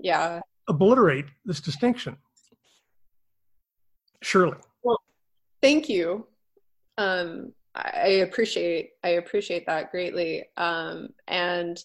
yeah 0.00 0.40
obliterate 0.68 1.26
this 1.44 1.60
distinction. 1.60 2.16
Surely. 4.22 4.58
Well, 4.82 5.00
thank 5.62 5.88
you. 5.88 6.26
Um, 6.96 7.52
I 7.74 8.22
appreciate 8.26 8.90
I 9.04 9.10
appreciate 9.10 9.66
that 9.66 9.90
greatly. 9.90 10.44
Um, 10.56 11.10
and 11.26 11.82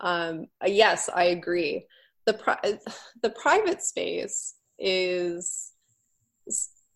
um, 0.00 0.46
yes, 0.64 1.08
I 1.14 1.24
agree. 1.24 1.86
The 2.26 2.34
pri- 2.34 2.78
the 3.22 3.30
private 3.30 3.82
space 3.82 4.54
is 4.78 5.72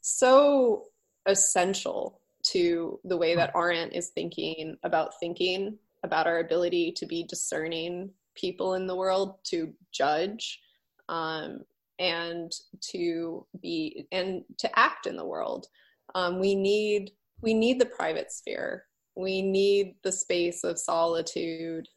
so 0.01 0.85
essential 1.27 2.21
to 2.43 3.01
the 3.05 3.17
way 3.17 3.35
that 3.35 3.53
Arendt 3.57 3.93
is 3.93 4.11
thinking 4.11 4.77
about 4.85 5.19
thinking, 5.19 5.77
about 6.07 6.27
our 6.27 6.39
ability 6.39 6.93
to 6.93 7.07
be 7.07 7.25
discerning 7.25 8.11
people 8.35 8.75
in 8.75 8.87
the 8.87 8.97
world, 8.97 9.37
to 9.45 9.73
judge, 9.93 10.61
um, 11.09 11.61
and 11.99 12.53
to 12.93 13.47
be 13.61 14.07
and 14.13 14.45
to 14.59 14.79
act 14.79 15.07
in 15.07 15.17
the 15.17 15.25
world. 15.25 15.67
Um, 16.15 16.39
we 16.39 16.55
need 16.55 17.13
we 17.43 17.53
need 17.53 17.81
the 17.81 17.87
private 17.87 18.33
sphere. 18.33 18.85
We 19.15 19.43
need 19.43 19.95
the 20.03 20.13
space 20.13 20.65
of 20.65 20.79
solitude 20.79 21.89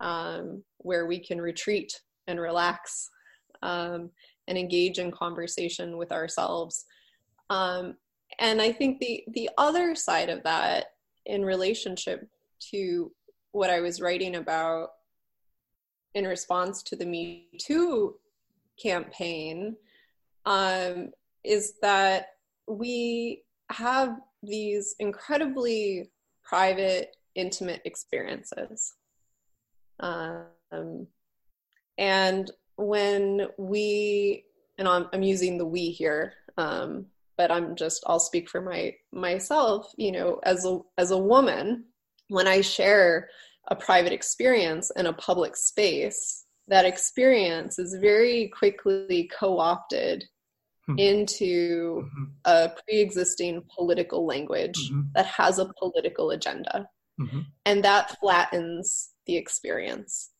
um, 0.00 0.62
where 0.78 1.06
we 1.06 1.18
can 1.18 1.40
retreat 1.40 2.00
and 2.26 2.40
relax 2.40 3.10
um, 3.62 4.10
and 4.48 4.58
engage 4.58 4.98
in 4.98 5.10
conversation 5.10 5.96
with 5.96 6.12
ourselves. 6.12 6.84
Um, 7.50 7.96
and 8.38 8.60
I 8.60 8.72
think 8.72 8.98
the 8.98 9.24
the 9.32 9.50
other 9.58 9.94
side 9.94 10.28
of 10.28 10.42
that, 10.44 10.86
in 11.26 11.44
relationship 11.44 12.28
to 12.70 13.12
what 13.54 13.70
I 13.70 13.80
was 13.80 14.00
writing 14.00 14.34
about 14.34 14.90
in 16.14 16.26
response 16.26 16.82
to 16.82 16.96
the 16.96 17.06
Me 17.06 17.46
Too 17.58 18.16
campaign, 18.82 19.76
um, 20.44 21.12
is 21.44 21.74
that 21.80 22.30
we 22.66 23.44
have 23.70 24.18
these 24.42 24.96
incredibly 24.98 26.10
private, 26.42 27.16
intimate 27.36 27.80
experiences. 27.84 28.94
Um, 30.00 31.06
and 31.96 32.50
when 32.74 33.46
we, 33.56 34.46
and 34.78 34.88
I'm, 34.88 35.06
I'm 35.12 35.22
using 35.22 35.58
the 35.58 35.66
we 35.66 35.90
here, 35.90 36.34
um, 36.58 37.06
but 37.38 37.52
I'm 37.52 37.76
just, 37.76 38.02
I'll 38.08 38.18
speak 38.18 38.48
for 38.48 38.60
my 38.60 38.94
myself. 39.12 39.92
You 39.96 40.10
know, 40.10 40.40
as 40.42 40.64
a 40.64 40.80
as 40.98 41.12
a 41.12 41.18
woman, 41.18 41.84
when 42.28 42.46
I 42.46 42.60
share 42.60 43.28
a 43.68 43.76
private 43.76 44.12
experience 44.12 44.90
in 44.96 45.06
a 45.06 45.12
public 45.12 45.56
space, 45.56 46.44
that 46.68 46.84
experience 46.84 47.78
is 47.78 47.94
very 48.00 48.48
quickly 48.48 49.30
co-opted 49.38 50.24
hmm. 50.86 50.98
into 50.98 52.02
mm-hmm. 52.02 52.24
a 52.44 52.70
pre-existing 52.86 53.62
political 53.74 54.26
language 54.26 54.90
mm-hmm. 54.90 55.02
that 55.14 55.26
has 55.26 55.58
a 55.58 55.72
political 55.78 56.30
agenda 56.30 56.88
mm-hmm. 57.20 57.40
and 57.66 57.84
that 57.84 58.18
flattens 58.18 59.10
the 59.26 59.36
experience 59.36 60.30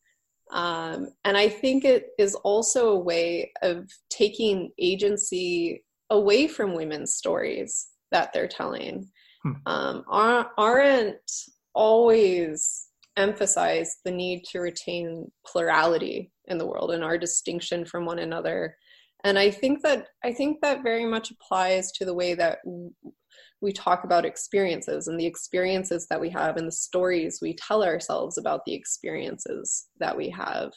um, 0.51 1.09
and 1.24 1.37
i 1.37 1.49
think 1.49 1.85
it 1.85 2.09
is 2.18 2.35
also 2.37 2.91
a 2.91 2.99
way 2.99 3.53
of 3.62 3.89
taking 4.11 4.70
agency 4.78 5.82
away 6.11 6.47
from 6.47 6.74
women's 6.74 7.14
stories 7.14 7.89
that 8.11 8.32
they're 8.32 8.49
telling 8.49 9.09
hmm. 9.43 9.53
um, 9.66 10.05
Arendt 10.59 11.30
always 11.75 12.89
emphasized 13.16 13.99
the 14.05 14.11
need 14.11 14.45
to 14.45 14.61
retain 14.61 15.31
plurality 15.47 16.33
in 16.47 16.59
the 16.59 16.66
world 16.66 16.91
and 16.91 17.05
our 17.05 17.16
distinction 17.16 17.85
from 17.85 18.05
one 18.05 18.18
another. 18.18 18.77
And 19.22 19.39
i 19.39 19.51
think 19.51 19.83
that 19.83 20.09
i 20.22 20.33
think 20.33 20.61
that 20.61 20.83
very 20.83 21.07
much 21.07 21.31
applies 21.31 21.91
to 21.93 22.05
the 22.05 22.12
way 22.14 22.35
that 22.35 22.59
we 23.64 23.72
talk 23.72 24.05
about 24.05 24.27
experiences 24.27 25.09
and 25.09 25.18
the 25.18 25.27
experiences 25.27 26.07
that 26.11 26.20
we 26.20 26.31
have 26.31 26.57
and 26.57 26.68
the 26.68 26.72
stories 26.72 27.39
we 27.41 27.57
tell 27.57 27.83
ourselves 27.83 28.39
about 28.39 28.61
the 28.66 28.75
experiences 28.75 29.87
that 29.99 30.16
we 30.16 30.29
have. 30.29 30.72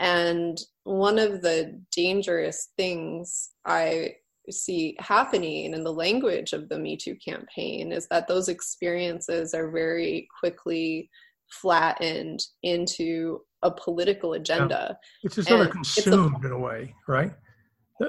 And 0.00 0.56
one 0.84 1.18
of 1.18 1.42
the 1.42 1.80
dangerous 1.94 2.70
things 2.76 3.50
i 3.66 4.14
see 4.50 4.96
happening 4.98 5.72
in 5.72 5.84
the 5.84 5.92
language 5.92 6.52
of 6.52 6.68
the 6.68 6.78
me 6.78 6.96
too 6.96 7.16
campaign 7.16 7.92
is 7.92 8.06
that 8.08 8.28
those 8.28 8.48
experiences 8.48 9.54
are 9.54 9.70
very 9.70 10.28
quickly 10.38 11.08
flattened 11.48 12.40
into 12.62 13.40
a 13.62 13.70
political 13.70 14.34
agenda 14.34 14.88
yeah. 14.90 15.26
it's 15.26 15.36
just 15.36 15.48
sort 15.48 15.66
of 15.66 15.70
consumed 15.70 16.44
a, 16.44 16.46
in 16.46 16.52
a 16.52 16.58
way 16.58 16.94
right 17.08 17.32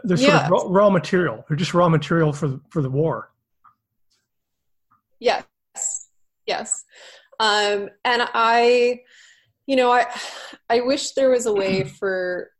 they're 0.03 0.17
sort 0.17 0.33
yeah. 0.33 0.45
of 0.45 0.51
raw, 0.51 0.63
raw, 0.67 0.89
material. 0.89 1.45
They're 1.47 1.57
just 1.57 1.73
raw 1.73 1.89
material 1.89 2.33
for 2.33 2.47
the, 2.47 2.61
for 2.69 2.81
the 2.81 2.89
war. 2.89 3.31
Yes, 5.19 5.45
yes, 6.45 6.83
um, 7.39 7.89
and 8.03 8.27
I, 8.33 9.01
you 9.65 9.75
know, 9.75 9.91
I, 9.91 10.07
I 10.69 10.81
wish 10.81 11.11
there 11.11 11.29
was 11.29 11.45
a 11.45 11.53
way 11.53 11.83
for 11.99 12.51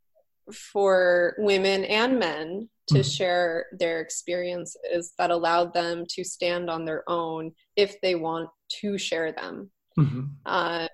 for 0.52 1.36
women 1.40 1.84
and 1.86 2.20
men 2.20 2.70
to 2.88 2.96
mm-hmm. 2.96 3.10
share 3.10 3.66
their 3.72 4.00
experiences 4.00 5.14
that 5.18 5.32
allowed 5.32 5.74
them 5.74 6.06
to 6.10 6.24
stand 6.24 6.70
on 6.70 6.86
their 6.86 7.04
own 7.08 7.52
if 7.76 8.00
they 8.02 8.16
want 8.16 8.50
to 8.82 8.98
share 8.98 9.32
them, 9.32 9.72
mm-hmm. 9.98 10.26
uh, 10.46 10.88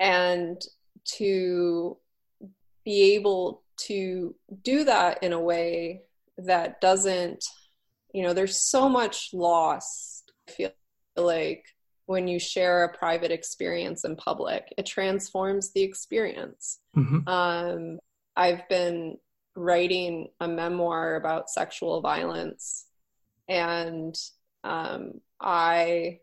and 0.00 0.60
to 1.04 1.96
be 2.84 3.14
able 3.14 3.62
to 3.76 4.34
do 4.62 4.84
that 4.84 5.22
in 5.22 5.32
a 5.32 5.40
way 5.40 6.02
that 6.38 6.80
doesn't 6.80 7.44
you 8.12 8.22
know 8.22 8.32
there's 8.32 8.58
so 8.58 8.88
much 8.88 9.30
loss 9.32 10.22
i 10.48 10.52
feel 10.52 10.70
like 11.16 11.64
when 12.06 12.28
you 12.28 12.38
share 12.38 12.84
a 12.84 12.96
private 12.96 13.30
experience 13.30 14.04
in 14.04 14.16
public 14.16 14.72
it 14.78 14.86
transforms 14.86 15.72
the 15.72 15.82
experience 15.82 16.78
mm-hmm. 16.96 17.26
um, 17.28 17.98
i've 18.36 18.68
been 18.68 19.16
writing 19.56 20.28
a 20.40 20.48
memoir 20.48 21.16
about 21.16 21.50
sexual 21.50 22.00
violence 22.00 22.86
and 23.48 24.14
um, 24.64 25.12
i 25.40 26.18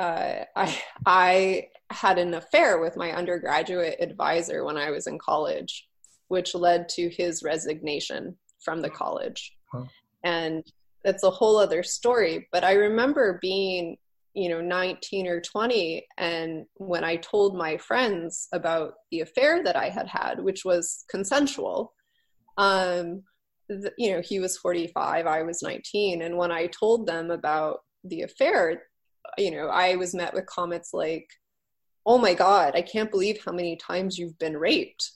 uh, 0.00 0.44
I 0.56 0.82
I 1.06 1.68
had 1.90 2.18
an 2.18 2.34
affair 2.34 2.80
with 2.80 2.96
my 2.96 3.12
undergraduate 3.12 3.96
advisor 4.00 4.64
when 4.64 4.76
I 4.76 4.90
was 4.90 5.06
in 5.06 5.18
college, 5.18 5.88
which 6.28 6.54
led 6.54 6.88
to 6.90 7.10
his 7.10 7.42
resignation 7.42 8.36
from 8.60 8.80
the 8.80 8.90
college. 8.90 9.56
Huh. 9.72 9.84
And 10.24 10.64
that's 11.04 11.22
a 11.22 11.30
whole 11.30 11.56
other 11.56 11.82
story. 11.82 12.48
But 12.52 12.64
I 12.64 12.72
remember 12.74 13.38
being, 13.42 13.96
you 14.34 14.48
know, 14.48 14.60
19 14.60 15.26
or 15.26 15.40
20, 15.40 16.06
and 16.16 16.66
when 16.74 17.04
I 17.04 17.16
told 17.16 17.56
my 17.56 17.76
friends 17.76 18.48
about 18.52 18.94
the 19.10 19.20
affair 19.20 19.62
that 19.64 19.76
I 19.76 19.88
had 19.88 20.06
had, 20.06 20.40
which 20.40 20.64
was 20.64 21.04
consensual, 21.10 21.92
um, 22.60 23.22
th- 23.68 23.94
you 23.96 24.12
know, 24.12 24.20
he 24.20 24.38
was 24.38 24.58
45, 24.58 25.26
I 25.26 25.42
was 25.42 25.62
19. 25.62 26.22
And 26.22 26.36
when 26.36 26.52
I 26.52 26.66
told 26.66 27.06
them 27.06 27.30
about 27.30 27.78
the 28.04 28.22
affair, 28.22 28.82
you 29.38 29.50
know, 29.50 29.68
I 29.68 29.96
was 29.96 30.14
met 30.14 30.34
with 30.34 30.46
comments 30.46 30.90
like, 30.92 31.26
oh 32.04 32.18
my 32.18 32.34
God, 32.34 32.74
I 32.74 32.82
can't 32.82 33.10
believe 33.10 33.42
how 33.44 33.52
many 33.52 33.76
times 33.76 34.18
you've 34.18 34.38
been 34.38 34.56
raped 34.56 35.10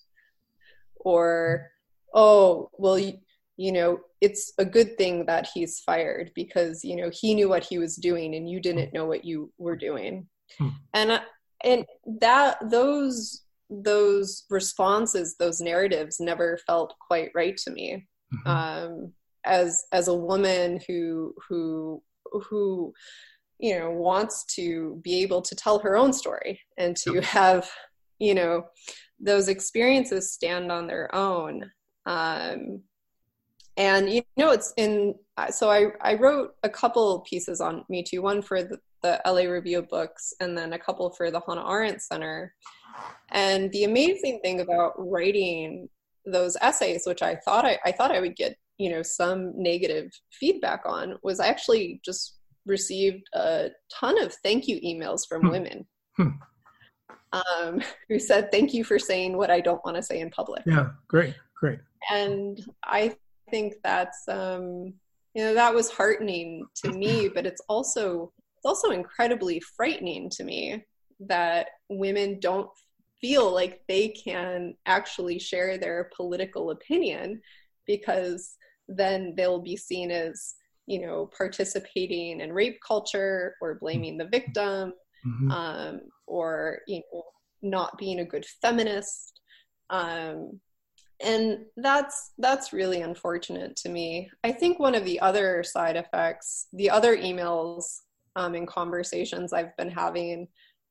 or 0.96 1.70
oh 2.14 2.70
well 2.78 2.98
you, 2.98 3.18
you 3.56 3.70
know 3.72 4.00
it's 4.20 4.52
a 4.58 4.64
good 4.64 4.96
thing 4.96 5.26
that 5.26 5.46
he's 5.52 5.80
fired 5.80 6.30
because 6.34 6.82
you 6.82 6.96
know 6.96 7.10
he 7.12 7.34
knew 7.34 7.48
what 7.48 7.64
he 7.64 7.78
was 7.78 7.96
doing 7.96 8.34
and 8.34 8.48
you 8.48 8.58
didn't 8.58 8.94
know 8.94 9.04
what 9.04 9.24
you 9.24 9.52
were 9.58 9.76
doing 9.76 10.26
hmm. 10.58 10.68
and 10.94 11.10
uh, 11.10 11.20
and 11.62 11.84
that 12.20 12.56
those 12.70 13.43
those 13.82 14.44
responses 14.50 15.36
those 15.38 15.60
narratives 15.60 16.20
never 16.20 16.58
felt 16.66 16.94
quite 17.06 17.30
right 17.34 17.56
to 17.56 17.70
me. 17.70 18.06
Mm-hmm. 18.34 18.48
um, 18.48 19.12
as 19.44 19.84
as 19.92 20.08
a 20.08 20.14
woman 20.14 20.80
who 20.88 21.34
who 21.48 22.02
who 22.48 22.92
you 23.58 23.78
know 23.78 23.90
wants 23.90 24.44
to 24.56 25.00
be 25.02 25.22
able 25.22 25.42
to 25.42 25.54
tell 25.54 25.78
her 25.78 25.96
own 25.96 26.12
story 26.12 26.60
and 26.78 26.96
to 26.96 27.20
have 27.20 27.70
you 28.18 28.34
know 28.34 28.64
those 29.20 29.48
experiences 29.48 30.32
stand 30.32 30.72
on 30.72 30.86
their 30.86 31.14
own. 31.14 31.70
Um, 32.06 32.82
and 33.76 34.10
you 34.10 34.22
know 34.36 34.50
it's 34.50 34.72
in 34.76 35.14
so 35.50 35.70
I, 35.70 35.86
I 36.00 36.14
wrote 36.14 36.54
a 36.62 36.68
couple 36.68 37.20
pieces 37.28 37.60
on 37.60 37.84
me 37.88 38.02
too 38.02 38.22
one 38.22 38.40
for 38.40 38.62
the, 38.62 38.78
the 39.02 39.20
la 39.26 39.40
review 39.50 39.80
of 39.80 39.88
books 39.88 40.32
and 40.40 40.56
then 40.56 40.74
a 40.74 40.78
couple 40.78 41.10
for 41.10 41.30
the 41.30 41.40
hannah 41.40 41.66
arendt 41.66 42.00
center 42.00 42.54
and 43.30 43.70
the 43.72 43.84
amazing 43.84 44.40
thing 44.40 44.60
about 44.60 44.92
writing 44.96 45.88
those 46.26 46.56
essays 46.60 47.02
which 47.06 47.22
i 47.22 47.34
thought 47.36 47.64
I, 47.64 47.78
I 47.84 47.92
thought 47.92 48.12
i 48.12 48.20
would 48.20 48.36
get 48.36 48.56
you 48.78 48.90
know 48.90 49.02
some 49.02 49.52
negative 49.60 50.10
feedback 50.32 50.82
on 50.86 51.16
was 51.22 51.40
i 51.40 51.48
actually 51.48 52.00
just 52.04 52.38
received 52.66 53.28
a 53.34 53.68
ton 53.92 54.20
of 54.22 54.34
thank 54.42 54.66
you 54.66 54.80
emails 54.80 55.28
from 55.28 55.42
hmm. 55.42 55.50
women 55.50 55.86
hmm 56.16 56.28
um, 57.34 57.82
who 58.08 58.18
said, 58.18 58.50
Thank 58.50 58.72
you 58.72 58.84
for 58.84 58.98
saying 58.98 59.36
what 59.36 59.50
I 59.50 59.60
don't 59.60 59.84
want 59.84 59.96
to 59.96 60.02
say 60.02 60.20
in 60.20 60.30
public. 60.30 60.62
Yeah, 60.66 60.90
great, 61.08 61.34
great. 61.56 61.80
And 62.10 62.64
I 62.84 63.16
think 63.50 63.74
that's, 63.82 64.26
um, 64.28 64.94
you 65.34 65.42
know, 65.42 65.54
that 65.54 65.74
was 65.74 65.90
heartening 65.90 66.66
to 66.76 66.92
me, 66.92 67.28
but 67.34 67.46
it's 67.46 67.62
also 67.68 68.32
it's 68.56 68.66
also 68.66 68.90
incredibly 68.90 69.60
frightening 69.60 70.30
to 70.30 70.44
me 70.44 70.84
that 71.20 71.68
women 71.90 72.38
don't 72.40 72.68
feel 73.24 73.54
like 73.54 73.80
they 73.88 74.08
can 74.08 74.74
actually 74.84 75.38
share 75.38 75.78
their 75.78 76.10
political 76.14 76.72
opinion 76.72 77.40
because 77.86 78.58
then 78.86 79.32
they'll 79.34 79.62
be 79.62 79.78
seen 79.78 80.10
as 80.10 80.56
you 80.86 81.00
know 81.00 81.30
participating 81.38 82.42
in 82.42 82.52
rape 82.52 82.78
culture 82.86 83.54
or 83.62 83.78
blaming 83.80 84.18
the 84.18 84.26
victim 84.26 84.92
mm-hmm. 85.26 85.50
um, 85.50 86.00
or 86.26 86.80
you 86.86 87.00
know 87.14 87.22
not 87.62 87.96
being 87.96 88.20
a 88.20 88.26
good 88.26 88.44
feminist 88.60 89.40
um, 89.88 90.60
and 91.20 91.60
that's 91.78 92.32
that's 92.36 92.74
really 92.74 93.00
unfortunate 93.00 93.74
to 93.74 93.88
me 93.88 94.28
i 94.44 94.52
think 94.52 94.78
one 94.78 94.94
of 94.94 95.06
the 95.06 95.18
other 95.20 95.62
side 95.62 95.96
effects 95.96 96.66
the 96.74 96.90
other 96.90 97.16
emails 97.16 97.84
um, 98.36 98.54
and 98.54 98.68
conversations 98.68 99.54
i've 99.54 99.74
been 99.78 99.90
having 99.90 100.46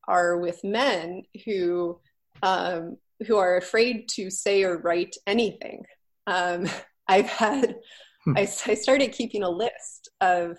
are 0.07 0.39
with 0.39 0.59
men 0.63 1.21
who 1.45 1.99
um, 2.41 2.97
who 3.27 3.37
are 3.37 3.57
afraid 3.57 4.07
to 4.09 4.29
say 4.29 4.63
or 4.63 4.77
write 4.77 5.15
anything 5.27 5.83
um, 6.27 6.67
i've 7.07 7.27
had 7.27 7.75
hmm. 8.23 8.37
I, 8.37 8.41
I 8.41 8.73
started 8.73 9.11
keeping 9.11 9.43
a 9.43 9.49
list 9.49 10.09
of 10.21 10.57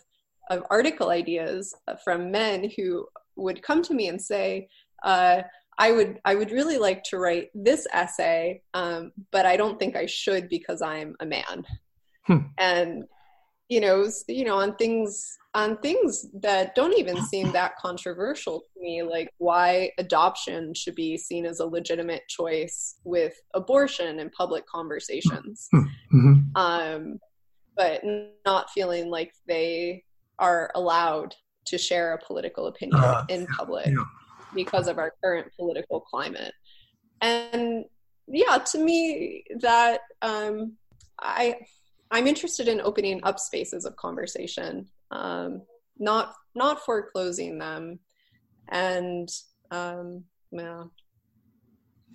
of 0.51 0.63
article 0.71 1.09
ideas 1.09 1.75
from 2.05 2.31
men 2.31 2.71
who 2.77 3.07
would 3.37 3.63
come 3.63 3.83
to 3.83 3.95
me 3.95 4.09
and 4.09 4.21
say 4.21 4.69
uh, 5.05 5.43
I 5.79 5.93
would 5.93 6.21
I 6.25 6.35
would 6.35 6.51
really 6.51 6.79
like 6.79 7.03
to 7.05 7.19
write 7.19 7.51
this 7.55 7.87
essay, 7.93 8.63
um, 8.75 9.13
but 9.33 9.47
I 9.47 9.57
don't 9.57 9.79
think 9.79 9.97
I 9.97 10.07
should 10.07 10.49
because 10.49 10.83
I'm 10.83 11.17
a 11.21 11.27
man. 11.27 11.65
Hmm. 12.27 12.39
And 12.59 13.05
you 13.69 13.81
know, 13.81 14.09
you 14.29 14.45
know, 14.45 14.59
on 14.59 14.77
things 14.77 15.37
on 15.55 15.77
things 15.79 16.27
that 16.41 16.75
don't 16.75 16.99
even 16.99 17.23
seem 17.27 17.53
that 17.53 17.77
controversial 17.77 18.61
to 18.61 18.81
me, 18.81 19.03
like 19.03 19.31
why 19.39 19.91
adoption 19.99 20.75
should 20.75 20.95
be 20.95 21.17
seen 21.17 21.47
as 21.47 21.61
a 21.61 21.67
legitimate 21.67 22.23
choice 22.29 22.97
with 23.05 23.41
abortion 23.55 24.19
in 24.19 24.31
public 24.31 24.67
conversations, 24.67 25.69
hmm. 25.71 25.79
mm-hmm. 26.13 26.57
um, 26.57 27.19
but 27.77 28.03
not 28.45 28.71
feeling 28.71 29.11
like 29.11 29.33
they 29.47 30.03
are 30.39 30.71
allowed 30.75 31.35
to 31.67 31.79
share 31.79 32.15
a 32.15 32.27
political 32.27 32.67
opinion 32.67 33.01
uh, 33.01 33.25
in 33.29 33.47
public. 33.47 33.87
Yeah 33.87 34.05
because 34.55 34.89
of 34.89 34.99
our 34.99 35.13
current 35.23 35.49
political 35.57 36.01
climate. 36.01 36.53
And 37.21 37.85
yeah, 38.27 38.59
to 38.73 38.79
me, 38.79 39.45
that 39.61 40.01
um, 40.23 40.75
I 41.21 41.57
I'm 42.11 42.27
interested 42.27 42.69
in 42.69 42.81
opening 42.81 43.21
up 43.25 43.39
spaces 43.39 43.85
of 43.85 43.97
conversation, 43.97 44.87
um, 45.15 45.63
not 45.99 46.35
not 46.55 46.85
foreclosing 46.85 47.59
them, 47.59 47.99
and 48.69 49.29
um, 49.71 50.25
yeah. 50.51 50.85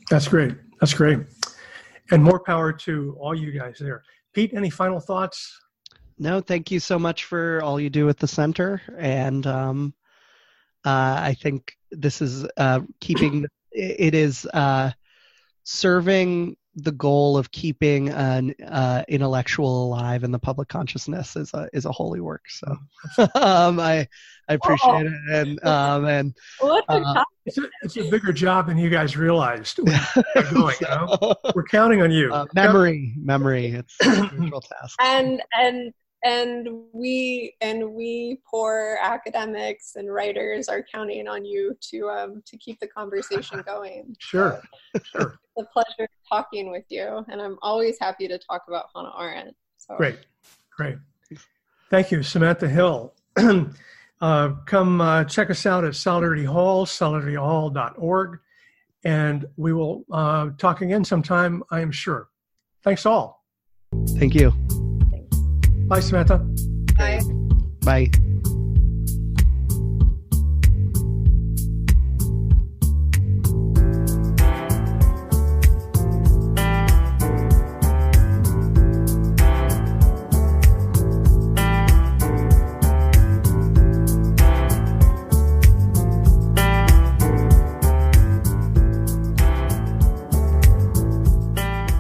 That's 0.10 0.28
great. 0.28 0.56
That's 0.80 0.94
great, 0.94 1.20
and 2.12 2.24
more 2.24 2.40
power 2.40 2.72
to 2.74 3.18
all 3.20 3.36
you 3.36 3.52
guys 3.52 3.78
there. 3.80 4.04
Pete, 4.34 4.54
any 4.54 4.70
final 4.70 5.00
thoughts? 5.00 5.60
No, 6.18 6.42
thank 6.42 6.70
you 6.70 6.80
so 6.80 7.00
much 7.00 7.26
for 7.26 7.62
all 7.64 7.80
you 7.80 7.90
do 7.90 8.10
at 8.10 8.18
the 8.18 8.28
center, 8.28 8.82
and 8.98 9.48
um, 9.48 9.94
uh, 10.86 11.20
I 11.22 11.36
think 11.42 11.74
this 11.92 12.22
is 12.22 12.46
uh, 12.58 12.82
keeping 13.00 13.46
it 13.72 14.14
is 14.14 14.46
uh, 14.54 14.92
serving 15.64 16.58
the 16.76 16.92
goal 16.92 17.38
of 17.38 17.52
keeping 17.52 18.10
an 18.10 18.54
uh, 18.66 19.04
intellectual 19.08 19.86
alive 19.86 20.24
in 20.24 20.32
the 20.32 20.40
public 20.40 20.68
consciousness 20.68 21.36
is 21.36 21.54
a 21.54 21.70
is 21.74 21.86
a 21.86 21.92
holy 21.92 22.20
work. 22.20 22.44
So 22.50 22.78
um, 23.36 23.80
I 23.80 24.08
I 24.48 24.54
appreciate 24.54 25.06
oh. 25.06 25.08
it 25.08 25.14
and 25.32 25.66
um, 25.66 26.06
and 26.06 26.38
uh, 26.62 27.24
it's, 27.46 27.58
a, 27.58 27.70
it's 27.82 27.98
a 27.98 28.10
bigger 28.10 28.32
job 28.32 28.68
than 28.68 28.78
you 28.78 28.90
guys 28.90 29.18
realized. 29.18 29.78
Going, 30.52 30.76
you 30.82 30.88
know? 30.88 31.36
We're 31.56 31.64
counting 31.64 32.02
on 32.02 32.12
you. 32.12 32.32
Uh, 32.34 32.46
memory, 32.54 33.14
memory. 33.18 33.68
It's 33.68 33.96
a 34.02 34.28
spiritual 34.28 34.62
task. 34.62 34.96
And 35.02 35.42
and 35.54 35.94
and 36.24 36.68
we 36.92 37.56
and 37.62 37.94
we 37.94 38.40
poor 38.50 38.98
academics 39.02 39.96
and 39.96 40.14
writers 40.14 40.68
are 40.68 40.84
counting 40.94 41.28
on 41.28 41.46
you 41.46 41.76
to 41.80 42.10
um 42.10 42.44
to 42.46 42.58
keep 42.58 42.80
the 42.80 42.88
conversation 42.88 43.62
going. 43.66 44.16
Sure 44.20 44.62
sure. 45.04 45.40
It's 45.58 45.68
a 45.68 45.74
pleasure 45.74 46.10
talking 46.28 46.72
with 46.72 46.86
you 46.90 47.26
and 47.30 47.42
i'm 47.42 47.58
always 47.62 47.98
happy 48.00 48.28
to 48.28 48.38
talk 48.38 48.64
about 48.68 48.86
hannah 48.96 49.12
arendt 49.18 49.56
so. 49.78 49.96
Great 49.98 50.20
great. 50.76 50.98
Thank 51.90 52.12
you 52.12 52.24
samantha 52.24 52.68
hill. 52.68 53.14
Uh, 54.22 54.50
come 54.66 55.00
uh, 55.00 55.24
check 55.24 55.50
us 55.50 55.66
out 55.66 55.86
at 55.86 55.96
solidarity 55.96 56.44
hall 56.44 56.86
solidarityhall.org 56.86 58.40
and 59.06 59.46
we 59.56 59.72
will 59.72 60.04
uh, 60.12 60.50
talk 60.58 60.82
again 60.82 61.06
sometime 61.06 61.64
i 61.72 61.80
am 61.80 61.90
sure. 61.90 62.28
Thanks 62.84 63.06
all. 63.06 63.46
Thank 64.18 64.36
you 64.36 64.79
Bye, 65.90 66.02
Samantha. 66.02 66.38
Bye. 66.96 67.20
Bye. 67.84 68.29